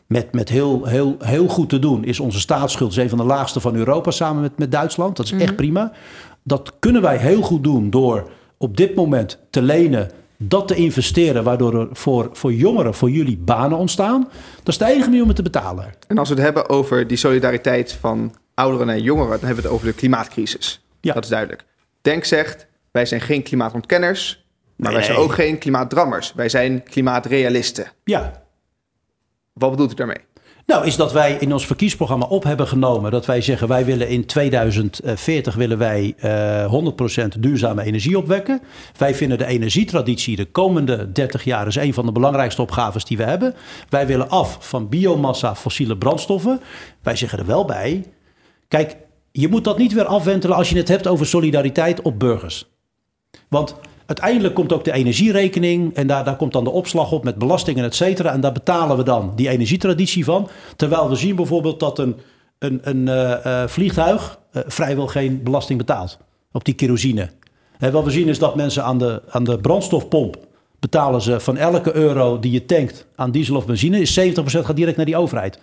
met, 0.08 0.34
met 0.34 0.50
heel, 0.50 0.86
heel, 0.86 1.15
heel 1.20 1.48
goed 1.48 1.70
te 1.70 1.80
doen... 1.80 2.04
is 2.04 2.20
onze 2.20 2.39
staatsschuld 2.39 2.91
is 2.91 2.98
een 2.98 3.10
van 3.10 3.17
de 3.17 3.24
laagste 3.24 3.60
van 3.60 3.76
Europa... 3.76 4.12
samen 4.12 4.41
met, 4.41 4.58
met 4.58 4.72
Duitsland. 4.72 5.17
Dat 5.17 5.26
is 5.26 5.32
echt 5.32 5.56
prima. 5.56 5.91
Dat 6.44 6.74
kunnen 6.80 7.02
wij 7.02 7.17
heel 7.17 7.41
goed 7.41 7.63
doen 7.63 7.89
door 7.89 8.30
op 8.58 8.78
dit 8.78 8.96
moment 8.96 9.39
te 9.50 9.62
lenen 9.62 10.12
dat 10.43 10.67
te 10.67 10.75
investeren, 10.75 11.43
waardoor 11.43 11.80
er 11.80 11.88
voor, 11.91 12.30
voor 12.34 12.54
jongeren, 12.54 12.93
voor 12.93 13.10
jullie 13.10 13.38
banen 13.38 13.77
ontstaan. 13.77 14.30
Dat 14.58 14.67
is 14.67 14.77
de 14.77 14.86
enige 14.86 15.06
manier 15.06 15.21
om 15.21 15.27
het 15.27 15.38
te 15.38 15.43
betalen. 15.43 15.93
En 16.08 16.17
als 16.17 16.30
we 16.30 16.36
het 16.36 16.43
hebben 16.43 16.69
over 16.69 17.08
die 17.08 17.17
solidariteit 17.17 17.93
van 17.93 18.36
ouderen 18.54 18.89
en 18.89 19.01
jongeren, 19.01 19.30
dan 19.30 19.45
hebben 19.45 19.63
we 19.63 19.69
het 19.69 19.71
over 19.71 19.88
de 19.88 19.93
klimaatcrisis. 19.93 20.86
Ja. 21.01 21.13
Dat 21.13 21.23
is 21.23 21.30
duidelijk. 21.30 21.63
Denk 22.01 22.23
zegt, 22.23 22.67
wij 22.91 23.06
zijn 23.06 23.21
geen 23.21 23.43
klimaatontkenners, 23.43 24.45
maar 24.75 24.91
nee. 24.91 24.97
wij 24.97 25.08
zijn 25.08 25.17
ook 25.17 25.34
geen 25.34 25.58
klimaatdrammers. 25.58 26.34
Wij 26.34 26.49
zijn 26.49 26.84
klimaatrealisten. 26.84 27.91
Ja. 28.04 28.43
Wat 29.54 29.71
bedoelt 29.71 29.91
u 29.91 29.95
daarmee? 29.95 30.21
Nou, 30.65 30.86
is 30.86 30.95
dat 30.95 31.12
wij 31.12 31.38
in 31.39 31.54
ons 31.54 31.65
verkiezingsprogramma 31.65 32.26
op 32.26 32.43
hebben 32.43 32.67
genomen 32.67 33.12
dat 33.12 33.26
wij 33.26 33.41
zeggen 33.41 33.67
wij 33.67 33.86
willen 33.86 34.08
in 34.08 34.26
2040 34.26 35.56
willen 35.56 35.78
wij 35.78 36.15
uh, 36.24 36.91
100% 37.26 37.39
duurzame 37.39 37.84
energie 37.84 38.17
opwekken. 38.17 38.62
Wij 38.97 39.15
vinden 39.15 39.38
de 39.38 39.45
energietraditie 39.45 40.36
de 40.36 40.45
komende 40.45 41.12
30 41.12 41.43
jaar 41.43 41.67
is 41.67 41.76
een 41.76 41.93
van 41.93 42.06
de 42.06 42.12
belangrijkste 42.12 42.62
opgaves 42.62 43.06
die 43.06 43.17
we 43.17 43.24
hebben. 43.24 43.56
Wij 43.89 44.08
willen 44.08 44.30
af 44.30 44.58
van 44.60 44.89
biomassa, 44.89 45.56
fossiele 45.56 45.97
brandstoffen. 45.97 46.62
Wij 47.02 47.15
zeggen 47.15 47.39
er 47.39 47.45
wel 47.45 47.65
bij, 47.65 48.04
kijk, 48.67 48.97
je 49.32 49.47
moet 49.47 49.63
dat 49.63 49.78
niet 49.78 49.93
weer 49.93 50.06
afwentelen 50.06 50.56
als 50.56 50.69
je 50.69 50.78
het 50.78 50.88
hebt 50.88 51.08
over 51.08 51.26
solidariteit 51.26 52.02
op 52.02 52.19
burgers. 52.19 52.69
Want 53.50 53.76
uiteindelijk 54.12 54.56
komt 54.56 54.74
ook 54.74 54.84
de 54.84 54.91
energierekening 54.91 55.95
en 55.95 56.08
daar, 56.08 56.24
daar 56.24 56.36
komt 56.36 56.54
dan 56.54 56.63
de 56.63 56.69
opslag 56.69 57.12
op 57.12 57.24
met 57.24 57.38
belastingen, 57.38 57.84
et 57.84 57.95
cetera. 57.95 58.32
En 58.32 58.41
daar 58.41 58.52
betalen 58.52 58.97
we 58.97 59.04
dan 59.04 59.32
die 59.36 59.50
energietraditie 59.50 60.26
van. 60.26 60.50
Terwijl 60.76 61.10
we 61.10 61.15
zien 61.15 61.36
bijvoorbeeld 61.36 61.80
dat 61.80 62.00
een, 62.00 62.15
een, 62.60 62.80
een 62.84 63.08
uh, 63.08 63.67
vliegtuig 63.67 64.39
uh, 64.54 64.62
vrijwel 64.67 65.08
geen 65.08 65.43
belasting 65.43 65.78
betaalt 65.78 66.17
op 66.52 66.65
die 66.65 66.74
kerosine. 66.74 67.30
Wat 67.91 68.04
we 68.04 68.12
zien 68.12 68.28
is 68.28 68.39
dat 68.39 68.56
mensen 68.56 68.84
aan 68.84 68.97
de, 68.97 69.21
aan 69.30 69.43
de 69.43 69.60
brandstofpomp 69.60 70.38
betalen 70.80 71.21
ze 71.21 71.39
van 71.39 71.58
elke 71.58 71.95
euro 71.95 72.39
die 72.39 72.52
je 72.52 72.65
tankt 72.65 73.06
aan 73.15 73.32
diesel 73.32 73.56
of 73.56 73.65
benzine, 73.65 74.00
is 74.00 74.19
70% 74.19 74.24
gaat 74.43 74.76
direct 74.76 74.97
naar 74.97 75.06
die 75.06 75.17
overheid. 75.17 75.60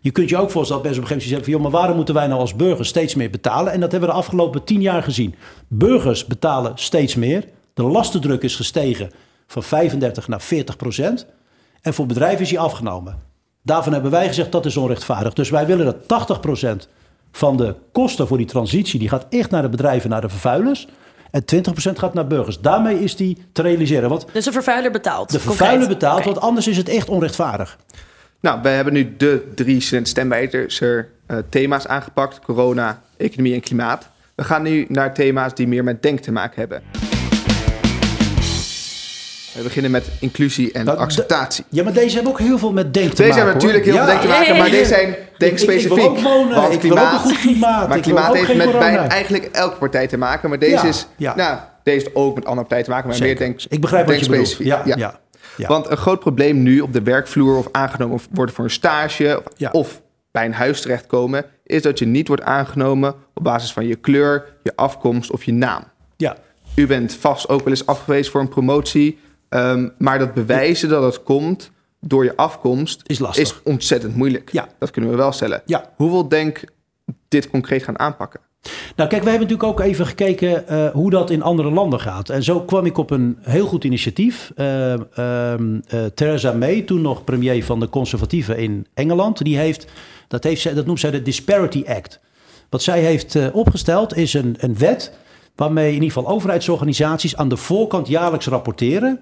Je 0.00 0.10
kunt 0.10 0.28
je 0.28 0.36
ook 0.36 0.50
voorstellen 0.50 0.82
dat 0.82 0.92
mensen 0.92 1.02
op 1.02 1.10
een 1.10 1.16
gegeven 1.16 1.30
moment 1.30 1.44
zeggen 1.44 1.44
van... 1.44 1.52
joh, 1.52 1.62
maar 1.62 1.80
waarom 1.80 1.96
moeten 1.96 2.14
wij 2.14 2.26
nou 2.26 2.40
als 2.40 2.56
burgers 2.56 2.88
steeds 2.88 3.14
meer 3.14 3.30
betalen? 3.30 3.72
En 3.72 3.80
dat 3.80 3.90
hebben 3.90 4.08
we 4.08 4.14
de 4.14 4.20
afgelopen 4.20 4.64
tien 4.64 4.80
jaar 4.80 5.02
gezien. 5.02 5.34
Burgers 5.68 6.26
betalen 6.26 6.72
steeds 6.74 7.14
meer. 7.14 7.44
De 7.74 7.82
lastendruk 7.82 8.42
is 8.42 8.56
gestegen 8.56 9.10
van 9.46 9.62
35 9.62 10.28
naar 10.28 10.40
40 10.40 10.76
procent. 10.76 11.26
En 11.80 11.94
voor 11.94 12.06
bedrijven 12.06 12.40
is 12.40 12.48
die 12.48 12.60
afgenomen. 12.60 13.18
Daarvan 13.62 13.92
hebben 13.92 14.10
wij 14.10 14.26
gezegd 14.26 14.52
dat 14.52 14.66
is 14.66 14.76
onrechtvaardig. 14.76 15.32
Dus 15.32 15.50
wij 15.50 15.66
willen 15.66 15.84
dat 15.84 16.08
80 16.08 16.40
procent 16.40 16.88
van 17.32 17.56
de 17.56 17.74
kosten 17.92 18.26
voor 18.26 18.36
die 18.36 18.46
transitie... 18.46 18.98
die 18.98 19.08
gaat 19.08 19.26
echt 19.28 19.50
naar 19.50 19.62
de 19.62 19.68
bedrijven, 19.68 20.10
naar 20.10 20.20
de 20.20 20.28
vervuilers... 20.28 20.86
En 21.32 21.44
20% 21.54 21.92
gaat 21.92 22.14
naar 22.14 22.26
burgers. 22.26 22.60
Daarmee 22.60 23.00
is 23.00 23.16
die 23.16 23.44
te 23.52 23.62
realiseren. 23.62 24.08
Want 24.08 24.26
dus 24.32 24.44
de 24.44 24.52
vervuiler 24.52 24.90
betaalt. 24.90 25.30
De 25.30 25.40
vervuiler 25.40 25.88
betaalt, 25.88 26.24
want 26.24 26.40
anders 26.40 26.68
is 26.68 26.76
het 26.76 26.88
echt 26.88 27.08
onrechtvaardig. 27.08 27.78
Nou, 28.40 28.62
wij 28.62 28.74
hebben 28.74 28.92
nu 28.92 29.16
de 29.16 29.52
drie 29.54 29.80
stemwijzers 30.02 30.80
uh, 30.80 30.98
thema's 31.48 31.86
aangepakt: 31.86 32.40
corona, 32.40 33.02
economie 33.16 33.54
en 33.54 33.60
klimaat. 33.60 34.08
We 34.34 34.44
gaan 34.44 34.62
nu 34.62 34.86
naar 34.88 35.14
thema's 35.14 35.54
die 35.54 35.68
meer 35.68 35.84
met 35.84 36.02
denk 36.02 36.20
te 36.20 36.32
maken 36.32 36.60
hebben. 36.60 37.11
We 39.52 39.62
beginnen 39.62 39.90
met 39.90 40.04
inclusie 40.20 40.72
en 40.72 40.98
acceptatie. 40.98 41.64
Ja, 41.68 41.84
maar 41.84 41.92
deze 41.92 42.14
hebben 42.14 42.32
ook 42.32 42.38
heel 42.38 42.58
veel 42.58 42.72
met 42.72 42.94
denk 42.94 43.10
te 43.10 43.22
deze 43.22 43.28
maken. 43.28 43.34
Deze 43.34 43.38
hebben 43.38 43.54
natuurlijk 43.54 43.84
heel 43.84 43.96
veel 43.96 44.06
denk 44.06 44.20
te 44.20 44.28
maken, 44.28 44.56
maar 44.56 44.70
deze 44.70 44.84
zijn 44.84 45.16
denk 45.38 45.58
specifiek. 45.58 45.98
Ik, 45.98 46.16
ik, 46.16 46.22
wil 46.22 46.32
ook 46.32 46.48
wonen, 46.48 46.72
ik 46.72 46.78
klimaat, 46.78 46.98
wil 46.98 47.06
ook 47.06 47.12
een 47.12 47.18
goed 47.18 47.38
klimaat. 47.38 47.88
Maar 47.88 48.00
klimaat 48.00 48.34
heeft 48.34 48.54
met 48.56 48.72
bijna 48.72 49.08
eigenlijk 49.08 49.44
elke 49.44 49.76
partij 49.76 50.06
te 50.06 50.16
maken. 50.16 50.48
Maar 50.48 50.58
deze 50.58 50.88
is, 50.88 51.06
nou, 51.16 51.34
deze 51.34 51.58
heeft 51.82 52.14
ook 52.14 52.34
met 52.34 52.44
andere 52.44 52.60
partijen 52.60 52.84
te 52.84 52.90
maken, 52.90 53.06
maar 53.08 53.16
Zeker. 53.16 53.38
meer 53.38 53.48
denk 53.48 53.62
Ik 53.68 53.80
begrijp 53.80 54.06
denk 54.06 54.18
wat 54.18 54.28
je 54.28 54.34
specifiek. 54.34 54.68
bedoelt. 54.68 54.86
Ja, 54.86 54.96
ja. 54.96 55.20
Ja. 55.56 55.68
Want 55.68 55.90
een 55.90 55.96
groot 55.96 56.20
probleem 56.20 56.62
nu 56.62 56.80
op 56.80 56.92
de 56.92 57.02
werkvloer 57.02 57.56
of 57.56 57.68
aangenomen 57.72 58.20
worden 58.30 58.54
voor 58.54 58.64
een 58.64 58.70
stage 58.70 59.42
Ja. 59.56 59.70
of 59.70 60.02
bij 60.30 60.44
een 60.44 60.52
huis 60.52 60.80
terechtkomen, 60.80 61.44
is 61.64 61.82
dat 61.82 61.98
je 61.98 62.06
niet 62.06 62.28
wordt 62.28 62.42
aangenomen 62.42 63.14
op 63.34 63.44
basis 63.44 63.72
van 63.72 63.86
je 63.86 63.94
kleur, 63.96 64.44
je 64.62 64.72
afkomst 64.76 65.30
of 65.30 65.44
je 65.44 65.52
naam. 65.52 65.82
Ja. 66.16 66.36
U 66.74 66.86
bent 66.86 67.14
vast 67.14 67.48
ook 67.48 67.60
wel 67.60 67.68
eens 67.72 67.86
afgewezen 67.86 68.32
voor 68.32 68.40
een 68.40 68.48
promotie, 68.48 69.18
ehm, 69.52 69.88
maar 69.98 70.18
dat 70.18 70.34
bewijzen 70.34 70.88
dat 70.88 71.02
het 71.02 71.22
komt 71.22 71.70
door 72.00 72.24
je 72.24 72.36
afkomst 72.36 73.02
Is 73.06 73.18
lastig. 73.18 73.42
is 73.42 73.60
ontzettend 73.64 74.16
moeilijk. 74.16 74.52
Ja. 74.52 74.68
Dat 74.78 74.90
kunnen 74.90 75.10
we 75.10 75.16
wel 75.16 75.32
stellen. 75.32 75.62
Ja. 75.66 75.90
Hoe 75.96 76.10
wil 76.10 76.28
Denk 76.28 76.64
dit 77.28 77.50
concreet 77.50 77.82
gaan 77.82 77.98
aanpakken? 77.98 78.40
Nou, 78.96 79.08
kijk, 79.08 79.22
wij 79.22 79.30
hebben 79.32 79.48
natuurlijk 79.48 79.80
ook 79.80 79.80
even 79.80 80.06
gekeken 80.06 80.68
eh, 80.68 80.90
hoe 80.90 81.10
dat 81.10 81.30
in 81.30 81.42
andere 81.42 81.70
landen 81.70 82.00
gaat. 82.00 82.28
En 82.28 82.42
zo 82.42 82.60
kwam 82.60 82.86
ik 82.86 82.98
op 82.98 83.10
een 83.10 83.38
heel 83.40 83.66
goed 83.66 83.84
initiatief. 83.84 84.52
Uh, 84.56 84.94
uh, 85.18 85.54
Theresa 86.14 86.52
May, 86.52 86.82
toen 86.82 87.00
nog 87.00 87.24
premier 87.24 87.64
van 87.64 87.80
de 87.80 87.88
Conservatieven 87.88 88.58
in 88.58 88.86
Engeland, 88.94 89.44
die 89.44 89.56
heeft, 89.56 89.86
dat, 90.28 90.44
heeft 90.44 90.60
zij, 90.60 90.74
dat 90.74 90.86
noemt 90.86 91.00
zij 91.00 91.10
de 91.10 91.22
Disparity 91.22 91.84
Act. 91.86 92.20
Wat 92.68 92.82
zij 92.82 93.00
heeft 93.00 93.52
opgesteld 93.52 94.16
is 94.16 94.34
een, 94.34 94.56
een 94.58 94.78
wet 94.78 95.12
waarmee 95.56 95.86
in 95.86 96.02
ieder 96.02 96.08
geval 96.08 96.28
overheidsorganisaties 96.28 97.36
aan 97.36 97.48
de 97.48 97.56
voorkant 97.56 98.08
jaarlijks 98.08 98.46
rapporteren 98.46 99.20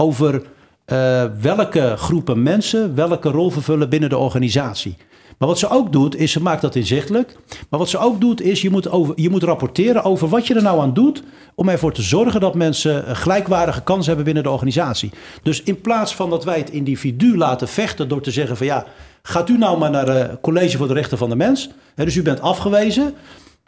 over 0.00 0.34
uh, 0.34 1.24
welke 1.40 1.94
groepen 1.96 2.42
mensen 2.42 2.94
welke 2.94 3.28
rol 3.28 3.50
vervullen 3.50 3.88
binnen 3.88 4.08
de 4.08 4.18
organisatie. 4.18 4.96
Maar 5.38 5.48
wat 5.48 5.58
ze 5.58 5.68
ook 5.68 5.92
doet, 5.92 6.16
is 6.16 6.32
ze 6.32 6.42
maakt 6.42 6.60
dat 6.60 6.74
inzichtelijk. 6.74 7.36
Maar 7.68 7.78
wat 7.78 7.88
ze 7.88 7.98
ook 7.98 8.20
doet, 8.20 8.40
is 8.40 8.62
je 8.62 8.70
moet, 8.70 8.90
over, 8.90 9.14
je 9.16 9.30
moet 9.30 9.42
rapporteren 9.42 10.04
over 10.04 10.28
wat 10.28 10.46
je 10.46 10.54
er 10.54 10.62
nou 10.62 10.80
aan 10.80 10.94
doet. 10.94 11.22
om 11.54 11.68
ervoor 11.68 11.92
te 11.92 12.02
zorgen 12.02 12.40
dat 12.40 12.54
mensen 12.54 13.08
een 13.08 13.16
gelijkwaardige 13.16 13.82
kans 13.82 14.06
hebben 14.06 14.24
binnen 14.24 14.42
de 14.42 14.50
organisatie. 14.50 15.10
Dus 15.42 15.62
in 15.62 15.80
plaats 15.80 16.14
van 16.14 16.30
dat 16.30 16.44
wij 16.44 16.58
het 16.58 16.70
individu 16.70 17.36
laten 17.36 17.68
vechten 17.68 18.08
door 18.08 18.22
te 18.22 18.30
zeggen 18.30 18.56
van 18.56 18.66
ja. 18.66 18.84
gaat 19.22 19.48
u 19.48 19.58
nou 19.58 19.78
maar 19.78 19.90
naar 19.90 20.06
het 20.06 20.40
College 20.40 20.76
voor 20.76 20.88
de 20.88 20.94
Rechten 20.94 21.18
van 21.18 21.28
de 21.28 21.36
Mens. 21.36 21.70
Dus 21.94 22.16
u 22.16 22.22
bent 22.22 22.40
afgewezen. 22.40 23.14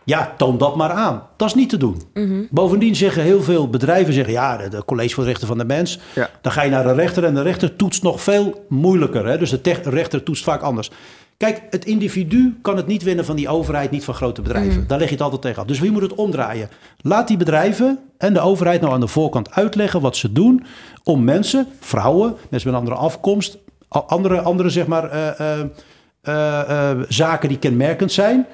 Ja, 0.05 0.35
toon 0.37 0.59
dat 0.59 0.77
maar 0.77 0.91
aan. 0.91 1.23
Dat 1.37 1.49
is 1.49 1.55
niet 1.55 1.69
te 1.69 1.77
doen. 1.77 2.03
Mhm. 2.15 2.25
Mm-hmm. 2.25 2.47
Bovendien 2.51 2.97
zeggen 2.97 3.23
heel 3.23 3.43
veel 3.43 3.69
bedrijven: 3.71 4.15
zeggen, 4.15 4.33
ja, 4.33 4.57
de, 4.57 4.69
de, 4.69 4.85
College 4.85 5.15
voor 5.15 5.23
de 5.23 5.29
Rechten 5.29 5.49
van 5.49 5.59
de 5.59 5.65
Mens. 5.65 5.99
Ja. 6.15 6.31
Dan 6.41 6.53
ga 6.53 6.63
je 6.63 6.71
naar 6.71 6.85
de 6.85 6.93
rechter 6.93 7.25
en 7.25 7.35
de 7.35 7.43
rechter 7.43 7.77
toetst 7.77 8.03
nog 8.03 8.23
veel 8.23 8.65
moeilijker. 8.69 9.27
Hè? 9.27 9.39
Dus 9.39 9.51
de 9.51 9.81
rechter 9.83 10.23
toetst 10.23 10.45
vaak 10.45 10.63
anders. 10.63 10.91
Kijk, 11.37 11.63
het 11.71 11.85
individu 11.85 12.59
kan 12.63 12.77
het 12.77 12.87
niet 12.87 13.03
winnen 13.03 13.25
van 13.25 13.37
die 13.37 13.49
overheid, 13.49 13.91
niet 13.91 14.05
van 14.05 14.15
grote 14.15 14.43
bedrijven. 14.43 14.81
Mm. 14.81 14.87
Daar 14.87 14.99
leg 14.99 15.09
je 15.09 15.15
het 15.15 15.23
altijd 15.23 15.43
tegen 15.43 15.63
af. 15.63 15.67
Dus 15.67 15.79
wie 15.79 15.91
moet 15.91 16.03
het 16.03 16.15
omdraaien? 16.15 16.69
Laat 17.01 17.29
die 17.29 17.37
bedrijven 17.37 17.99
en 18.19 18.33
de 18.33 18.41
overheid 18.41 18.81
nou 18.81 18.93
aan 18.93 19.01
de 19.01 19.09
voorkant 19.09 19.51
uitleggen 19.51 20.01
wat 20.01 20.17
ze 20.17 20.33
doen 20.33 20.65
om 21.05 21.25
mensen, 21.25 21.67
vrouwen, 21.81 22.37
mensen 22.49 22.71
met 22.71 22.81
een 22.81 22.87
andere 22.87 23.07
afkomst, 23.07 23.59
andere, 23.89 24.41
andere 24.41 24.71
zeg 24.71 24.87
maar, 24.87 25.15
uh, 25.15 25.29
uh, 25.41 25.59
uh, 26.29 26.91
zaken 27.09 27.49
die 27.49 27.59
kenmerkend 27.59 28.13
zijn. 28.13 28.47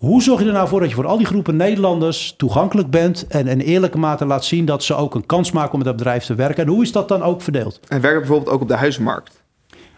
Hoe 0.00 0.22
zorg 0.22 0.40
je 0.40 0.46
er 0.46 0.52
nou 0.52 0.68
voor 0.68 0.80
dat 0.80 0.88
je 0.88 0.94
voor 0.94 1.06
al 1.06 1.16
die 1.16 1.26
groepen 1.26 1.56
Nederlanders 1.56 2.34
toegankelijk 2.36 2.90
bent 2.90 3.26
en 3.26 3.46
in 3.46 3.60
eerlijke 3.60 3.98
mate 3.98 4.24
laat 4.26 4.44
zien 4.44 4.64
dat 4.64 4.84
ze 4.84 4.94
ook 4.94 5.14
een 5.14 5.26
kans 5.26 5.52
maken 5.52 5.72
om 5.72 5.78
met 5.78 5.86
dat 5.86 5.96
bedrijf 5.96 6.24
te 6.24 6.34
werken? 6.34 6.64
En 6.64 6.70
hoe 6.70 6.82
is 6.82 6.92
dat 6.92 7.08
dan 7.08 7.22
ook 7.22 7.42
verdeeld? 7.42 7.80
En 7.88 8.00
werkt 8.00 8.18
bijvoorbeeld 8.18 8.50
ook 8.50 8.60
op 8.60 8.68
de 8.68 8.74
huizenmarkt? 8.74 9.42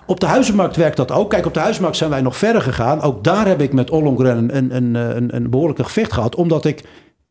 Op 0.07 0.21
de 0.21 0.27
huizenmarkt 0.27 0.77
werkt 0.77 0.97
dat 0.97 1.11
ook. 1.11 1.31
Kijk, 1.31 1.47
op 1.47 1.55
de 1.55 1.61
huizenmarkt 1.61 1.97
zijn 1.97 2.11
wij 2.11 2.21
nog 2.21 2.37
verder 2.37 2.63
gegaan. 2.63 3.01
Ook 3.01 3.25
daar 3.25 3.47
heb 3.47 3.61
ik 3.61 3.73
met 3.73 3.91
Ollongren 3.91 4.57
een, 4.57 4.77
een, 4.77 4.95
een, 4.95 5.37
een 5.37 5.51
behoorlijke 5.51 5.85
gevecht 5.85 6.13
gehad. 6.13 6.35
Omdat 6.35 6.65
ik 6.65 6.85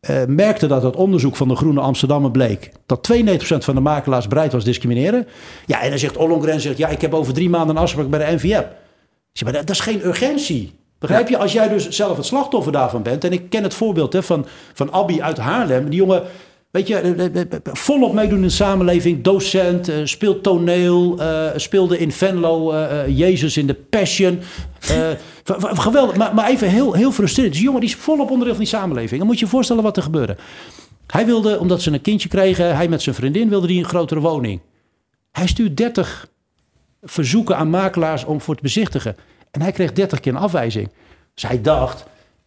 uh, 0.09 0.17
merkte 0.27 0.67
dat 0.67 0.83
het 0.83 0.95
onderzoek 0.95 1.35
van 1.35 1.47
de 1.47 1.55
Groene 1.55 1.81
Amsterdammer 1.81 2.31
bleek... 2.31 2.71
dat 2.85 3.11
92% 3.13 3.17
van 3.57 3.75
de 3.75 3.81
makelaars 3.81 4.27
bereid 4.27 4.51
was 4.51 4.63
discrimineren. 4.63 5.27
Ja, 5.65 5.81
en 5.81 5.89
dan 5.89 5.99
zegt 5.99 6.17
Ollongren, 6.17 6.61
zegt, 6.61 6.77
ja, 6.77 6.87
ik 6.87 7.01
heb 7.01 7.13
over 7.13 7.33
drie 7.33 7.49
maanden 7.49 7.75
een 7.75 7.81
afspraak 7.81 8.09
bij 8.09 8.25
de 8.25 8.35
NVM. 8.35 8.45
Ik 8.47 9.37
zeg, 9.37 9.43
maar 9.43 9.53
dat, 9.53 9.67
dat 9.67 9.75
is 9.75 9.81
geen 9.81 10.05
urgentie. 10.05 10.79
Begrijp 11.01 11.29
je? 11.29 11.37
Als 11.37 11.51
jij 11.51 11.69
dus 11.69 11.89
zelf 11.89 12.17
het 12.17 12.25
slachtoffer 12.25 12.71
daarvan 12.71 13.03
bent... 13.03 13.23
en 13.23 13.31
ik 13.31 13.49
ken 13.49 13.63
het 13.63 13.73
voorbeeld 13.73 14.13
hè, 14.13 14.23
van, 14.23 14.45
van 14.73 14.91
Abby 14.91 15.21
uit 15.21 15.37
Haarlem. 15.37 15.89
Die 15.89 15.99
jongen... 15.99 16.23
Weet 16.71 16.87
je, 16.87 17.47
volop 17.63 18.13
meedoen 18.13 18.37
in 18.37 18.43
de 18.43 18.49
samenleving. 18.49 19.23
Docent, 19.23 19.91
speelt 20.03 20.43
toneel, 20.43 21.19
uh, 21.19 21.47
speelde 21.55 21.97
in 21.97 22.11
Venlo 22.11 22.73
uh, 22.73 23.17
Jezus 23.17 23.57
in 23.57 23.67
de 23.67 23.73
Passion. 23.73 24.39
geweldig, 25.73 26.15
maar, 26.15 26.33
maar, 26.33 26.49
even 26.49 26.69
heel, 26.69 26.93
heel 26.93 27.11
frustrerend. 27.11 27.53
Dus 27.53 27.63
jongen 27.63 27.79
die 27.79 27.89
is 27.89 27.95
volop 27.95 28.29
onderdeel 28.29 28.55
van 28.55 28.63
die 28.63 28.73
samenleving. 28.73 29.17
Dan 29.17 29.27
moet 29.27 29.39
je 29.39 29.45
je 29.45 29.51
voorstellen 29.51 29.83
wat 29.83 29.97
er 29.97 30.03
gebeurde. 30.03 30.35
Hij 31.07 31.25
wilde, 31.25 31.59
omdat 31.59 31.81
ze 31.81 31.91
een 31.91 32.01
kindje 32.01 32.29
kregen, 32.29 32.75
hij 32.75 32.87
met 32.87 33.01
zijn 33.01 33.15
vriendin 33.15 33.49
wilde 33.49 33.67
die 33.67 33.79
een 33.79 33.89
grotere 33.89 34.19
woning. 34.19 34.59
Hij 35.31 35.47
stuurt 35.47 35.77
30 35.77 36.27
verzoeken 37.01 37.57
aan 37.57 37.69
makelaars 37.69 38.25
om 38.25 38.41
voor 38.41 38.55
te 38.55 38.61
bezichtigen. 38.61 39.15
En 39.51 39.61
hij 39.61 39.71
kreeg 39.71 39.93
30 39.93 40.19
keer 40.19 40.33
een 40.33 40.39
afwijzing. 40.39 40.89
Dus 41.33 41.47
hij 41.47 41.61
dacht, 41.61 42.05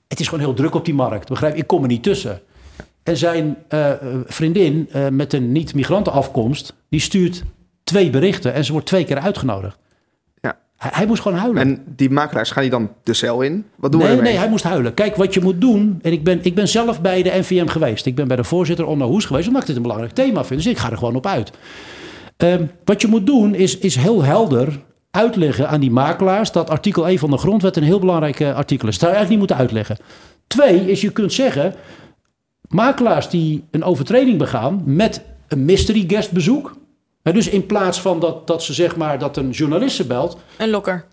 het 0.09 0.21
is 0.21 0.29
gewoon 0.29 0.45
heel 0.45 0.55
druk 0.55 0.75
op 0.75 0.85
die 0.85 0.95
markt. 0.95 1.29
Begrijp, 1.29 1.55
ik 1.55 1.67
kom 1.67 1.83
er 1.83 1.89
niet 1.89 2.03
tussen. 2.03 2.41
En 3.03 3.17
zijn 3.17 3.57
uh, 3.69 3.91
vriendin 4.27 4.89
uh, 4.95 5.09
met 5.09 5.33
een 5.33 5.53
niet-migrantenafkomst, 5.53 6.75
die 6.89 7.01
stuurt 7.01 7.43
twee 7.85 8.11
berichten 8.11 8.55
en 8.55 8.65
ze 8.65 8.73
wordt 8.73 8.87
twee 8.87 9.05
keer 9.05 9.19
uitgenodigd. 9.19 9.79
Ja. 10.41 10.59
Hij, 10.77 10.91
hij, 10.95 11.07
moest 11.07 11.23
gewoon 11.23 11.39
huilen. 11.39 11.63
En 11.63 11.83
die 11.97 12.11
makelaars, 12.11 12.51
gaan 12.51 12.63
die 12.63 12.71
dan 12.71 12.91
de 13.03 13.15
cel 13.15 13.43
in? 13.43 13.65
Wat 13.77 13.93
doen 13.93 14.01
nee, 14.01 14.11
we 14.11 14.17
ermee? 14.17 14.33
Nee, 14.33 14.41
hij 14.41 14.51
moest 14.51 14.65
huilen. 14.65 14.95
Kijk, 14.95 15.17
wat 15.17 15.35
je 15.35 15.41
moet 15.41 15.61
doen, 15.61 15.99
en 16.03 16.13
ik 16.13 16.25
ben, 16.25 16.39
ik 16.43 16.55
ben 16.55 16.69
zelf 16.69 17.01
bij 17.01 17.23
de 17.23 17.31
NVM 17.39 17.67
geweest. 17.67 18.07
Ik 18.07 18.15
ben 18.15 18.29
bij 18.29 18.37
de 18.37 18.45
voorzitter 18.45 18.87
Onno 18.87 19.07
Hoes 19.07 19.25
geweest, 19.25 19.47
omdat 19.47 19.63
ik 19.63 19.69
dit 19.69 19.77
een 19.77 19.83
belangrijk 19.83 20.13
thema 20.13 20.45
vind. 20.45 20.63
Dus 20.63 20.73
ik 20.73 20.79
ga 20.79 20.91
er 20.91 20.99
gewoon 20.99 21.17
op 21.17 21.27
uit. 21.27 21.53
Uh, 22.45 22.55
wat 22.85 23.01
je 23.01 23.09
moet 23.09 23.27
doen, 23.27 23.55
is, 23.55 23.79
is 23.79 23.97
heel 23.97 24.23
helder 24.23 24.81
uitleggen 25.15 25.69
aan 25.69 25.81
die 25.81 25.91
makelaars 25.91 26.53
dat 26.53 26.71
artikel 26.71 27.07
1 27.09 27.19
van 27.19 27.31
de 27.31 27.39
grondwet 27.39 27.77
een 27.77 27.83
heel 27.83 27.99
belangrijk 27.99 28.41
uh, 28.41 28.57
artikel 28.57 28.89
is. 28.89 28.99
Dat 28.99 29.09
zou 29.09 29.13
je 29.13 29.19
eigenlijk 29.19 29.29
niet 29.29 29.39
moeten 29.39 29.57
uitleggen. 29.57 30.07
Twee 30.47 30.91
is, 30.91 31.01
je 31.01 31.11
kunt 31.11 31.33
zeggen, 31.33 31.75
makelaars 32.69 33.29
die 33.29 33.65
een 33.71 33.85
overtreding 33.85 34.39
begaan 34.39 34.83
met 34.85 35.23
een 35.49 35.65
mystery 35.65 36.05
guest 36.07 36.33
bezoek. 36.33 36.77
Dus 37.23 37.49
in 37.49 37.67
plaats 37.67 38.01
van 38.01 38.21
dat, 38.21 38.47
dat 38.47 38.63
ze 38.63 38.73
zeg 38.73 38.97
maar 38.97 39.19
dat 39.19 39.37
een 39.37 39.51
journalist 39.51 39.97
ze 39.97 40.07
belt. 40.07 40.39
Een 40.59 40.71
lokker. 40.71 41.05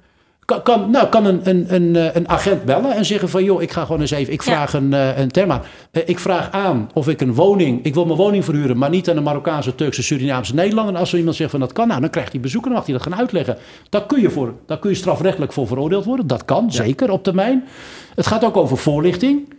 Kan, 0.51 0.61
kan, 0.61 0.91
nou, 0.91 1.07
kan 1.07 1.25
een, 1.25 1.41
een, 1.43 1.65
een, 1.67 1.95
eh, 1.95 2.15
een 2.15 2.29
agent 2.29 2.63
bellen 2.63 2.95
en 2.95 3.05
zeggen 3.05 3.29
van... 3.29 3.43
joh, 3.43 3.61
ik 3.61 3.71
ga 3.71 3.85
gewoon 3.85 4.01
eens 4.01 4.11
even... 4.11 4.33
Ik 4.33 4.43
vraag 4.43 4.73
een, 4.73 4.91
uh, 4.91 5.17
een 5.17 5.31
terma. 5.31 5.61
Uh, 5.91 6.03
ik 6.05 6.19
vraag 6.19 6.51
aan 6.51 6.89
of 6.93 7.07
ik 7.07 7.21
een 7.21 7.33
woning... 7.33 7.85
Ik 7.85 7.93
wil 7.93 8.05
mijn 8.05 8.17
woning 8.17 8.45
verhuren, 8.45 8.77
maar 8.77 8.89
niet 8.89 9.09
aan 9.09 9.17
een 9.17 9.23
Marokkaanse, 9.23 9.75
Turkse, 9.75 10.03
Surinaamse 10.03 10.55
Nederlander. 10.55 10.93
En 10.93 10.99
als 10.99 11.11
er 11.11 11.17
iemand 11.17 11.35
zegt 11.35 11.51
van 11.51 11.59
dat 11.59 11.73
kan, 11.73 11.87
nou, 11.87 12.01
dan 12.01 12.09
krijgt 12.09 12.31
hij 12.31 12.41
bezoek 12.41 12.61
en 12.61 12.67
dan 12.69 12.77
mag 12.77 12.85
hij 12.85 12.95
dat 12.95 13.03
gaan 13.03 13.15
uitleggen. 13.15 13.57
Daar 13.89 14.05
kun 14.05 14.21
je, 14.21 14.29
voor, 14.29 14.53
daar 14.65 14.79
kun 14.79 14.89
je 14.89 14.95
strafrechtelijk 14.95 15.53
voor 15.53 15.67
veroordeeld 15.67 16.05
worden. 16.05 16.27
Dat 16.27 16.45
kan, 16.45 16.65
ja. 16.65 16.83
zeker, 16.83 17.11
op 17.11 17.23
termijn. 17.23 17.63
Het 18.15 18.27
gaat 18.27 18.43
ook 18.43 18.57
over 18.57 18.77
voorlichting. 18.77 19.53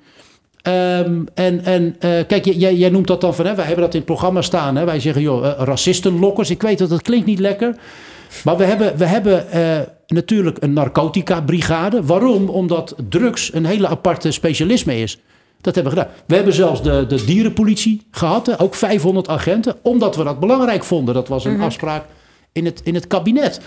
Um, 0.68 1.26
en 1.34 1.64
en 1.64 1.82
uh, 1.84 2.10
kijk, 2.26 2.44
jij, 2.44 2.74
jij 2.74 2.90
noemt 2.90 3.06
dat 3.06 3.20
dan 3.20 3.34
van, 3.34 3.46
hè, 3.46 3.54
wij 3.54 3.64
hebben 3.64 3.84
dat 3.84 3.92
in 3.92 4.00
het 4.00 4.08
programma 4.08 4.42
staan. 4.42 4.76
Hè, 4.76 4.84
wij 4.84 5.00
zeggen, 5.00 5.22
joh, 5.22 5.44
uh, 5.44 5.50
racistenlokkers. 5.58 6.50
Ik 6.50 6.62
weet 6.62 6.78
dat 6.78 6.88
dat 6.88 7.02
klinkt 7.02 7.26
niet 7.26 7.38
lekker. 7.38 7.76
Maar 8.44 8.56
we 8.56 8.64
hebben, 8.64 8.96
we 8.96 9.04
hebben 9.04 9.46
uh, 9.54 9.78
natuurlijk 10.06 10.56
een 10.60 10.72
narcotica-brigade. 10.72 12.04
Waarom? 12.04 12.48
Omdat 12.48 12.94
drugs 13.08 13.54
een 13.54 13.64
hele 13.64 13.88
aparte 13.88 14.30
specialisme 14.30 15.00
is. 15.00 15.20
Dat 15.60 15.74
hebben 15.74 15.92
we 15.92 15.98
gedaan. 15.98 16.14
We 16.26 16.34
hebben 16.34 16.54
zelfs 16.54 16.82
de, 16.82 17.06
de 17.08 17.24
dierenpolitie 17.24 18.02
gehad, 18.10 18.46
hè, 18.46 18.60
ook 18.60 18.74
500 18.74 19.28
agenten, 19.28 19.76
omdat 19.82 20.16
we 20.16 20.24
dat 20.24 20.40
belangrijk 20.40 20.84
vonden. 20.84 21.14
Dat 21.14 21.28
was 21.28 21.44
een 21.44 21.50
mm-hmm. 21.50 21.66
afspraak 21.66 22.04
in 22.52 22.64
het, 22.64 22.80
in 22.84 22.94
het 22.94 23.06
kabinet. 23.06 23.60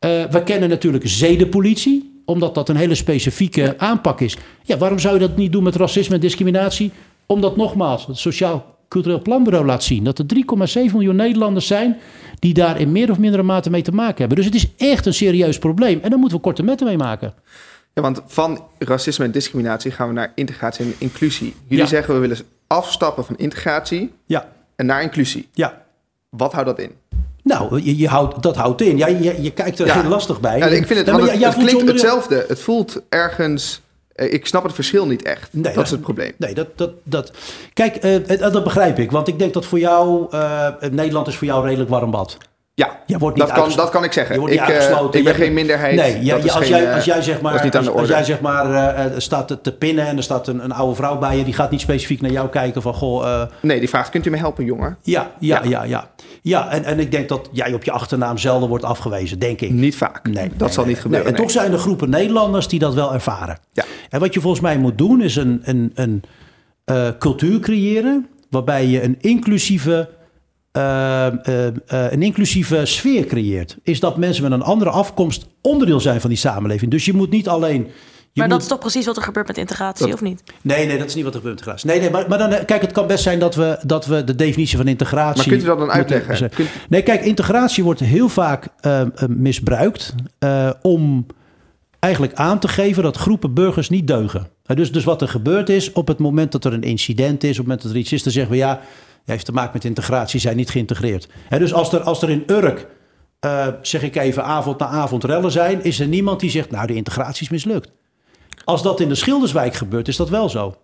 we 0.00 0.42
kennen 0.44 0.68
natuurlijk 0.68 1.08
zedenpolitie 1.08 2.14
omdat 2.26 2.54
dat 2.54 2.68
een 2.68 2.76
hele 2.76 2.94
specifieke 2.94 3.74
aanpak 3.78 4.20
is. 4.20 4.36
Ja, 4.62 4.76
waarom 4.76 4.98
zou 4.98 5.14
je 5.14 5.20
dat 5.20 5.36
niet 5.36 5.52
doen 5.52 5.62
met 5.62 5.76
racisme 5.76 6.14
en 6.14 6.20
discriminatie? 6.20 6.90
Omdat 7.26 7.56
nogmaals, 7.56 8.06
het 8.06 8.18
Sociaal 8.18 8.75
Cultureel 8.96 9.22
Planbureau 9.22 9.66
laat 9.66 9.82
zien 9.82 10.04
dat 10.04 10.18
er 10.18 10.24
3,7 10.68 10.92
miljoen 10.92 11.16
Nederlanders 11.16 11.66
zijn 11.66 11.98
die 12.38 12.54
daar 12.54 12.80
in 12.80 12.92
meer 12.92 13.10
of 13.10 13.18
mindere 13.18 13.42
mate 13.42 13.70
mee 13.70 13.82
te 13.82 13.92
maken 13.92 14.18
hebben. 14.18 14.36
Dus 14.36 14.44
het 14.44 14.54
is 14.54 14.68
echt 14.76 15.06
een 15.06 15.14
serieus 15.14 15.58
probleem 15.58 16.00
en 16.02 16.10
daar 16.10 16.18
moeten 16.18 16.36
we 16.36 16.44
korte 16.44 16.62
metten 16.62 16.86
mee 16.86 16.96
maken. 16.96 17.34
Ja, 17.94 18.02
want 18.02 18.22
van 18.26 18.64
racisme 18.78 19.24
en 19.24 19.30
discriminatie 19.30 19.90
gaan 19.90 20.08
we 20.08 20.14
naar 20.14 20.32
integratie 20.34 20.84
en 20.84 20.94
inclusie. 20.98 21.54
Jullie 21.66 21.84
ja. 21.84 21.90
zeggen 21.90 22.14
we 22.14 22.20
willen 22.20 22.38
afstappen 22.66 23.24
van 23.24 23.36
integratie 23.36 24.12
ja. 24.26 24.48
en 24.76 24.86
naar 24.86 25.02
inclusie. 25.02 25.48
Ja. 25.52 25.82
Wat 26.28 26.52
houdt 26.52 26.68
dat 26.68 26.78
in? 26.78 26.90
Nou, 27.42 27.82
je, 27.82 27.96
je 27.96 28.08
houdt, 28.08 28.42
dat 28.42 28.56
houdt 28.56 28.80
in. 28.80 28.96
Ja, 28.98 29.06
je, 29.06 29.42
je 29.42 29.50
kijkt 29.50 29.78
er 29.78 29.86
ja. 29.86 30.00
heel 30.00 30.10
lastig 30.10 30.40
bij. 30.40 30.58
Ja, 30.58 30.66
ik 30.66 30.86
vind 30.86 31.06
het, 31.06 31.20
het, 31.20 31.44
het 31.44 31.54
klinkt 31.54 31.88
hetzelfde. 31.88 32.44
Het 32.48 32.60
voelt 32.60 33.02
ergens... 33.08 33.80
Uh, 34.16 34.32
ik 34.32 34.46
snap 34.46 34.62
het 34.62 34.74
verschil 34.74 35.06
niet 35.06 35.22
echt. 35.22 35.52
Nee, 35.52 35.74
dat, 35.74 35.84
is 35.84 35.90
het 35.90 36.00
probleem. 36.00 36.32
Nee, 36.36 36.54
dat... 36.54 36.68
dat, 36.74 36.92
dat 37.02 37.32
kijk, 37.72 38.04
uh, 38.04 38.38
dat 38.38 38.64
begrijp 38.64 38.98
ik. 38.98 39.10
Want 39.10 39.28
ik 39.28 39.38
denk 39.38 39.52
dat 39.52 39.66
voor 39.66 39.78
jou... 39.78 40.26
Uh, 40.34 40.68
Nederland 40.90 41.26
is 41.26 41.36
voor 41.36 41.46
jou 41.46 41.64
redelijk 41.64 41.90
warm 41.90 42.10
bad. 42.10 42.38
Ja, 42.76 43.00
je 43.06 43.18
wordt 43.18 43.36
niet 43.36 43.46
dat, 43.46 43.56
kan, 43.56 43.72
dat 43.76 43.90
kan 43.90 44.04
ik 44.04 44.12
zeggen. 44.12 44.34
Ik, 44.34 44.68
uh, 44.68 45.04
ik 45.10 45.24
ben 45.24 45.34
geen 45.34 45.52
minderheid. 45.52 45.96
Nee, 45.96 46.24
ja, 46.24 46.36
als, 46.36 46.54
geen, 46.54 46.68
jij, 46.68 46.94
als 46.94 47.04
jij 47.04 47.22
zeg 47.22 47.40
maar, 47.40 47.72
als, 47.72 47.88
als, 47.88 48.08
jij 48.08 48.24
zeg 48.24 48.40
maar 48.40 48.70
uh, 48.70 49.04
staat 49.16 49.58
te 49.62 49.72
pinnen 49.72 50.06
en 50.06 50.16
er 50.16 50.22
staat 50.22 50.48
een, 50.48 50.64
een, 50.64 50.72
oude 50.72 50.94
vrouw 50.94 51.18
bij 51.18 51.36
je, 51.36 51.44
die 51.44 51.54
gaat 51.54 51.70
niet 51.70 51.80
specifiek 51.80 52.20
naar 52.20 52.30
jou 52.30 52.48
kijken 52.48 52.82
van 52.82 52.94
goh. 52.94 53.24
Uh, 53.24 53.42
nee, 53.62 53.78
die 53.78 53.88
vraagt: 53.88 54.10
kunt 54.10 54.26
u 54.26 54.30
me 54.30 54.36
helpen, 54.36 54.64
jongen? 54.64 54.96
Ja, 55.02 55.30
ja, 55.38 55.60
ja, 55.62 55.68
ja. 55.68 55.82
ja. 55.84 56.10
ja 56.42 56.70
en, 56.70 56.84
en 56.84 56.98
ik 56.98 57.10
denk 57.10 57.28
dat 57.28 57.48
jij 57.52 57.72
op 57.72 57.84
je 57.84 57.90
achternaam 57.90 58.38
zelden 58.38 58.68
wordt 58.68 58.84
afgewezen, 58.84 59.38
denk 59.38 59.60
ik. 59.60 59.70
Niet 59.70 59.96
vaak. 59.96 60.28
Nee, 60.28 60.48
dat 60.48 60.58
nee, 60.58 60.68
zal 60.68 60.84
niet 60.84 61.00
gebeuren. 61.00 61.26
Nee. 61.26 61.36
En 61.36 61.42
toch 61.42 61.50
zijn 61.50 61.72
er 61.72 61.78
groepen 61.78 62.10
Nederlanders 62.10 62.68
die 62.68 62.78
dat 62.78 62.94
wel 62.94 63.12
ervaren. 63.12 63.58
Ja. 63.72 63.84
En 64.10 64.20
wat 64.20 64.34
je 64.34 64.40
volgens 64.40 64.62
mij 64.62 64.78
moet 64.78 64.98
doen, 64.98 65.22
is 65.22 65.36
een, 65.36 65.62
een, 65.64 65.92
een 65.94 66.22
cultuur 67.18 67.60
creëren 67.60 68.26
waarbij 68.50 68.86
je 68.86 69.02
een 69.02 69.16
inclusieve 69.20 70.08
uh, 70.76 71.26
uh, 71.48 71.66
een 71.86 72.22
inclusieve 72.22 72.84
sfeer 72.84 73.24
creëert. 73.24 73.76
Is 73.82 74.00
dat 74.00 74.16
mensen 74.16 74.42
met 74.42 74.52
een 74.52 74.62
andere 74.62 74.90
afkomst 74.90 75.46
onderdeel 75.62 76.00
zijn 76.00 76.20
van 76.20 76.30
die 76.30 76.38
samenleving. 76.38 76.90
Dus 76.90 77.04
je 77.04 77.12
moet 77.12 77.30
niet 77.30 77.48
alleen. 77.48 77.80
Je 78.32 78.42
maar 78.42 78.50
moet... 78.50 78.50
dat 78.50 78.60
is 78.60 78.68
toch 78.68 78.78
precies 78.78 79.06
wat 79.06 79.16
er 79.16 79.22
gebeurt 79.22 79.46
met 79.46 79.58
integratie, 79.58 80.12
of 80.12 80.20
niet? 80.20 80.42
Nee, 80.62 80.86
nee, 80.86 80.98
dat 80.98 81.06
is 81.06 81.14
niet 81.14 81.24
wat 81.24 81.34
er 81.34 81.40
gebeurt 81.40 81.66
met 81.66 81.66
integratie. 81.66 81.88
Nee, 81.88 82.00
nee, 82.00 82.10
maar, 82.10 82.28
maar 82.28 82.50
dan, 82.50 82.64
kijk, 82.64 82.80
het 82.80 82.92
kan 82.92 83.06
best 83.06 83.22
zijn 83.22 83.38
dat 83.38 83.54
we, 83.54 83.78
dat 83.82 84.06
we 84.06 84.24
de 84.24 84.34
definitie 84.34 84.76
van 84.76 84.88
integratie. 84.88 85.36
Maar 85.36 85.46
kunt 85.46 85.62
u 85.62 85.66
dat 85.66 85.78
dan 85.78 85.90
uitleggen? 85.90 86.50
Kunt... 86.50 86.68
Nee, 86.88 87.02
kijk, 87.02 87.24
integratie 87.24 87.84
wordt 87.84 88.00
heel 88.00 88.28
vaak 88.28 88.68
uh, 88.86 89.02
misbruikt 89.28 90.14
om 90.82 91.26
eigenlijk 91.98 92.34
aan 92.34 92.58
te 92.58 92.68
geven 92.68 93.02
dat 93.02 93.16
groepen 93.16 93.54
burgers 93.54 93.88
niet 93.88 94.06
deugen. 94.06 94.48
Dus, 94.74 94.92
dus 94.92 95.04
wat 95.04 95.22
er 95.22 95.28
gebeurd 95.28 95.68
is 95.68 95.92
op 95.92 96.08
het 96.08 96.18
moment 96.18 96.52
dat 96.52 96.64
er 96.64 96.72
een 96.72 96.82
incident 96.82 97.44
is, 97.44 97.50
op 97.50 97.56
het 97.56 97.66
moment 97.66 97.82
dat 97.82 97.92
er 97.92 97.98
iets 97.98 98.12
is, 98.12 98.22
dan 98.22 98.32
zeggen 98.32 98.52
we 98.52 98.58
ja 98.58 98.80
heeft 99.26 99.44
te 99.44 99.52
maken 99.52 99.70
met 99.72 99.84
integratie, 99.84 100.40
zijn 100.40 100.56
niet 100.56 100.70
geïntegreerd. 100.70 101.28
dus 101.48 101.72
als 101.72 101.92
er, 101.92 102.00
als 102.00 102.22
er 102.22 102.30
in 102.30 102.42
Urk, 102.46 102.86
uh, 103.40 103.66
zeg 103.82 104.02
ik 104.02 104.16
even, 104.16 104.44
avond 104.44 104.78
na 104.78 104.86
avond 104.86 105.24
rellen 105.24 105.50
zijn, 105.50 105.84
is 105.84 106.00
er 106.00 106.06
niemand 106.06 106.40
die 106.40 106.50
zegt, 106.50 106.70
nou, 106.70 106.86
de 106.86 106.94
integratie 106.94 107.42
is 107.42 107.50
mislukt. 107.50 107.92
Als 108.64 108.82
dat 108.82 109.00
in 109.00 109.08
de 109.08 109.14
Schilderswijk 109.14 109.74
gebeurt, 109.74 110.08
is 110.08 110.16
dat 110.16 110.28
wel 110.28 110.48
zo. 110.48 110.74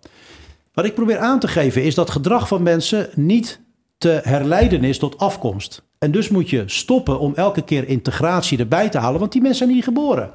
Wat 0.73 0.85
ik 0.85 0.93
probeer 0.93 1.17
aan 1.17 1.39
te 1.39 1.47
geven 1.47 1.83
is 1.83 1.95
dat 1.95 2.09
gedrag 2.09 2.47
van 2.47 2.63
mensen 2.63 3.09
niet 3.15 3.59
te 3.97 4.19
herleiden 4.23 4.83
is 4.83 4.97
tot 4.97 5.17
afkomst. 5.17 5.83
En 5.99 6.11
dus 6.11 6.29
moet 6.29 6.49
je 6.49 6.63
stoppen 6.65 7.19
om 7.19 7.35
elke 7.35 7.61
keer 7.61 7.87
integratie 7.87 8.57
erbij 8.57 8.89
te 8.89 8.97
halen, 8.97 9.19
want 9.19 9.31
die 9.31 9.41
mensen 9.41 9.59
zijn 9.59 9.73
hier 9.73 9.83
geboren. 9.83 10.31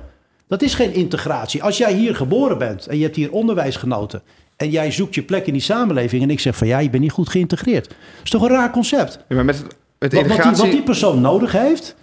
Dat 0.46 0.62
is 0.62 0.74
geen 0.74 0.94
integratie. 0.94 1.62
Als 1.62 1.78
jij 1.78 1.92
hier 1.92 2.14
geboren 2.16 2.58
bent 2.58 2.86
en 2.86 2.96
je 2.96 3.02
hebt 3.02 3.16
hier 3.16 3.32
onderwijs 3.32 3.76
genoten 3.76 4.22
en 4.58 4.70
jij 4.70 4.90
zoekt 4.90 5.14
je 5.14 5.22
plek 5.22 5.46
in 5.46 5.52
die 5.52 5.62
samenleving 5.62 6.22
en 6.22 6.30
ik 6.30 6.40
zeg 6.40 6.56
van 6.56 6.66
ja, 6.66 6.78
je 6.78 6.90
bent 6.90 7.02
niet 7.02 7.12
goed 7.12 7.28
geïntegreerd. 7.28 7.88
Dat 7.88 7.96
is 8.24 8.30
toch 8.30 8.42
een 8.42 8.48
raar 8.48 8.70
concept? 8.70 9.24
Ja, 9.28 9.34
maar 9.34 9.44
met, 9.44 9.62
met 9.98 10.12
wat, 10.12 10.26
wat, 10.26 10.42
die, 10.42 10.52
wat 10.52 10.70
die 10.70 10.82
persoon 10.82 11.20
nodig 11.20 11.52
heeft, 11.52 11.94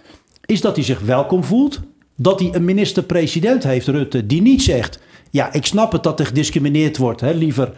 is 0.44 0.60
dat 0.60 0.76
hij 0.76 0.84
zich 0.84 1.00
welkom 1.00 1.44
voelt. 1.44 1.80
Dat 2.16 2.40
hij 2.40 2.50
een 2.52 2.64
minister-president 2.64 3.62
heeft, 3.62 3.86
Rutte, 3.86 4.26
die 4.26 4.42
niet 4.42 4.62
zegt... 4.62 4.98
ja, 5.30 5.52
ik 5.52 5.66
snap 5.66 5.92
het 5.92 6.02
dat 6.02 6.20
er 6.20 6.26
gediscrimineerd 6.26 6.96
wordt, 6.96 7.20
hè, 7.20 7.32
liever, 7.32 7.72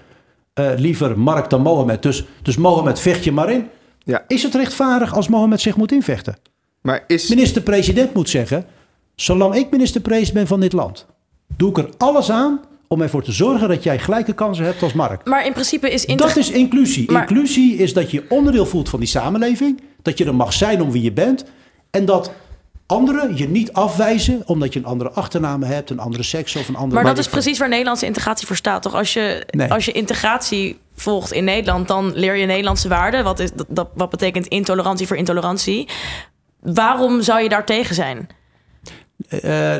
uh, 0.54 0.70
liever 0.76 1.18
Mark 1.18 1.50
dan 1.50 1.62
Mohammed. 1.62 2.02
Dus, 2.02 2.24
dus 2.42 2.56
Mohammed, 2.56 3.00
vecht 3.00 3.24
je 3.24 3.32
maar 3.32 3.50
in. 3.50 3.68
Ja. 3.98 4.24
Is 4.26 4.42
het 4.42 4.54
rechtvaardig 4.54 5.14
als 5.14 5.28
Mohammed 5.28 5.60
zich 5.60 5.76
moet 5.76 5.92
invechten? 5.92 6.36
Maar 6.80 7.04
is... 7.06 7.28
Minister-president 7.28 8.14
moet 8.14 8.28
zeggen... 8.28 8.66
zolang 9.14 9.54
ik 9.54 9.70
minister-president 9.70 10.34
ben 10.34 10.46
van 10.46 10.60
dit 10.60 10.72
land... 10.72 11.06
doe 11.56 11.70
ik 11.70 11.78
er 11.78 11.88
alles 11.96 12.30
aan 12.30 12.60
om 12.88 13.00
ervoor 13.00 13.22
te 13.22 13.32
zorgen 13.32 13.68
dat 13.68 13.82
jij 13.82 13.98
gelijke 13.98 14.32
kansen 14.32 14.64
hebt 14.64 14.82
als 14.82 14.92
Mark. 14.92 15.24
Maar 15.24 15.46
in 15.46 15.52
principe 15.52 15.90
is... 15.90 16.06
Dat 16.06 16.36
is 16.36 16.50
inclusie. 16.50 17.12
Inclusie 17.12 17.76
is 17.76 17.92
dat 17.92 18.10
je 18.10 18.24
onderdeel 18.28 18.66
voelt 18.66 18.88
van 18.88 18.98
die 18.98 19.08
samenleving. 19.08 19.80
Dat 20.02 20.18
je 20.18 20.24
er 20.24 20.34
mag 20.34 20.52
zijn 20.52 20.82
om 20.82 20.90
wie 20.90 21.02
je 21.02 21.12
bent. 21.12 21.44
En 21.90 22.04
dat 22.04 22.32
anderen 22.86 23.36
je 23.36 23.48
niet 23.48 23.72
afwijzen 23.72 24.42
omdat 24.46 24.72
je 24.72 24.78
een 24.78 24.84
andere 24.84 25.10
achternaam 25.10 25.62
hebt, 25.62 25.90
een 25.90 25.98
andere 25.98 26.22
seks 26.22 26.56
of 26.56 26.68
een 26.68 26.76
andere. 26.76 26.94
Maar 26.94 27.14
dat 27.14 27.24
is 27.24 27.28
precies 27.28 27.58
waar 27.58 27.68
Nederlandse 27.68 28.06
integratie 28.06 28.46
voor 28.46 28.56
staat, 28.56 28.82
toch? 28.82 28.94
Als 28.94 29.12
je, 29.12 29.46
als 29.68 29.84
je 29.84 29.92
integratie 29.92 30.78
volgt 30.94 31.32
in 31.32 31.44
Nederland, 31.44 31.88
dan 31.88 32.12
leer 32.14 32.36
je 32.36 32.46
Nederlandse 32.46 32.88
waarden. 32.88 33.24
Wat, 33.24 33.38
is, 33.38 33.50
dat, 33.68 33.88
wat 33.94 34.10
betekent 34.10 34.46
intolerantie 34.46 35.06
voor 35.06 35.16
intolerantie? 35.16 35.88
Waarom 36.60 37.22
zou 37.22 37.42
je 37.42 37.48
daar 37.48 37.66
tegen 37.66 37.94
zijn? 37.94 38.28
Uh, 39.44 39.74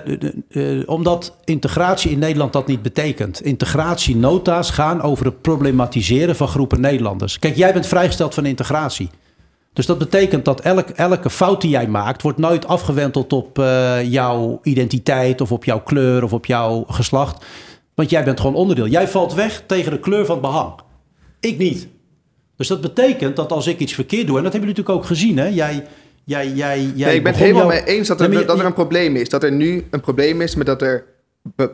uh, 0.48 0.82
omdat 0.86 1.36
integratie 1.44 2.10
in 2.10 2.18
Nederland 2.18 2.52
dat 2.52 2.66
niet 2.66 2.82
betekent. 2.82 3.42
Integratienota's 3.42 4.70
gaan 4.70 5.02
over 5.02 5.24
het 5.24 5.42
problematiseren 5.42 6.36
van 6.36 6.48
groepen 6.48 6.80
Nederlanders. 6.80 7.38
Kijk, 7.38 7.56
jij 7.56 7.72
bent 7.72 7.86
vrijgesteld 7.86 8.34
van 8.34 8.46
integratie. 8.46 9.10
Dus 9.72 9.86
dat 9.86 9.98
betekent 9.98 10.44
dat 10.44 10.60
elk, 10.60 10.88
elke 10.88 11.30
fout 11.30 11.60
die 11.60 11.70
jij 11.70 11.88
maakt, 11.88 12.22
wordt 12.22 12.38
nooit 12.38 12.66
afgewenteld 12.66 13.32
op 13.32 13.58
uh, 13.58 14.02
jouw 14.12 14.60
identiteit 14.62 15.40
of 15.40 15.52
op 15.52 15.64
jouw 15.64 15.80
kleur 15.80 16.24
of 16.24 16.32
op 16.32 16.46
jouw 16.46 16.84
geslacht. 16.88 17.44
Want 17.94 18.10
jij 18.10 18.24
bent 18.24 18.40
gewoon 18.40 18.56
onderdeel. 18.56 18.86
Jij 18.86 19.08
valt 19.08 19.34
weg 19.34 19.62
tegen 19.66 19.92
de 19.92 19.98
kleur 19.98 20.26
van 20.26 20.34
het 20.34 20.44
behang. 20.44 20.72
Ik 21.40 21.58
niet. 21.58 21.88
Dus 22.56 22.68
dat 22.68 22.80
betekent 22.80 23.36
dat 23.36 23.52
als 23.52 23.66
ik 23.66 23.78
iets 23.78 23.92
verkeerd 23.92 24.26
doe, 24.26 24.36
en 24.36 24.42
dat 24.42 24.52
hebben 24.52 24.68
jullie 24.70 24.84
natuurlijk 24.84 24.98
ook 24.98 25.18
gezien, 25.18 25.38
hè? 25.38 25.46
Jij, 25.46 25.86
Jij, 26.28 26.48
jij, 26.48 26.80
jij 26.94 27.06
nee, 27.06 27.16
ik 27.16 27.22
ben 27.22 27.32
het 27.32 27.40
helemaal 27.40 27.66
mee 27.66 27.84
eens 27.84 28.08
dat 28.08 28.20
er, 28.20 28.46
dat 28.46 28.58
er 28.58 28.64
een 28.64 28.72
probleem 28.72 29.16
is. 29.16 29.28
Dat 29.28 29.42
er 29.42 29.52
nu 29.52 29.86
een 29.90 30.00
probleem 30.00 30.40
is 30.40 30.54
met 30.54 30.66
dat 30.66 30.82
er 30.82 31.04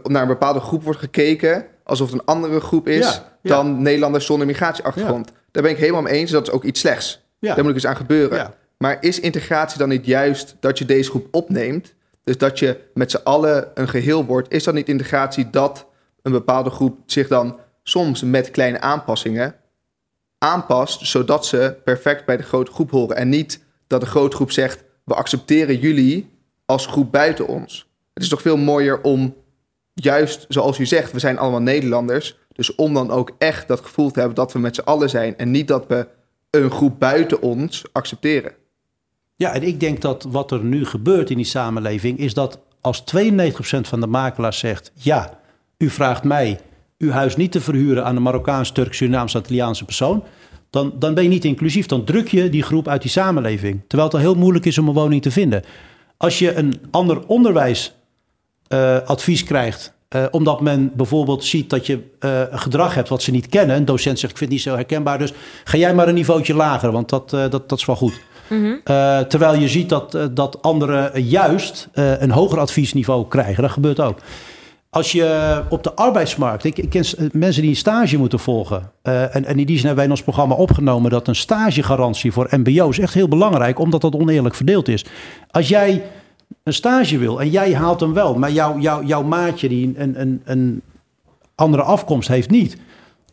naar 0.02 0.22
een 0.22 0.28
bepaalde 0.28 0.60
groep 0.60 0.82
wordt 0.82 0.98
gekeken... 0.98 1.66
alsof 1.84 2.10
het 2.10 2.20
een 2.20 2.26
andere 2.26 2.60
groep 2.60 2.88
is 2.88 3.22
dan 3.42 3.82
Nederlanders 3.82 4.26
zonder 4.26 4.46
migratieachtergrond. 4.46 5.32
Daar 5.50 5.62
ben 5.62 5.72
ik 5.72 5.78
helemaal 5.78 6.02
mee 6.02 6.12
eens. 6.12 6.30
Dat 6.30 6.46
is 6.46 6.52
ook 6.52 6.64
iets 6.64 6.80
slechts. 6.80 7.22
Daar 7.40 7.56
moet 7.56 7.68
ik 7.68 7.74
eens 7.74 7.86
aan 7.86 7.96
gebeuren. 7.96 8.54
Maar 8.76 8.96
is 9.00 9.20
integratie 9.20 9.78
dan 9.78 9.88
niet 9.88 10.06
juist 10.06 10.56
dat 10.60 10.78
je 10.78 10.84
deze 10.84 11.10
groep 11.10 11.26
opneemt? 11.30 11.94
Dus 12.24 12.38
dat 12.38 12.58
je 12.58 12.78
met 12.94 13.10
z'n 13.10 13.20
allen 13.24 13.70
een 13.74 13.88
geheel 13.88 14.24
wordt. 14.24 14.52
Is 14.52 14.64
dat 14.64 14.74
niet 14.74 14.88
integratie 14.88 15.50
dat 15.50 15.86
een 16.22 16.32
bepaalde 16.32 16.70
groep 16.70 16.98
zich 17.06 17.28
dan 17.28 17.58
soms 17.82 18.22
met 18.22 18.50
kleine 18.50 18.80
aanpassingen 18.80 19.54
aanpast... 20.38 21.06
zodat 21.06 21.46
ze 21.46 21.76
perfect 21.84 22.24
bij 22.24 22.36
de 22.36 22.42
grote 22.42 22.72
groep 22.72 22.90
horen 22.90 23.16
en 23.16 23.28
niet 23.28 23.63
dat 23.86 24.00
de 24.00 24.06
grote 24.06 24.36
groep 24.36 24.50
zegt: 24.50 24.84
we 25.04 25.14
accepteren 25.14 25.78
jullie 25.78 26.30
als 26.64 26.86
groep 26.86 27.12
buiten 27.12 27.46
ons. 27.46 27.88
Het 28.14 28.22
is 28.22 28.28
toch 28.28 28.42
veel 28.42 28.56
mooier 28.56 29.00
om, 29.00 29.34
juist 29.94 30.44
zoals 30.48 30.78
u 30.78 30.86
zegt, 30.86 31.12
we 31.12 31.18
zijn 31.18 31.38
allemaal 31.38 31.62
Nederlanders. 31.62 32.38
Dus 32.52 32.74
om 32.74 32.94
dan 32.94 33.10
ook 33.10 33.32
echt 33.38 33.68
dat 33.68 33.80
gevoel 33.80 34.10
te 34.10 34.18
hebben 34.18 34.36
dat 34.36 34.52
we 34.52 34.58
met 34.58 34.74
z'n 34.74 34.80
allen 34.80 35.10
zijn 35.10 35.36
en 35.36 35.50
niet 35.50 35.68
dat 35.68 35.86
we 35.86 36.08
een 36.50 36.70
groep 36.70 36.98
buiten 36.98 37.42
ons 37.42 37.84
accepteren. 37.92 38.52
Ja, 39.36 39.52
en 39.52 39.62
ik 39.62 39.80
denk 39.80 40.00
dat 40.00 40.26
wat 40.30 40.50
er 40.50 40.64
nu 40.64 40.84
gebeurt 40.84 41.30
in 41.30 41.36
die 41.36 41.46
samenleving 41.46 42.18
is 42.18 42.34
dat 42.34 42.58
als 42.80 43.00
92% 43.00 43.04
van 43.80 44.00
de 44.00 44.06
makelaars 44.06 44.58
zegt: 44.58 44.92
ja, 44.94 45.38
u 45.78 45.90
vraagt 45.90 46.24
mij 46.24 46.60
uw 46.98 47.10
huis 47.10 47.36
niet 47.36 47.52
te 47.52 47.60
verhuren 47.60 48.04
aan 48.04 48.16
een 48.16 48.22
Marokkaans, 48.22 48.72
Turk, 48.72 48.94
Surinaamse, 48.94 49.38
Italiaanse 49.38 49.84
persoon. 49.84 50.24
Dan, 50.74 50.92
dan 50.98 51.14
ben 51.14 51.22
je 51.22 51.28
niet 51.28 51.44
inclusief. 51.44 51.86
Dan 51.86 52.04
druk 52.04 52.28
je 52.28 52.48
die 52.48 52.62
groep 52.62 52.88
uit 52.88 53.02
die 53.02 53.10
samenleving. 53.10 53.80
Terwijl 53.86 54.08
het 54.08 54.18
al 54.18 54.24
heel 54.24 54.34
moeilijk 54.34 54.64
is 54.64 54.78
om 54.78 54.88
een 54.88 54.94
woning 54.94 55.22
te 55.22 55.30
vinden. 55.30 55.62
Als 56.16 56.38
je 56.38 56.54
een 56.54 56.74
ander 56.90 57.26
onderwijsadvies 57.26 59.44
krijgt 59.44 59.94
uh, 60.14 60.24
omdat 60.30 60.60
men 60.60 60.90
bijvoorbeeld 60.94 61.44
ziet 61.44 61.70
dat 61.70 61.86
je 61.86 62.00
uh, 62.20 62.40
gedrag 62.50 62.94
hebt 62.94 63.08
wat 63.08 63.22
ze 63.22 63.30
niet 63.30 63.48
kennen. 63.48 63.76
Een 63.76 63.84
docent 63.84 64.18
zegt, 64.18 64.32
ik 64.32 64.38
vind 64.38 64.50
het 64.50 64.58
niet 64.58 64.68
zo 64.68 64.74
herkenbaar, 64.74 65.18
dus 65.18 65.32
ga 65.64 65.78
jij 65.78 65.94
maar 65.94 66.08
een 66.08 66.14
niveautje 66.14 66.54
lager, 66.54 66.92
want 66.92 67.08
dat, 67.08 67.30
dat, 67.30 67.68
dat 67.68 67.78
is 67.78 67.84
wel 67.84 67.96
goed. 67.96 68.20
Mm 68.48 68.62
-hmm. 68.62 68.80
terwijl 69.28 69.58
je 69.58 69.68
ziet 69.68 69.88
dat, 69.88 70.18
dat 70.30 70.62
anderen 70.62 71.22
juist 71.22 71.88
een 71.92 72.30
hoger 72.30 72.58
adviesniveau 72.58 73.28
krijgen. 73.28 73.62
Dat 73.62 73.72
gebeurt 73.72 74.00
ook. 74.00 74.18
Als 74.94 75.12
je 75.12 75.62
op 75.68 75.82
de 75.82 75.94
arbeidsmarkt, 75.94 76.64
ik, 76.64 76.78
ik 76.78 76.90
ken 76.90 77.04
mensen 77.32 77.62
die 77.62 77.70
een 77.70 77.76
stage 77.76 78.18
moeten 78.18 78.38
volgen. 78.38 78.90
en, 79.02 79.44
en 79.44 79.44
in 79.44 79.56
die 79.56 79.66
zin 79.66 79.76
hebben 79.76 79.94
wij 79.94 80.04
in 80.04 80.10
ons 80.10 80.22
programma 80.22 80.54
opgenomen 80.54 81.10
dat 81.10 81.28
een 81.28 81.34
stagegarantie 81.34 82.32
voor 82.32 82.48
MBO's 82.50 82.98
echt 82.98 83.14
heel 83.14 83.28
belangrijk, 83.28 83.78
omdat 83.78 84.00
dat 84.00 84.14
oneerlijk 84.14 84.54
verdeeld 84.54 84.88
is. 84.88 85.04
Als 85.50 85.68
jij 85.68 86.02
een 86.62 86.72
stage 86.72 87.18
wil 87.18 87.40
en 87.40 87.50
jij 87.50 87.74
haalt 87.74 88.00
hem 88.00 88.12
wel, 88.12 88.34
maar 88.34 88.50
jouw 88.50 88.78
jou, 88.78 89.06
jouw 89.06 89.22
maatje 89.22 89.68
die 89.68 89.92
een, 89.96 90.20
een, 90.20 90.42
een 90.44 90.82
andere 91.54 91.82
afkomst 91.82 92.28
heeft 92.28 92.50
niet, 92.50 92.76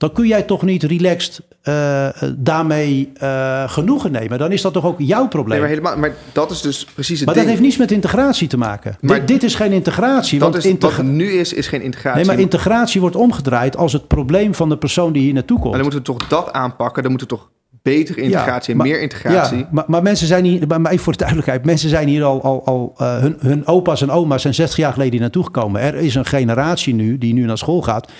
dan 0.01 0.11
kun 0.11 0.27
jij 0.27 0.41
toch 0.43 0.61
niet 0.61 0.83
relaxed 0.83 1.41
uh, 1.63 2.07
daarmee 2.35 3.11
uh, 3.23 3.69
genoegen 3.69 4.11
nemen. 4.11 4.39
Dan 4.39 4.51
is 4.51 4.61
dat 4.61 4.73
toch 4.73 4.85
ook 4.85 4.99
jouw 4.99 5.27
probleem. 5.27 5.49
Nee, 5.49 5.59
maar, 5.59 5.69
helemaal, 5.69 5.97
maar 5.97 6.13
dat 6.31 6.51
is 6.51 6.61
dus 6.61 6.85
precies 6.85 7.17
het 7.17 7.25
Maar 7.25 7.35
ding. 7.35 7.45
dat 7.45 7.55
heeft 7.55 7.67
niets 7.67 7.77
met 7.77 7.91
integratie 7.91 8.47
te 8.47 8.57
maken. 8.57 8.97
Maar 9.01 9.19
dit, 9.19 9.27
dit 9.27 9.43
is 9.43 9.55
geen 9.55 9.71
integratie. 9.71 10.39
Dat 10.39 10.51
want 10.51 10.63
is, 10.63 10.71
integra 10.71 11.03
wat 11.03 11.05
nu 11.05 11.31
is, 11.31 11.53
is 11.53 11.67
geen 11.67 11.81
integratie. 11.81 12.19
Nee, 12.19 12.27
maar 12.27 12.39
integratie 12.39 13.01
wordt 13.01 13.15
omgedraaid 13.15 13.77
als 13.77 13.93
het 13.93 14.07
probleem 14.07 14.55
van 14.55 14.69
de 14.69 14.77
persoon 14.77 15.13
die 15.13 15.21
hier 15.21 15.33
naartoe 15.33 15.59
komt. 15.59 15.75
En 15.75 15.81
dan 15.81 15.91
moeten 15.91 16.13
we 16.13 16.19
toch 16.19 16.27
dat 16.27 16.53
aanpakken. 16.53 17.01
Dan 17.03 17.11
moeten 17.11 17.29
we 17.29 17.35
toch 17.35 17.49
betere 17.81 18.21
integratie 18.21 18.73
en 18.73 18.81
meer 18.81 19.01
integratie. 19.01 19.57
Ja, 19.57 19.67
maar, 19.71 19.83
maar, 19.87 20.01
mensen 20.01 20.27
zijn 20.27 20.45
hier, 20.45 20.67
maar 20.67 20.91
even 20.91 21.03
voor 21.03 21.13
de 21.13 21.19
duidelijkheid, 21.19 21.65
mensen 21.65 21.89
zijn 21.89 22.07
hier 22.07 22.23
al, 22.23 22.43
al, 22.43 22.65
al 22.65 22.95
uh, 23.01 23.17
hun, 23.17 23.37
hun 23.39 23.67
opa's 23.67 24.01
en 24.01 24.11
oma's 24.11 24.41
zijn 24.41 24.53
60 24.53 24.77
jaar 24.77 24.93
geleden 24.93 25.19
naartoe 25.19 25.43
gekomen. 25.43 25.81
Er 25.81 25.95
is 25.95 26.15
een 26.15 26.25
generatie 26.25 26.93
nu, 26.93 27.17
die 27.17 27.33
nu 27.33 27.45
naar 27.45 27.57
school 27.57 27.81
gaat, 27.81 28.11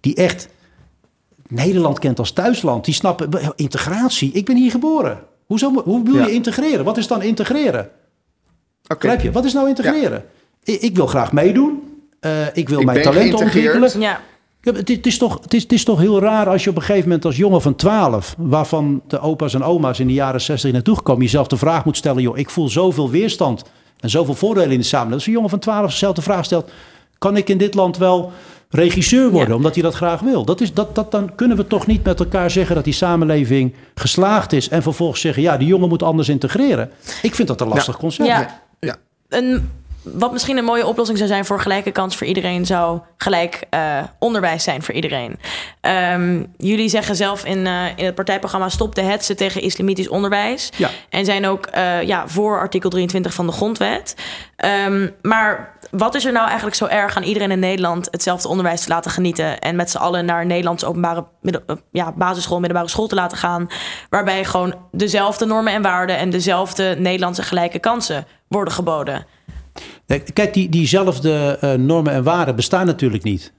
die 0.00 0.14
echt 0.14 0.48
Nederland 1.48 1.98
kent 1.98 2.18
als 2.18 2.32
thuisland. 2.32 2.84
Die 2.84 2.94
snappen, 2.94 3.30
integratie, 3.56 4.32
ik 4.32 4.44
ben 4.44 4.56
hier 4.56 4.70
geboren. 4.70 5.18
Hoezo, 5.46 5.82
hoe 5.84 6.04
wil 6.04 6.14
je 6.14 6.32
integreren? 6.32 6.84
Wat 6.84 6.96
is 6.96 7.06
dan 7.06 7.22
integreren? 7.22 7.90
Okay. 8.88 9.22
je? 9.22 9.32
Wat 9.32 9.44
is 9.44 9.52
nou 9.52 9.68
integreren? 9.68 10.24
Ja. 10.62 10.72
Ik, 10.72 10.80
ik, 10.80 10.96
wil 10.96 11.06
graag 11.06 11.32
meedoen. 11.32 11.82
Uh, 12.20 12.56
ik 12.56 12.68
wil 12.68 12.78
ik 12.78 12.86
mijn 12.86 13.02
talenten 13.02 13.38
ontwikkelen. 13.38 14.00
Ja. 14.00 14.20
Het, 14.60 14.88
het, 14.88 15.06
is 15.06 15.18
toch, 15.18 15.38
het, 15.42 15.54
is, 15.54 15.62
het 15.62 15.72
is 15.72 15.84
toch 15.84 15.98
heel 15.98 16.20
raar 16.20 16.48
als 16.48 16.64
je 16.64 16.70
op 16.70 16.76
een 16.76 16.82
gegeven 16.82 17.08
moment 17.08 17.24
als 17.24 17.36
jongen 17.36 17.62
van 17.62 17.74
12, 17.74 18.34
waarvan 18.38 19.02
de 19.06 19.20
opa's 19.20 19.54
en 19.54 19.62
oma's 19.62 19.98
in 19.98 20.06
de 20.06 20.12
jaren 20.12 20.40
60 20.40 20.72
naartoe 20.72 20.96
gekomen, 20.96 21.22
jezelf 21.22 21.46
de 21.46 21.56
vraag 21.56 21.84
moet 21.84 21.96
stellen: 21.96 22.22
joh, 22.22 22.38
ik 22.38 22.50
voel 22.50 22.68
zoveel 22.68 23.10
weerstand 23.10 23.64
en 24.00 24.10
zoveel 24.10 24.34
voordelen 24.34 24.70
in 24.70 24.78
de 24.78 24.84
samenleving. 24.84 25.18
Als 25.18 25.26
een 25.26 25.32
jongen 25.32 25.50
van 25.50 25.58
12 25.58 25.90
zichzelf 25.90 26.14
de 26.14 26.22
vraag 26.22 26.44
stelt: 26.44 26.70
kan 27.18 27.36
ik 27.36 27.48
in 27.48 27.58
dit 27.58 27.74
land 27.74 27.96
wel 27.96 28.32
regisseur 28.74 29.30
worden, 29.30 29.48
ja. 29.48 29.54
omdat 29.54 29.74
hij 29.74 29.82
dat 29.82 29.94
graag 29.94 30.20
wil? 30.20 30.44
Dat 30.44 30.60
is, 30.60 30.72
dat, 30.72 30.94
dat, 30.94 31.10
dan 31.10 31.34
kunnen 31.34 31.56
we 31.56 31.66
toch 31.66 31.86
niet 31.86 32.04
met 32.04 32.20
elkaar 32.20 32.50
zeggen 32.50 32.74
dat 32.74 32.84
die 32.84 32.92
samenleving 32.92 33.74
geslaagd 33.94 34.52
is 34.52 34.68
en 34.68 34.82
vervolgens 34.82 35.20
zeggen: 35.20 35.42
ja, 35.42 35.56
die 35.56 35.68
jongen 35.68 35.88
moet 35.88 36.02
anders 36.02 36.28
integreren. 36.28 36.90
Ik 37.22 37.34
vind 37.34 37.48
dat 37.48 37.60
een 37.60 37.68
lastig 37.68 37.94
ja. 37.94 38.00
concept. 38.00 38.28
Ja. 38.28 38.62
ja. 38.80 38.96
Een 39.28 39.70
wat 40.04 40.32
misschien 40.32 40.56
een 40.56 40.64
mooie 40.64 40.86
oplossing 40.86 41.18
zou 41.18 41.30
zijn 41.30 41.44
voor 41.44 41.60
gelijke 41.60 41.90
kans 41.90 42.16
voor 42.16 42.26
iedereen, 42.26 42.66
zou 42.66 43.00
gelijk 43.16 43.62
uh, 43.70 43.98
onderwijs 44.18 44.64
zijn 44.64 44.82
voor 44.82 44.94
iedereen. 44.94 45.38
Um, 46.12 46.52
jullie 46.58 46.88
zeggen 46.88 47.16
zelf 47.16 47.44
in, 47.44 47.58
uh, 47.58 47.84
in 47.96 48.04
het 48.04 48.14
partijprogramma: 48.14 48.68
stop 48.68 48.94
de 48.94 49.02
hetsen 49.02 49.36
tegen 49.36 49.62
islamitisch 49.62 50.08
onderwijs. 50.08 50.70
Ja. 50.76 50.90
En 51.08 51.24
zijn 51.24 51.46
ook 51.46 51.68
uh, 51.74 52.02
ja, 52.02 52.28
voor 52.28 52.58
artikel 52.58 52.90
23 52.90 53.34
van 53.34 53.46
de 53.46 53.52
grondwet. 53.52 54.14
Um, 54.86 55.14
maar 55.22 55.78
wat 55.90 56.14
is 56.14 56.24
er 56.24 56.32
nou 56.32 56.46
eigenlijk 56.46 56.76
zo 56.76 56.86
erg 56.86 57.16
aan 57.16 57.22
iedereen 57.22 57.50
in 57.50 57.58
Nederland 57.58 58.08
hetzelfde 58.10 58.48
onderwijs 58.48 58.80
te 58.80 58.88
laten 58.88 59.10
genieten 59.10 59.58
en 59.58 59.76
met 59.76 59.90
z'n 59.90 59.96
allen 59.96 60.24
naar 60.24 60.46
Nederlands 60.46 60.84
openbare 60.84 61.26
middel, 61.40 61.62
ja, 61.90 62.12
basisschool, 62.12 62.60
middelbare 62.60 62.90
school 62.90 63.06
te 63.06 63.14
laten 63.14 63.38
gaan, 63.38 63.66
waarbij 64.10 64.44
gewoon 64.44 64.74
dezelfde 64.92 65.46
normen 65.46 65.72
en 65.72 65.82
waarden 65.82 66.16
en 66.16 66.30
dezelfde 66.30 66.96
Nederlandse 66.98 67.42
gelijke 67.42 67.78
kansen 67.78 68.26
worden 68.48 68.74
geboden? 68.74 69.26
Kijk, 70.32 70.54
die, 70.54 70.68
diezelfde 70.68 71.58
uh, 71.64 71.72
normen 71.72 72.12
en 72.12 72.22
waarden 72.22 72.56
bestaan 72.56 72.86
natuurlijk 72.86 73.22
niet. 73.22 73.52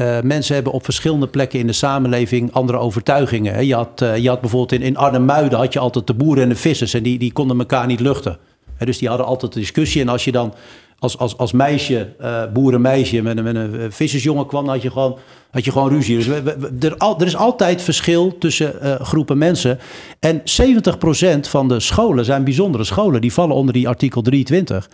Uh, 0.00 0.20
mensen 0.20 0.54
hebben 0.54 0.72
op 0.72 0.84
verschillende 0.84 1.28
plekken 1.28 1.58
in 1.58 1.66
de 1.66 1.72
samenleving 1.72 2.52
andere 2.52 2.78
overtuigingen. 2.78 3.54
Hè. 3.54 3.60
Je, 3.60 3.74
had, 3.74 4.00
uh, 4.02 4.16
je 4.16 4.28
had 4.28 4.40
bijvoorbeeld 4.40 4.80
in, 4.80 4.86
in 4.86 4.96
Arnhem-Muiden 4.96 5.58
had 5.58 5.72
je 5.72 5.78
altijd 5.78 6.06
de 6.06 6.14
boeren 6.14 6.42
en 6.42 6.48
de 6.48 6.56
vissers 6.56 6.94
en 6.94 7.02
die, 7.02 7.18
die 7.18 7.32
konden 7.32 7.58
elkaar 7.58 7.86
niet 7.86 8.00
luchten. 8.00 8.38
Hè, 8.76 8.86
dus 8.86 8.98
die 8.98 9.08
hadden 9.08 9.26
altijd 9.26 9.52
discussie. 9.52 10.00
En 10.00 10.08
als 10.08 10.24
je 10.24 10.32
dan 10.32 10.54
als, 10.98 11.18
als, 11.18 11.36
als 11.36 11.52
meisje, 11.52 12.08
boerenmeisje, 12.52 13.22
met, 13.22 13.42
met 13.42 13.54
een 13.54 13.92
vissersjongen 13.92 14.46
kwam, 14.46 14.64
dan 14.64 14.74
had 14.74 14.82
je 14.82 14.90
gewoon, 14.90 15.18
had 15.50 15.64
je 15.64 15.72
gewoon 15.72 15.88
ruzie. 15.88 16.16
Dus 16.16 16.26
er, 16.26 16.96
er 17.18 17.26
is 17.26 17.36
altijd 17.36 17.82
verschil 17.82 18.38
tussen 18.38 18.98
groepen 19.00 19.38
mensen. 19.38 19.78
En 20.20 20.40
70% 20.40 20.42
van 21.40 21.68
de 21.68 21.80
scholen 21.80 22.24
zijn 22.24 22.44
bijzondere 22.44 22.84
scholen. 22.84 23.20
Die 23.20 23.32
vallen 23.32 23.56
onder 23.56 23.74
die 23.74 23.88
artikel 23.88 24.22
23. 24.22 24.88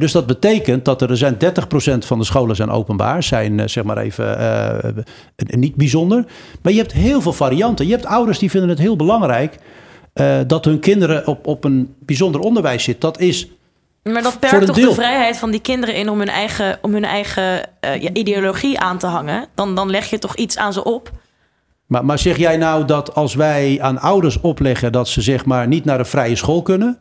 Dus 0.00 0.12
dat 0.12 0.26
betekent 0.26 0.84
dat 0.84 1.02
er 1.02 1.16
zijn 1.16 1.34
30% 1.34 1.38
van 1.98 2.18
de 2.18 2.24
scholen 2.24 2.56
zijn 2.56 2.70
openbaar, 2.70 3.22
zijn 3.22 3.60
eh, 3.60 3.68
zeg 3.68 3.84
maar 3.84 3.98
even 3.98 4.40
uh, 4.40 4.92
niet 5.36 5.74
bijzonder. 5.74 6.24
Maar 6.62 6.72
je 6.72 6.78
hebt 6.78 6.92
heel 6.92 7.20
veel 7.20 7.32
varianten. 7.32 7.86
Je 7.86 7.92
hebt 7.92 8.06
ouders 8.06 8.38
die 8.38 8.50
vinden 8.50 8.68
het 8.68 8.78
heel 8.78 8.96
belangrijk 8.96 9.58
uh, 10.14 10.36
dat 10.46 10.64
hun 10.64 10.80
kinderen 10.80 11.26
op, 11.26 11.46
op 11.46 11.64
een 11.64 11.94
bijzonder 11.98 12.40
onderwijs 12.40 12.84
zitten. 12.84 13.10
Dat 13.10 13.20
is. 13.20 13.48
Maar 14.02 14.22
dat 14.22 14.38
perkt 14.40 14.66
toch 14.66 14.76
deel. 14.76 14.88
de 14.88 14.94
vrijheid 14.94 15.36
van 15.36 15.50
die 15.50 15.60
kinderen 15.60 15.94
in 15.94 16.08
om 16.08 16.18
hun 16.18 16.28
eigen, 16.28 16.78
om 16.82 16.92
hun 16.92 17.04
eigen 17.04 17.68
uh, 17.84 18.02
ja, 18.02 18.10
ideologie 18.12 18.78
aan 18.78 18.98
te 18.98 19.06
hangen? 19.06 19.46
Dan, 19.54 19.74
dan 19.74 19.90
leg 19.90 20.10
je 20.10 20.18
toch 20.18 20.36
iets 20.36 20.56
aan 20.56 20.72
ze 20.72 20.84
op? 20.84 21.10
Maar, 21.86 22.04
maar 22.04 22.18
zeg 22.18 22.36
jij 22.36 22.56
nou 22.56 22.84
dat 22.84 23.14
als 23.14 23.34
wij 23.34 23.78
aan 23.80 23.98
ouders 23.98 24.40
opleggen 24.40 24.92
dat 24.92 25.08
ze 25.08 25.20
zeg 25.20 25.44
maar 25.44 25.68
niet 25.68 25.84
naar 25.84 25.98
de 25.98 26.04
vrije 26.04 26.36
school 26.36 26.62
kunnen? 26.62 26.98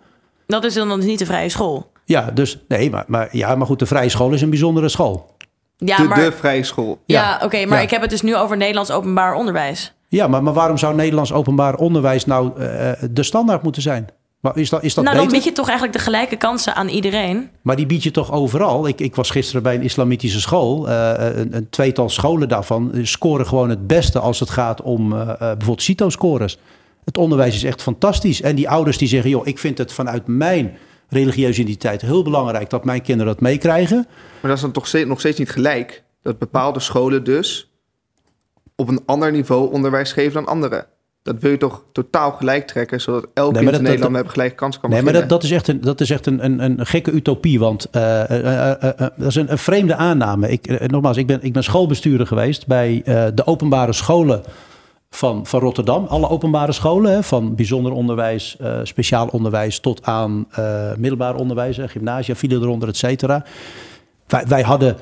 Dat 0.47 0.63
is 0.63 0.73
dan 0.73 0.99
niet 0.99 1.19
de 1.19 1.25
vrije 1.25 1.49
school. 1.49 1.91
Ja, 2.13 2.31
dus 2.33 2.57
nee, 2.67 2.89
maar, 2.89 3.03
maar, 3.07 3.27
ja, 3.31 3.55
maar 3.55 3.67
goed, 3.67 3.79
de 3.79 3.85
vrije 3.85 4.09
school 4.09 4.31
is 4.31 4.41
een 4.41 4.49
bijzondere 4.49 4.89
school. 4.89 5.35
Ja, 5.77 5.97
de, 5.97 6.03
maar, 6.03 6.19
de 6.19 6.31
vrije 6.31 6.63
school. 6.63 7.01
Ja, 7.05 7.21
ja 7.21 7.35
oké, 7.35 7.45
okay, 7.45 7.65
maar 7.65 7.77
ja. 7.77 7.83
ik 7.83 7.89
heb 7.89 8.01
het 8.01 8.09
dus 8.09 8.21
nu 8.21 8.35
over 8.35 8.57
Nederlands 8.57 8.91
openbaar 8.91 9.33
onderwijs. 9.33 9.93
Ja, 10.09 10.27
maar, 10.27 10.43
maar 10.43 10.53
waarom 10.53 10.77
zou 10.77 10.95
Nederlands 10.95 11.33
openbaar 11.33 11.75
onderwijs 11.75 12.25
nou 12.25 12.51
uh, 12.59 12.91
de 13.11 13.23
standaard 13.23 13.63
moeten 13.63 13.81
zijn? 13.81 14.07
Maar 14.39 14.57
is 14.57 14.69
dat, 14.69 14.83
is 14.83 14.93
dat 14.93 15.03
nou, 15.03 15.15
beter? 15.15 15.31
dan 15.31 15.39
bied 15.39 15.49
je 15.49 15.55
toch 15.55 15.67
eigenlijk 15.67 15.97
de 15.97 16.03
gelijke 16.03 16.35
kansen 16.35 16.75
aan 16.75 16.87
iedereen. 16.87 17.49
Maar 17.61 17.75
die 17.75 17.85
bied 17.85 18.03
je 18.03 18.11
toch 18.11 18.31
overal? 18.31 18.87
Ik, 18.87 18.99
ik 18.99 19.15
was 19.15 19.29
gisteren 19.29 19.63
bij 19.63 19.75
een 19.75 19.81
islamitische 19.81 20.39
school. 20.39 20.89
Uh, 20.89 21.11
een, 21.17 21.55
een, 21.55 21.69
tweetal 21.69 22.09
scholen 22.09 22.49
daarvan 22.49 22.91
scoren 23.01 23.47
gewoon 23.47 23.69
het 23.69 23.87
beste 23.87 24.19
als 24.19 24.39
het 24.39 24.49
gaat 24.49 24.81
om 24.81 25.13
uh, 25.13 25.25
bijvoorbeeld 25.37 25.81
CITO-scores. 25.81 26.57
Het 27.05 27.17
onderwijs 27.17 27.55
is 27.55 27.63
echt 27.63 27.81
fantastisch. 27.81 28.41
En 28.41 28.55
die 28.55 28.69
ouders 28.69 28.97
die 28.97 29.07
zeggen, 29.07 29.29
joh, 29.29 29.47
ik 29.47 29.59
vind 29.59 29.77
het 29.77 29.93
vanuit 29.93 30.27
mijn 30.27 30.77
religieuze 31.09 31.61
identiteit 31.61 32.01
heel 32.01 32.23
belangrijk 32.23 32.69
dat 32.69 32.85
mijn 32.85 33.01
kinderen 33.01 33.33
dat 33.33 33.41
meekrijgen. 33.41 34.05
Maar 34.07 34.49
dat 34.49 34.55
is 34.55 34.61
dan 34.61 34.71
toch 34.71 34.87
steeds, 34.87 35.07
nog 35.07 35.19
steeds 35.19 35.39
niet 35.39 35.49
gelijk? 35.49 36.03
Dat 36.21 36.39
bepaalde 36.39 36.79
scholen 36.79 37.23
dus 37.23 37.71
op 38.75 38.87
een 38.87 39.01
ander 39.05 39.31
niveau 39.31 39.71
onderwijs 39.71 40.11
geven 40.11 40.33
dan 40.33 40.45
andere. 40.45 40.87
Dat 41.23 41.35
wil 41.39 41.51
je 41.51 41.57
toch 41.57 41.83
totaal 41.91 42.31
gelijk 42.31 42.67
trekken, 42.67 43.01
zodat 43.01 43.27
elk 43.33 43.53
nee, 43.53 43.63
kind 43.63 43.75
in 43.75 43.83
Nederland 43.83 44.13
hebben 44.13 44.31
gelijke 44.31 44.55
kans 44.55 44.79
kan 44.79 44.89
Nee, 44.89 45.01
maar 45.01 45.13
dat, 45.13 45.29
dat 45.29 45.43
is 45.43 45.51
echt 45.51 45.67
een, 45.67 45.81
dat 45.81 46.01
is 46.01 46.09
echt 46.09 46.25
een, 46.25 46.45
een, 46.45 46.59
een 46.59 46.85
gekke 46.85 47.11
utopie, 47.11 47.59
want 47.59 47.87
uh, 47.91 48.23
uh, 48.29 48.43
uh, 48.43 48.81
dat 48.97 49.27
is 49.27 49.35
een, 49.35 49.51
een, 49.51 49.57
vreemde 49.57 49.95
aanname. 49.95 50.49
Ik, 50.49 50.89
nogmaals, 50.91 51.17
ik 51.17 51.27
ben, 51.27 51.39
ik 51.41 51.53
ben 51.53 51.63
schoolbestuurder 51.63 52.27
geweest 52.27 52.67
bij 52.67 53.01
de 53.35 53.45
openbare 53.45 53.93
scholen 53.93 54.43
van, 55.15 55.45
van 55.45 55.59
Rotterdam. 55.59 56.05
Alle 56.05 56.29
openbare 56.29 56.71
scholen, 56.71 57.11
hè, 57.11 57.23
van 57.23 57.55
bijzonder 57.55 57.91
onderwijs, 57.91 58.57
uh, 58.61 58.79
speciaal 58.83 59.27
onderwijs 59.27 59.79
tot 59.79 60.05
aan 60.05 60.45
uh, 60.59 60.91
middelbaar 60.97 61.35
onderwijs, 61.35 61.77
gymnasia 61.81 62.35
vielen 62.35 62.61
eronder, 62.61 62.87
et 62.87 62.97
cetera. 62.97 63.45
Wij, 64.27 64.43
wij, 64.47 64.61
hadden 64.61 64.95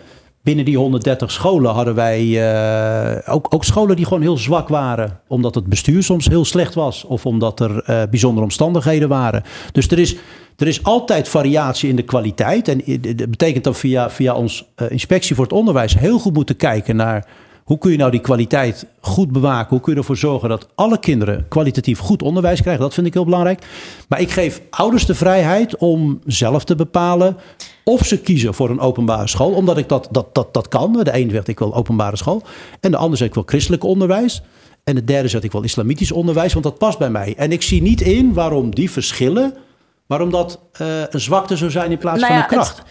binnen 0.44 0.66
die 0.66 0.78
130 0.78 1.32
scholen 1.32 1.72
hadden 1.72 1.96
wij 1.96 2.24
uh, 2.24 3.34
ook, 3.34 3.48
ook 3.50 3.64
scholen 3.64 3.96
die 3.96 4.06
gewoon 4.06 4.22
heel 4.22 4.38
zwak 4.38 4.68
waren. 4.68 5.20
Omdat 5.28 5.56
het 5.56 5.66
bestuur 5.66 6.04
soms 6.04 6.28
heel 6.28 6.46
slecht 6.46 6.74
was 6.74 7.04
of 7.04 7.26
omdat 7.26 7.60
er 7.60 8.08
bijzondere 8.10 8.44
omstandigheden 8.44 9.10
waren. 9.10 9.44
Dus 9.72 9.88
er 9.88 10.00
is, 10.00 10.16
er 10.58 10.68
is 10.68 10.84
altijd 10.84 11.28
variatie 11.28 11.90
in 11.90 11.96
de 11.96 12.04
kwaliteit. 12.04 12.68
En 12.68 12.82
dat 13.16 13.30
betekent 13.30 13.64
dat 13.64 13.78
via, 13.78 14.10
via 14.10 14.36
ons 14.36 14.66
inspectie 14.90 15.36
voor 15.36 15.44
het 15.44 15.54
onderwijs 15.54 15.98
heel 15.98 16.20
goed 16.20 16.34
moeten 16.34 16.56
kijken 16.56 16.96
naar 16.96 17.28
hoe 17.72 17.80
kun 17.80 17.92
je 17.92 17.98
nou 17.98 18.12
die 18.12 18.20
kwaliteit 18.20 18.86
goed 19.00 19.32
bewaken? 19.32 19.70
Hoe 19.70 19.80
kun 19.80 19.94
je 19.94 20.00
ervoor 20.00 20.18
zorgen 20.18 20.50
dat 20.50 20.68
alle 20.76 21.00
kinderen 21.00 21.46
kwalitatief 21.48 22.00
goed 22.00 22.22
onderwijs 22.22 22.62
krijgen? 22.62 22.84
Dat 22.84 22.94
vind 22.94 23.08
ik 23.08 23.14
heel 23.14 23.24
belangrijk. 23.24 23.66
Maar 24.08 24.22
ik 24.22 24.32
geef 24.32 24.62
ouders 24.70 25.06
de 25.06 25.16
vrijheid 25.16 25.78
om 25.78 26.20
zelf 26.26 26.64
te 26.64 26.76
bepalen 26.76 27.38
Of 27.84 28.06
ze 28.06 28.22
kiezen 28.22 28.54
voor 28.54 28.70
een 28.70 28.80
openbare 28.80 29.28
school, 29.28 29.52
omdat 29.52 29.78
ik 29.78 29.90
dat, 29.90 30.08
dat, 30.12 30.36
dat, 30.36 30.54
dat 30.54 30.68
kan. 30.68 30.94
De 30.94 31.18
een 31.18 31.30
zegt 31.30 31.48
ik 31.48 31.60
wil 31.60 31.76
openbare 31.76 32.18
school. 32.18 32.44
En 32.80 32.92
de 32.92 32.98
ander 32.98 33.18
zegt 33.18 33.30
ik 33.30 33.36
wil 33.36 33.44
christelijk 33.46 33.84
onderwijs. 33.84 34.42
En 34.84 34.96
de 34.96 35.04
derde 35.04 35.28
zegt 35.28 35.44
ik 35.44 35.52
wil 35.52 35.64
islamitisch 35.64 36.12
onderwijs, 36.12 36.54
want 36.54 36.66
dat 36.66 36.78
past 36.78 36.98
bij 36.98 37.10
mij. 37.10 37.34
En 37.38 37.52
ik 37.52 37.62
zie 37.62 37.82
niet 37.82 38.02
in 38.02 38.34
waarom 38.34 38.76
die 38.76 38.92
verschillen, 38.92 39.54
waarom 40.06 40.32
dat 40.32 40.60
uh, 40.82 40.88
een 41.10 41.20
zwakte 41.20 41.58
zou 41.58 41.72
zijn 41.72 41.92
in 41.92 41.98
plaats 41.98 42.22
nou 42.22 42.34
van 42.34 42.42
een 42.42 42.48
kracht. 42.48 42.82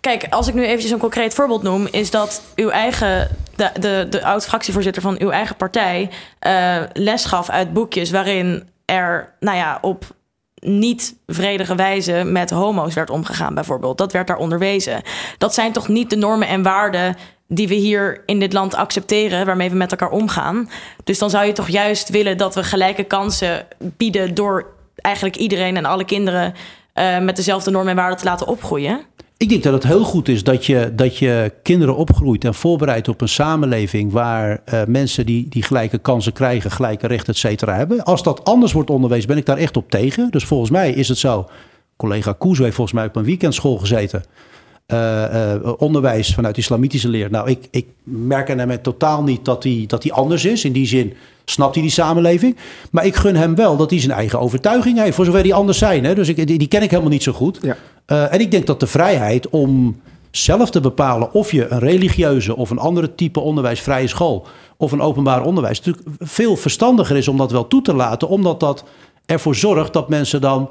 kijk, 0.00 0.26
als 0.30 0.48
ik 0.48 0.54
nu 0.54 0.64
eventjes 0.64 0.90
een 0.90 0.98
concreet 0.98 1.34
voorbeeld 1.34 1.62
noem, 1.62 1.86
is 1.90 2.10
dat 2.10 2.42
uw 2.54 2.68
eigen, 2.68 3.28
de, 3.58 3.70
de, 3.80 4.06
de 4.10 4.24
oud-fractievoorzitter 4.24 5.02
van 5.02 5.16
uw 5.18 5.30
eigen 5.30 5.56
partij 5.56 6.10
uh, 6.46 6.76
les 6.92 7.24
gaf 7.24 7.50
uit 7.50 7.72
boekjes 7.72 8.10
waarin 8.10 8.68
er, 8.84 9.34
nou 9.40 9.56
ja, 9.56 9.78
op 9.80 10.04
niet 10.60 11.14
vredige 11.26 11.74
wijze 11.74 12.24
met 12.24 12.50
homo's 12.50 12.94
werd 12.94 13.10
omgegaan, 13.10 13.54
bijvoorbeeld. 13.54 13.98
Dat 13.98 14.12
werd 14.12 14.26
daar 14.26 14.36
onderwezen. 14.36 15.02
Dat 15.38 15.54
zijn 15.54 15.72
toch 15.72 15.88
niet 15.88 16.10
de 16.10 16.16
normen 16.16 16.48
en 16.48 16.62
waarden 16.62 17.16
die 17.48 17.68
we 17.68 17.74
hier 17.74 18.22
in 18.26 18.40
dit 18.40 18.52
land 18.52 18.74
accepteren, 18.74 19.46
waarmee 19.46 19.70
we 19.70 19.76
met 19.76 19.90
elkaar 19.90 20.10
omgaan. 20.10 20.70
Dus 21.04 21.18
dan 21.18 21.30
zou 21.30 21.46
je 21.46 21.52
toch 21.52 21.68
juist 21.68 22.08
willen 22.08 22.36
dat 22.36 22.54
we 22.54 22.64
gelijke 22.64 23.04
kansen 23.04 23.66
bieden 23.78 24.34
door 24.34 24.66
eigenlijk 24.96 25.36
iedereen 25.36 25.76
en 25.76 25.84
alle 25.84 26.04
kinderen 26.04 26.54
uh, 26.94 27.18
met 27.18 27.36
dezelfde 27.36 27.70
normen 27.70 27.90
en 27.90 27.96
waarden 27.96 28.18
te 28.18 28.24
laten 28.24 28.46
opgroeien. 28.46 29.00
Ik 29.38 29.48
denk 29.48 29.62
dat 29.62 29.72
het 29.72 29.82
heel 29.82 30.04
goed 30.04 30.28
is 30.28 30.44
dat 30.44 30.66
je, 30.66 30.92
dat 30.94 31.16
je 31.16 31.52
kinderen 31.62 31.96
opgroeit 31.96 32.44
en 32.44 32.54
voorbereidt 32.54 33.08
op 33.08 33.20
een 33.20 33.28
samenleving 33.28 34.12
waar 34.12 34.60
uh, 34.72 34.82
mensen 34.86 35.26
die, 35.26 35.48
die 35.48 35.62
gelijke 35.62 35.98
kansen 35.98 36.32
krijgen, 36.32 36.70
gelijke 36.70 37.06
rechten, 37.06 37.32
et 37.32 37.38
cetera, 37.38 37.74
hebben. 37.74 38.04
Als 38.04 38.22
dat 38.22 38.44
anders 38.44 38.72
wordt 38.72 38.90
onderwezen, 38.90 39.28
ben 39.28 39.36
ik 39.36 39.46
daar 39.46 39.56
echt 39.56 39.76
op 39.76 39.90
tegen. 39.90 40.30
Dus 40.30 40.44
volgens 40.44 40.70
mij 40.70 40.92
is 40.92 41.08
het 41.08 41.18
zo. 41.18 41.48
Collega 41.96 42.32
Koes 42.32 42.58
heeft 42.58 42.74
volgens 42.74 42.96
mij 42.96 43.06
op 43.06 43.16
een 43.16 43.24
weekendschool 43.24 43.78
gezeten. 43.78 44.24
Uh, 44.92 45.54
uh, 45.62 45.72
onderwijs 45.78 46.34
vanuit 46.34 46.56
islamitische 46.58 47.08
leer. 47.08 47.30
Nou, 47.30 47.50
ik, 47.50 47.68
ik 47.70 47.86
merk 48.02 48.50
aan 48.50 48.58
hem 48.58 48.82
totaal 48.82 49.22
niet 49.22 49.44
dat 49.44 49.62
hij 49.62 49.84
dat 49.86 50.02
hij 50.02 50.12
anders 50.12 50.44
is. 50.44 50.64
In 50.64 50.72
die 50.72 50.86
zin 50.86 51.14
snapt 51.44 51.74
hij 51.74 51.82
die 51.82 51.92
samenleving. 51.92 52.56
Maar 52.90 53.06
ik 53.06 53.16
gun 53.16 53.36
hem 53.36 53.54
wel 53.54 53.76
dat 53.76 53.90
hij 53.90 54.00
zijn 54.00 54.12
eigen 54.12 54.40
overtuiging 54.40 54.98
heeft. 54.98 55.14
Voor 55.14 55.24
zover 55.24 55.42
die 55.42 55.54
anders 55.54 55.78
zijn. 55.78 56.04
Hè? 56.04 56.14
Dus 56.14 56.28
ik, 56.28 56.46
die, 56.46 56.58
die 56.58 56.68
ken 56.68 56.82
ik 56.82 56.90
helemaal 56.90 57.10
niet 57.10 57.22
zo 57.22 57.32
goed. 57.32 57.58
Ja. 57.62 57.76
Uh, 58.06 58.32
en 58.32 58.40
ik 58.40 58.50
denk 58.50 58.66
dat 58.66 58.80
de 58.80 58.86
vrijheid 58.86 59.48
om 59.48 60.00
zelf 60.30 60.70
te 60.70 60.80
bepalen 60.80 61.32
of 61.32 61.52
je 61.52 61.68
een 61.68 61.78
religieuze 61.78 62.56
of 62.56 62.70
een 62.70 62.78
andere 62.78 63.14
type 63.14 63.40
onderwijs, 63.40 63.80
vrije 63.80 64.06
school 64.06 64.46
of 64.76 64.92
een 64.92 65.00
openbaar 65.00 65.44
onderwijs, 65.44 65.80
natuurlijk 65.80 66.08
veel 66.18 66.56
verstandiger 66.56 67.16
is 67.16 67.28
om 67.28 67.36
dat 67.36 67.50
wel 67.50 67.68
toe 67.68 67.82
te 67.82 67.94
laten, 67.94 68.28
omdat 68.28 68.60
dat 68.60 68.84
ervoor 69.26 69.54
zorgt 69.54 69.92
dat 69.92 70.08
mensen 70.08 70.40
dan 70.40 70.70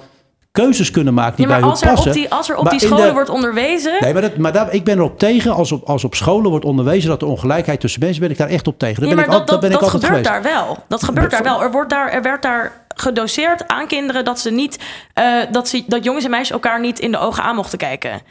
keuzes 0.64 0.92
kunnen 0.92 1.14
maken 1.14 1.36
die 1.36 1.48
bij 1.48 1.60
hun 1.60 1.70
passen. 1.70 1.98
Op 1.98 2.14
die, 2.14 2.34
als 2.34 2.50
er 2.50 2.56
op 2.56 2.70
die 2.70 2.80
scholen 2.80 3.14
wordt 3.14 3.30
onderwezen... 3.30 3.96
Nee, 4.00 4.14
maar, 4.14 4.22
dat, 4.22 4.38
maar 4.38 4.52
daar, 4.52 4.74
ik 4.74 4.84
ben 4.84 4.98
erop 4.98 5.20
tegen, 5.20 5.54
als 5.54 5.72
op, 5.72 5.84
als 5.84 6.04
op 6.04 6.16
scholen 6.16 6.50
wordt 6.50 6.66
onderwezen... 6.66 7.10
dat 7.10 7.20
de 7.20 7.26
ongelijkheid 7.26 7.80
tussen 7.80 8.00
mensen, 8.00 8.22
ben 8.22 8.32
ik 8.32 8.38
daar 8.38 8.48
echt 8.48 8.68
op 8.68 8.80
tegen. 8.80 9.00
Daar 9.02 9.10
ja, 9.10 9.16
ben 9.16 9.26
ik, 9.26 9.32
al, 9.32 9.46
dat, 9.46 9.60
ben 9.60 9.72
ik 9.72 9.82
altijd 9.82 10.04
gebeurt 10.04 10.24
daar 10.24 10.42
wel. 10.42 10.78
Dat 10.88 11.04
gebeurt 11.04 11.32
daar 11.32 11.44
wel. 11.44 11.62
Er, 11.62 11.72
wordt 11.72 11.90
daar, 11.90 12.10
er 12.10 12.22
werd 12.22 12.42
daar 12.42 12.86
gedoseerd 12.88 13.68
aan 13.68 13.88
kinderen... 13.88 14.26
dat, 14.26 14.40
ze 14.40 14.52
niet, 14.52 14.80
uh, 15.20 15.26
dat, 15.52 15.68
ze, 15.68 15.84
dat 15.88 16.04
jongens 16.04 16.26
en 16.26 16.30
meisjes 16.30 16.52
elkaar 16.52 16.80
niet 16.80 17.00
in 17.00 17.12
de 17.12 17.18
ogen 17.18 17.44
aan 17.44 17.56
mochten 17.56 17.78
kijken. 17.78 18.22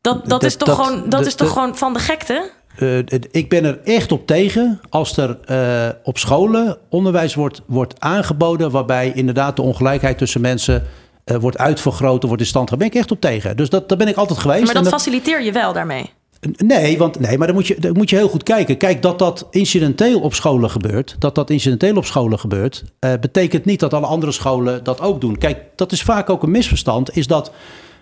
Dat, 0.00 0.28
dat, 0.28 0.42
is 0.42 0.56
toch, 0.56 0.74
gewoon, 0.74 1.08
dat 1.08 1.26
is 1.26 1.34
toch 1.34 1.48
gewoon 1.48 1.76
van 1.76 1.92
de 1.92 1.98
gekte? 1.98 2.50
Uh, 2.78 2.98
ik 3.30 3.48
ben 3.48 3.64
er 3.64 3.80
echt 3.84 4.12
op 4.12 4.26
tegen 4.26 4.80
als 4.90 5.16
er 5.16 5.38
uh, 5.50 5.88
op 6.02 6.18
scholen 6.18 6.78
onderwijs 6.88 7.34
wordt, 7.34 7.60
wordt 7.66 7.94
aangeboden... 7.98 8.70
waarbij 8.70 9.12
inderdaad 9.14 9.56
de 9.56 9.62
ongelijkheid 9.62 10.18
tussen 10.18 10.40
mensen 10.40 10.86
uh, 11.24 11.36
wordt 11.36 11.58
uitvergroot, 11.58 12.22
wordt 12.22 12.40
in 12.40 12.46
stand 12.48 12.68
Daar 12.68 12.78
ben 12.78 12.86
ik 12.86 12.94
echt 12.94 13.10
op 13.10 13.20
tegen. 13.20 13.56
Dus 13.56 13.68
dat, 13.68 13.88
daar 13.88 13.98
ben 13.98 14.08
ik 14.08 14.16
altijd 14.16 14.38
geweest. 14.38 14.64
Maar 14.64 14.74
dat, 14.74 14.84
dat 14.84 14.92
faciliteer 14.92 15.42
je 15.42 15.52
wel 15.52 15.72
daarmee? 15.72 16.10
Nee, 16.56 16.98
want, 16.98 17.20
nee 17.20 17.38
maar 17.38 17.46
dan 17.46 17.56
moet, 17.56 17.66
je, 17.66 17.80
dan 17.80 17.92
moet 17.92 18.10
je 18.10 18.16
heel 18.16 18.28
goed 18.28 18.42
kijken. 18.42 18.76
Kijk, 18.76 19.02
dat 19.02 19.18
dat 19.18 19.46
incidenteel 19.50 20.20
op 20.20 20.34
scholen 20.34 20.70
gebeurt, 20.70 21.16
dat 21.18 21.34
dat 21.34 21.50
incidenteel 21.50 21.96
op 21.96 22.04
scholen 22.04 22.38
gebeurt, 22.38 22.84
uh, 23.00 23.12
betekent 23.20 23.64
niet 23.64 23.80
dat 23.80 23.94
alle 23.94 24.06
andere 24.06 24.32
scholen 24.32 24.84
dat 24.84 25.00
ook 25.00 25.20
doen. 25.20 25.38
Kijk, 25.38 25.58
dat 25.76 25.92
is 25.92 26.02
vaak 26.02 26.30
ook 26.30 26.42
een 26.42 26.50
misverstand, 26.50 27.16
is 27.16 27.26
dat 27.26 27.52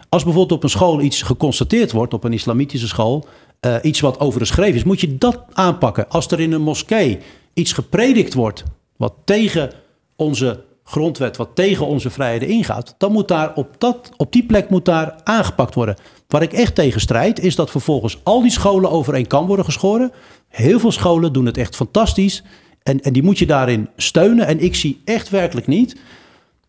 als 0.09 0.25
bijvoorbeeld 0.25 0.59
op 0.59 0.63
een 0.63 0.71
school 0.71 1.01
iets 1.01 1.23
geconstateerd 1.23 1.93
wordt, 1.93 2.15
op 2.15 2.25
een 2.25 2.33
islamitische 2.33 2.89
school, 2.89 3.27
uh, 3.61 3.77
iets 3.83 4.01
wat 4.01 4.21
overgeschreven 4.21 4.75
is, 4.75 4.85
moet 4.85 5.01
je 5.01 5.19
dat 5.19 5.39
aanpakken. 5.53 6.09
Als 6.09 6.27
er 6.27 6.41
in 6.41 6.53
een 6.53 6.63
moskee 6.63 7.19
iets 7.55 7.73
gepredikt 7.73 8.35
wordt 8.35 8.63
wat 8.97 9.15
tegen 9.25 9.71
onze 10.17 10.65
grondwet 10.91 11.37
wat 11.37 11.51
tegen 11.55 11.87
onze 11.87 12.11
vrijheden 12.11 12.49
ingaat, 12.49 12.95
dan 12.99 13.13
moet 13.13 13.29
daar 13.29 13.55
op, 13.55 13.75
dat, 13.79 14.11
op 14.17 14.33
die 14.33 14.45
plek 14.45 14.71
moet 14.71 14.85
daar 14.85 15.15
aangepakt 15.25 15.75
worden. 15.75 15.97
Waar 16.29 16.43
ik 16.43 16.53
echt 16.53 16.75
tegen 16.75 17.01
strijd, 17.01 17.41
is 17.41 17.55
dat 17.55 17.71
vervolgens 17.71 18.19
al 18.23 18.43
die 18.43 18.51
scholen 18.51 18.91
over 18.91 19.15
één 19.15 19.27
kan 19.27 19.47
worden 19.47 19.65
geschoren. 19.65 20.13
Heel 20.49 20.79
veel 20.79 20.93
scholen 20.93 21.33
doen 21.33 21.47
het 21.47 21.57
echt 21.57 21.77
fantastisch. 21.77 22.43
En, 22.83 23.01
en 23.01 23.13
die 23.13 23.23
moet 23.23 23.39
je 23.39 23.47
daarin 23.47 23.89
steunen. 23.97 24.47
En 24.47 24.61
ik 24.61 24.75
zie 24.75 25.01
echt 25.05 25.29
werkelijk 25.29 25.67
niet. 25.67 25.97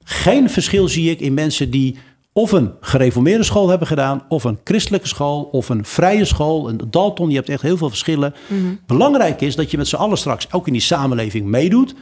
Geen 0.04 0.50
verschil 0.50 0.88
zie 0.88 1.12
ik 1.12 1.20
in 1.20 1.34
mensen 1.34 1.70
die 1.70 1.98
of 2.34 2.52
een 2.52 2.72
gereformeerde 2.82 3.44
school 3.44 3.70
hebben 3.70 3.88
gedaan, 3.88 4.24
of 4.30 4.44
een 4.44 4.60
christelijke 4.64 5.08
school, 5.08 5.44
of 5.44 5.70
een 5.70 5.86
vrije 5.86 6.26
school. 6.26 6.70
Een 6.70 6.82
Dalton, 6.90 7.30
je 7.30 7.36
hebt 7.36 7.50
echt 7.50 7.62
heel 7.62 7.78
veel 7.78 7.90
verschillen. 7.90 8.34
Mhm. 8.48 8.76
Belangrijk 8.86 9.42
is 9.42 9.56
dat 9.56 9.72
je 9.72 9.78
met 9.78 9.88
z'n 9.88 9.96
allen 9.96 10.18
straks 10.18 10.52
ook 10.52 10.68
in 10.68 10.74
die 10.74 10.82
samenleving 10.82 11.46
meedoet 11.46 11.96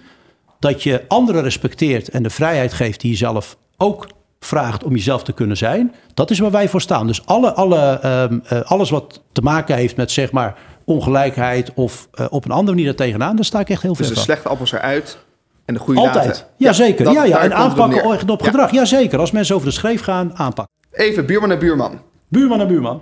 dat 0.60 0.84
je 0.84 1.04
anderen 1.08 1.42
respecteert 1.42 2.10
en 2.10 2.24
de 2.24 2.30
vrijheid 2.30 2.74
geeft 2.74 3.02
die 3.02 3.12
je 3.12 3.18
zelf 3.18 3.58
ook 3.78 4.08
vraagt 4.40 4.84
om 4.84 4.96
jezelf 4.96 5.24
te 5.24 5.32
kunnen 5.32 5.58
zijn. 5.58 5.96
Dat 6.14 6.30
is 6.30 6.40
waar 6.40 6.52
wij 6.52 6.70
voor 6.70 6.82
staan. 6.82 7.08
Dus 7.08 7.26
alle, 7.26 7.54
alle, 7.54 8.00
um, 8.06 8.44
uh, 8.54 8.62
alles 8.62 8.90
wat 8.90 9.24
te 9.32 9.42
maken 9.42 9.76
heeft 9.76 9.96
met 9.96 10.12
zeg 10.12 10.32
maar 10.32 10.58
ongelijkheid 10.86 11.74
of 11.74 12.08
uh, 12.14 12.26
op 12.30 12.46
een 12.46 12.52
andere 12.52 12.78
manier 12.78 12.96
tegenaan, 12.96 13.36
daar 13.36 13.46
sta 13.46 13.60
ik 13.60 13.70
echt 13.70 13.82
heel 13.82 13.96
veel 13.96 14.08
dus 14.08 14.16
van. 14.16 14.16
Dus 14.16 14.26
de 14.26 14.32
slechte 14.32 14.50
appels 14.50 14.72
eruit 14.72 15.18
en 15.66 15.74
de 15.74 15.80
goede 15.80 16.00
Altijd. 16.00 16.26
Laten. 16.26 16.46
Ja, 16.58 16.74
zeker. 16.74 17.06
Dat, 17.06 17.14
ja, 17.14 17.24
ja. 17.24 17.42
En 17.42 17.54
aanpakken 17.54 18.04
op, 18.04 18.30
op 18.30 18.42
gedrag. 18.42 18.72
Ja. 18.72 18.86
zeker. 18.86 19.20
Als 19.20 19.32
mensen 19.32 19.56
over 19.56 19.68
de 19.68 19.74
schreef 19.74 20.02
gaan, 20.02 20.38
aanpakken. 20.38 20.76
Even 20.92 21.26
buurman 21.26 21.52
en 21.52 21.60
buurman. 21.60 22.02
Buurman 22.28 22.62
en 22.62 22.68
buurman. 22.68 23.02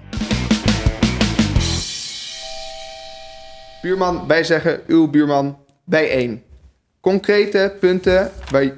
Buurman, 3.82 4.28
wij 4.28 4.44
zeggen 4.44 4.80
uw 4.88 5.10
buurman 5.10 5.58
bij 5.86 6.10
één 6.10 6.42
concrete 7.00 7.76
punten 7.80 8.32
waar 8.52 8.72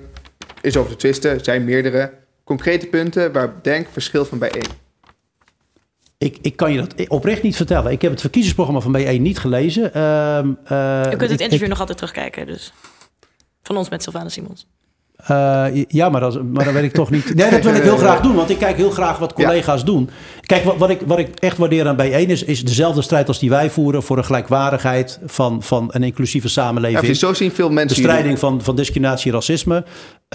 is 0.62 0.78
over 0.78 0.92
te 0.92 0.98
twisten, 0.98 1.44
zijn 1.44 1.64
meerdere 1.64 2.14
concrete 2.44 2.88
punten 2.88 3.32
waar 3.32 3.54
Denk 3.62 3.88
verschil 3.92 4.26
van 4.26 4.38
bijeen. 4.40 4.88
Ik, 6.18 6.38
ik 6.42 6.56
kan 6.56 6.72
je 6.72 6.78
dat 6.78 7.08
oprecht 7.08 7.44
niet 7.44 7.56
vertellen. 7.56 7.92
Ik 7.92 8.02
heb 8.02 8.12
het 8.12 8.22
verkiezingsprogramma 8.22 8.82
van 8.82 8.92
bijeen 8.92 9.22
niet 9.22 9.40
gelezen. 9.40 9.92
Uh, 9.96 10.02
uh, 10.72 11.04
je 11.10 11.16
kunt 11.18 11.32
het 11.32 11.40
interview 11.40 11.68
nog 11.68 11.80
altijd 11.80 11.98
terugkijken, 11.98 12.46
dus 12.46 12.74
van 13.62 13.78
ons 13.78 13.90
met 13.90 14.04
Sylvana 14.04 14.30
Simons. 14.30 14.68
Uh, 15.32 15.66
ja, 15.88 16.10
maar, 16.10 16.22
dat, 16.22 16.44
maar 16.44 16.66
dan 16.66 16.74
weet 16.74 16.84
ik 16.84 16.94
toch 16.94 17.10
niet. 17.10 17.34
Nee, 17.36 17.50
dat 17.50 17.64
wil 17.64 17.74
ik 17.74 17.82
heel 17.82 17.98
graag 17.98 18.22
doen, 18.22 18.36
want 18.36 18.50
ik 18.50 18.58
kijk 18.58 18.78
heel 18.78 18.90
graag 18.90 19.18
wat 19.18 19.34
collega's 19.34 19.80
ja. 19.80 19.86
doen. 19.86 20.10
Kijk, 20.42 20.64
wat, 20.64 20.78
wat, 20.78 20.90
ik, 20.90 21.02
wat 21.06 21.20
ik 21.20 21.40
echt 21.40 21.58
waardeer 21.58 21.88
aan 21.88 21.96
bijeen 21.96 22.30
is, 22.30 22.44
is 22.44 22.66
dezelfde 22.66 23.02
strijd 23.02 23.28
als 23.28 23.40
die 23.40 23.50
wij 23.50 23.70
voeren 23.70 24.04
voor 24.04 24.18
een 24.18 24.26
gelijkwaardigheid 24.26 25.20
van, 25.26 25.64
van 25.64 25.90
een 25.92 26.04
inclusieve 26.04 26.50
samenleving. 26.50 27.08
Ja, 27.08 27.14
zo 27.14 27.34
zien 27.34 27.52
veel 27.52 27.70
mensen. 27.70 28.02
Bestrijding 28.02 28.40
van, 28.40 28.62
van 28.62 28.76
discriminatie 28.76 29.32
en 29.32 29.38
racisme. 29.38 29.84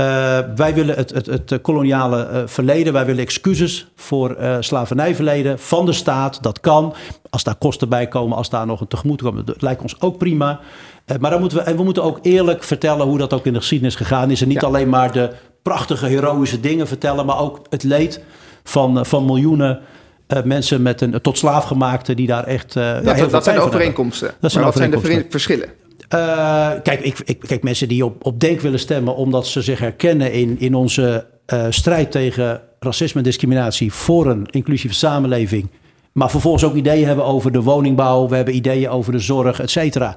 Uh, 0.00 0.38
wij 0.56 0.74
willen 0.74 0.96
het, 0.96 1.10
het, 1.10 1.26
het 1.26 1.60
koloniale 1.62 2.28
uh, 2.32 2.42
verleden, 2.46 2.92
wij 2.92 3.06
willen 3.06 3.22
excuses 3.22 3.86
voor 3.96 4.36
slavernijverleden 4.60 5.58
van 5.58 5.86
de 5.86 5.92
staat. 5.92 6.42
Dat 6.42 6.60
kan. 6.60 6.94
Als 7.30 7.44
daar 7.44 7.54
kosten 7.54 7.88
bij 7.88 8.08
komen, 8.08 8.36
als 8.36 8.50
daar 8.50 8.66
nog 8.66 8.80
een 8.80 8.88
tegemoet 8.88 9.22
komen, 9.22 9.44
dat 9.44 9.62
lijkt 9.62 9.82
ons 9.82 10.00
ook 10.00 10.18
prima. 10.18 10.60
Maar 11.20 11.30
dan 11.30 11.40
moeten 11.40 11.58
we, 11.58 11.64
en 11.64 11.76
we 11.76 11.82
moeten 11.82 12.02
ook 12.02 12.18
eerlijk 12.22 12.62
vertellen 12.62 13.06
hoe 13.06 13.18
dat 13.18 13.32
ook 13.32 13.46
in 13.46 13.52
de 13.52 13.58
geschiedenis 13.58 13.94
gegaan 13.94 14.30
is. 14.30 14.42
En 14.42 14.48
niet 14.48 14.60
ja. 14.60 14.66
alleen 14.66 14.88
maar 14.88 15.12
de 15.12 15.30
prachtige, 15.62 16.06
heroïsche 16.06 16.60
dingen 16.60 16.86
vertellen, 16.86 17.26
maar 17.26 17.38
ook 17.38 17.60
het 17.70 17.82
leed 17.82 18.20
van, 18.64 19.06
van 19.06 19.24
miljoenen. 19.24 19.80
Uh, 20.28 20.42
mensen 20.42 20.82
met 20.82 21.00
een 21.00 21.20
tot 21.20 21.38
slaafgemaakte 21.38 22.14
die 22.14 22.26
daar 22.26 22.44
echt. 22.44 22.74
Uh, 22.76 22.82
ja, 22.82 23.14
dat, 23.14 23.30
dat 23.30 23.44
zijn 23.44 23.58
overeenkomsten. 23.58 24.34
Dat 24.40 24.50
zijn 24.50 24.64
maar 24.64 24.72
wat 24.72 24.82
zijn 24.82 24.90
de 24.90 25.26
verschillen? 25.28 25.68
Uh, 26.14 26.70
kijk, 26.82 27.00
ik, 27.00 27.18
ik, 27.24 27.38
kijk, 27.40 27.62
mensen 27.62 27.88
die 27.88 28.04
op, 28.04 28.26
op 28.26 28.40
Denk 28.40 28.60
willen 28.60 28.78
stemmen 28.78 29.16
omdat 29.16 29.46
ze 29.46 29.62
zich 29.62 29.78
herkennen 29.78 30.32
in, 30.32 30.56
in 30.58 30.74
onze 30.74 31.26
strijd 31.68 32.10
tegen 32.10 32.60
racisme 32.78 33.18
en 33.18 33.24
discriminatie 33.26 33.92
voor 33.92 34.26
een 34.26 34.46
inclusieve 34.50 34.96
samenleving. 34.96 35.68
Maar 36.12 36.30
vervolgens 36.30 36.64
ook 36.64 36.74
ideeën 36.74 37.06
hebben 37.06 37.24
over 37.24 37.52
de 37.52 37.62
woningbouw, 37.62 38.28
we 38.28 38.36
hebben 38.36 38.54
ideeën 38.54 38.88
over 38.88 39.12
de 39.12 39.18
zorg, 39.18 39.60
et 39.60 39.70
cetera. 39.70 40.16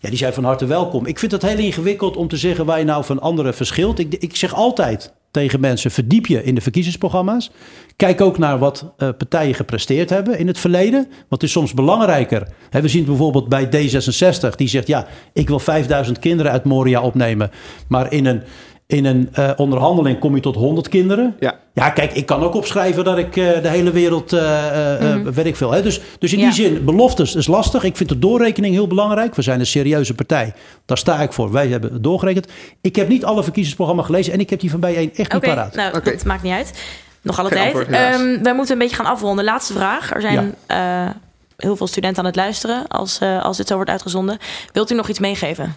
Ja, 0.00 0.08
die 0.08 0.18
zijn 0.18 0.32
van 0.32 0.44
harte 0.44 0.66
welkom. 0.66 1.06
Ik 1.06 1.18
vind 1.18 1.32
het 1.32 1.42
heel 1.42 1.58
ingewikkeld 1.58 2.16
om 2.16 2.28
te 2.28 2.36
zeggen 2.36 2.66
waar 2.66 2.78
je 2.78 2.84
nou 2.84 3.04
van 3.04 3.20
anderen 3.20 3.54
verschilt. 3.54 3.98
Ik, 3.98 4.14
ik 4.14 4.36
zeg 4.36 4.54
altijd 4.54 5.12
tegen 5.30 5.60
mensen: 5.60 5.90
verdiep 5.90 6.26
je 6.26 6.44
in 6.44 6.54
de 6.54 6.60
verkiezingsprogramma's. 6.60 7.50
Kijk 7.96 8.20
ook 8.20 8.38
naar 8.38 8.58
wat 8.58 8.80
uh, 8.98 9.08
partijen 9.18 9.54
gepresteerd 9.54 10.10
hebben 10.10 10.38
in 10.38 10.46
het 10.46 10.58
verleden. 10.58 11.08
Het 11.28 11.42
is 11.42 11.52
soms 11.52 11.74
belangrijker. 11.74 12.48
We 12.70 12.88
zien 12.88 13.00
het 13.00 13.08
bijvoorbeeld 13.08 13.48
bij 13.48 13.66
D66, 13.66 14.54
die 14.56 14.68
zegt: 14.68 14.86
ja, 14.86 15.06
ik 15.32 15.48
wil 15.48 15.58
5000 15.58 16.18
kinderen 16.18 16.52
uit 16.52 16.64
Moria 16.64 17.02
opnemen. 17.02 17.50
Maar 17.88 18.12
in 18.12 18.26
een 18.26 18.42
In 18.88 19.04
een 19.04 19.28
uh, 19.38 19.50
onderhandeling 19.56 20.18
kom 20.18 20.34
je 20.34 20.40
tot 20.40 20.54
100 20.54 20.88
kinderen. 20.88 21.36
Ja. 21.40 21.58
ja, 21.72 21.90
kijk, 21.90 22.12
ik 22.12 22.26
kan 22.26 22.42
ook 22.42 22.54
opschrijven 22.54 23.04
dat 23.04 23.18
ik 23.18 23.36
uh, 23.36 23.62
de 23.62 23.68
hele 23.68 23.90
wereld, 23.90 24.32
uh, 24.32 25.14
weet 25.14 25.46
ik 25.46 25.56
veel. 25.56 25.70
Hè? 25.70 25.82
Dus, 25.82 26.00
dus 26.18 26.32
in 26.32 26.38
ja. 26.38 26.44
die 26.44 26.54
zin, 26.54 26.84
beloftes 26.84 27.34
is 27.34 27.46
lastig. 27.46 27.82
Ik 27.82 27.96
vind 27.96 28.08
de 28.08 28.18
doorrekening 28.18 28.74
heel 28.74 28.86
belangrijk. 28.86 29.34
We 29.34 29.42
zijn 29.42 29.60
een 29.60 29.66
serieuze 29.66 30.14
partij. 30.14 30.54
Daar 30.84 30.98
sta 30.98 31.20
ik 31.20 31.32
voor. 31.32 31.52
Wij 31.52 31.68
hebben 31.68 32.02
doorgerekend. 32.02 32.46
Ik 32.80 32.96
heb 32.96 33.08
niet 33.08 33.24
alle 33.24 33.42
verkiezingsprogramma's 33.42 34.06
gelezen 34.06 34.32
en 34.32 34.40
ik 34.40 34.50
heb 34.50 34.60
die 34.60 34.70
van 34.70 34.80
bijeen 34.80 35.14
echt 35.14 35.34
okay, 35.34 35.48
niet 35.48 35.56
paraat. 35.56 35.74
Nou, 35.74 35.96
okay. 35.96 36.12
dat 36.12 36.24
maakt 36.24 36.42
niet 36.42 36.52
uit. 36.52 36.82
Nog 37.22 37.38
alle 37.38 37.50
tijd. 37.50 37.74
Um, 37.76 38.42
wij 38.42 38.54
moeten 38.54 38.72
een 38.72 38.80
beetje 38.80 38.96
gaan 38.96 39.12
afronden. 39.12 39.44
Laatste 39.44 39.72
vraag. 39.72 40.14
Er 40.14 40.20
zijn 40.20 40.54
ja. 40.68 41.16
heel 41.56 41.76
veel 41.76 41.86
studenten 41.86 42.18
aan 42.18 42.28
het 42.28 42.36
luisteren 42.36 42.86
als, 42.86 43.20
als 43.42 43.56
dit 43.56 43.66
zo 43.66 43.74
wordt 43.74 43.90
uitgezonden. 43.90 44.38
Wilt 44.72 44.90
u 44.90 44.94
nog 44.94 45.08
iets 45.08 45.18
meegeven? 45.18 45.76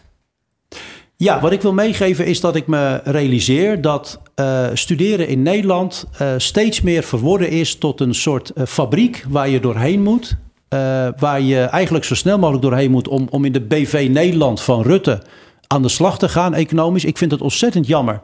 Ja, 1.21 1.39
wat 1.39 1.51
ik 1.51 1.61
wil 1.61 1.73
meegeven 1.73 2.25
is 2.25 2.39
dat 2.39 2.55
ik 2.55 2.67
me 2.67 3.01
realiseer 3.03 3.81
dat 3.81 4.21
uh, 4.35 4.67
studeren 4.73 5.27
in 5.27 5.41
Nederland 5.41 6.05
uh, 6.21 6.33
steeds 6.37 6.81
meer 6.81 7.03
verworden 7.03 7.49
is 7.49 7.75
tot 7.75 7.99
een 7.99 8.15
soort 8.15 8.51
uh, 8.55 8.65
fabriek 8.65 9.25
waar 9.29 9.49
je 9.49 9.59
doorheen 9.59 10.03
moet. 10.03 10.37
waar 11.17 11.41
je 11.41 11.59
eigenlijk 11.59 12.05
zo 12.05 12.15
snel 12.15 12.37
mogelijk 12.37 12.63
doorheen 12.63 12.91
moet 12.91 13.07
om, 13.07 13.27
om 13.29 13.45
in 13.45 13.51
de 13.51 13.61
BV 13.61 14.07
Nederland 14.11 14.61
van 14.61 14.81
Rutte 14.81 15.21
aan 15.67 15.81
de 15.81 15.89
slag 15.89 16.17
te 16.17 16.29
gaan 16.29 16.53
economisch. 16.53 17.05
Ik 17.05 17.17
vind 17.17 17.31
het 17.31 17.41
ontzettend 17.41 17.87
jammer 17.87 18.21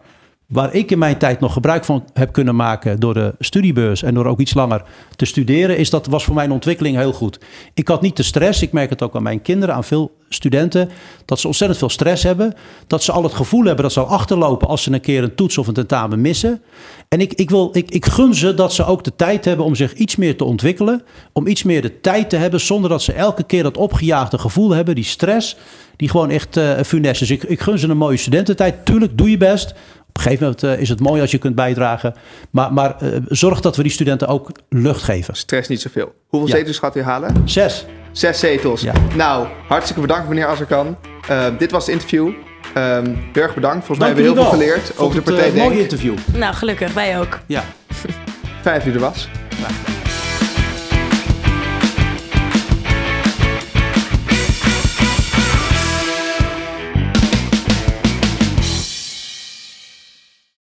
Waar 0.48 0.74
ik 0.74 0.92
in 0.92 0.98
mijn 0.98 1.18
tijd 1.18 1.40
nog 1.40 1.54
gebruik 1.54 1.86
van 1.86 2.06
heb 2.14 2.32
kunnen 2.32 2.56
maken 2.56 3.00
door 3.00 3.14
de 3.14 3.36
studiebeurs 3.40 4.04
en 4.04 4.14
door 4.14 4.26
ook 4.26 4.40
iets 4.40 4.54
langer 4.54 4.84
te 5.16 5.26
studeren, 5.26 5.78
is 5.78 5.90
dat 5.90 6.08
was 6.08 6.24
voor 6.24 6.36
mijn 6.36 6.52
ontwikkeling 6.52 6.98
heel 6.98 7.14
goed. 7.14 7.40
Ik 7.74 7.88
had 7.88 8.02
niet 8.02 8.18
de 8.18 8.24
stress, 8.24 8.62
ik 8.62 8.72
merk 8.72 8.90
het 8.90 9.02
ook 9.02 9.16
aan 9.16 9.24
mijn 9.24 9.42
kinderen, 9.42 9.76
aan 9.76 9.84
veel 9.84 10.16
studenten, 10.30 10.90
dat 11.26 11.40
ze 11.40 11.48
ontzettend 11.48 11.80
veel 11.80 11.90
stress 11.90 12.24
hebben. 12.24 12.54
Dat 12.88 13.04
ze 13.04 13.12
al 13.12 13.24
het 13.24 13.34
gevoel 13.34 13.64
hebben 13.64 13.84
dat 13.84 13.94
ze 13.94 14.00
al 14.00 14.06
achterlopen 14.06 14.68
als 14.68 14.84
ze 14.84 14.92
een 14.92 15.02
keer 15.02 15.24
een 15.24 15.36
toets 15.36 15.58
of 15.58 15.68
een 15.68 15.74
tentamen 15.74 16.22
missen. 16.22 16.62
En 17.08 17.22
ik, 17.22 17.34
ik, 17.34 17.50
wil, 17.50 17.70
ik, 17.72 17.90
ik 17.92 18.06
gun 18.06 18.36
ze 18.36 18.54
dat 18.54 18.74
ze 18.74 18.86
ook 18.86 19.04
de 19.04 19.16
tijd 19.16 19.46
hebben 19.46 19.66
om 19.66 19.76
zich 19.76 19.94
iets 19.94 20.16
meer 20.16 20.38
te 20.38 20.44
ontwikkelen, 20.44 21.04
om 21.34 21.48
iets 21.48 21.64
meer 21.64 21.82
de 21.82 22.02
tijd 22.02 22.30
te 22.30 22.36
hebben 22.36 22.60
zonder 22.60 22.90
dat 22.90 23.02
ze 23.02 23.14
elke 23.14 23.44
keer 23.44 23.64
dat 23.64 23.78
opgejaagde 23.78 24.38
gevoel 24.38 24.72
hebben, 24.72 24.96
die 24.96 25.04
stress, 25.04 25.58
die 25.96 26.10
gewoon 26.10 26.30
echt 26.30 26.58
uh, 26.58 26.82
funest 26.86 27.22
is. 27.22 27.32
Ik, 27.32 27.44
ik 27.44 27.60
gun 27.60 27.80
ze 27.80 27.88
een 27.88 27.98
mooie 27.98 28.18
studententijd. 28.18 28.86
Tuurlijk, 28.86 29.18
doe 29.18 29.30
je 29.30 29.38
best 29.38 29.74
een 30.18 30.24
gegeven 30.24 30.44
moment 30.44 30.64
uh, 30.64 30.82
is 30.82 30.90
het 30.90 31.00
mooi 31.00 31.22
als 31.22 31.32
je 31.32 31.38
kunt 31.38 31.56
bijdragen. 31.56 32.14
Maar, 32.50 32.74
maar 32.74 32.96
uh, 33.04 33.10
zorg 33.28 33.60
dat 33.60 33.76
we 33.76 33.84
die 33.84 33.92
studenten 33.92 34.28
ook 34.28 34.52
lucht 34.70 35.04
geven. 35.04 35.36
Stress 35.36 35.70
niet 35.70 35.82
zoveel. 35.82 36.14
Hoeveel 36.28 36.50
ja. 36.50 36.56
zetels 36.56 36.80
gaat 36.80 36.96
u 36.96 37.02
halen? 37.02 37.42
Zes. 37.46 37.86
Zes 38.12 38.40
zetels. 38.40 38.82
Ja. 38.82 38.94
Nou, 39.16 39.48
hartstikke 39.68 40.02
bedankt 40.02 40.30
meneer 40.30 40.46
Azarkan. 40.46 40.98
Uh, 41.32 41.46
dit 41.58 41.72
was 41.72 41.86
het 41.86 41.94
interview. 41.94 42.32
Um, 42.78 43.18
erg 43.34 43.54
bedankt. 43.54 43.86
Volgens 43.86 43.98
mij 43.98 44.08
hebben 44.08 44.26
we 44.26 44.32
heel 44.32 44.42
veel 44.42 44.52
geleerd 44.52 44.98
over 44.98 45.16
de 45.16 45.22
partij 45.22 45.50
Een 45.50 45.56
mooi 45.56 45.80
interview. 45.80 46.16
Nou, 46.34 46.54
gelukkig. 46.54 46.94
Wij 46.94 47.20
ook. 47.20 47.40
Ja. 47.46 47.64
Fijn 48.62 48.80
dat 48.80 48.88
u 48.88 48.94
er 48.94 49.00
was. 49.00 49.30
Ja. 49.50 49.97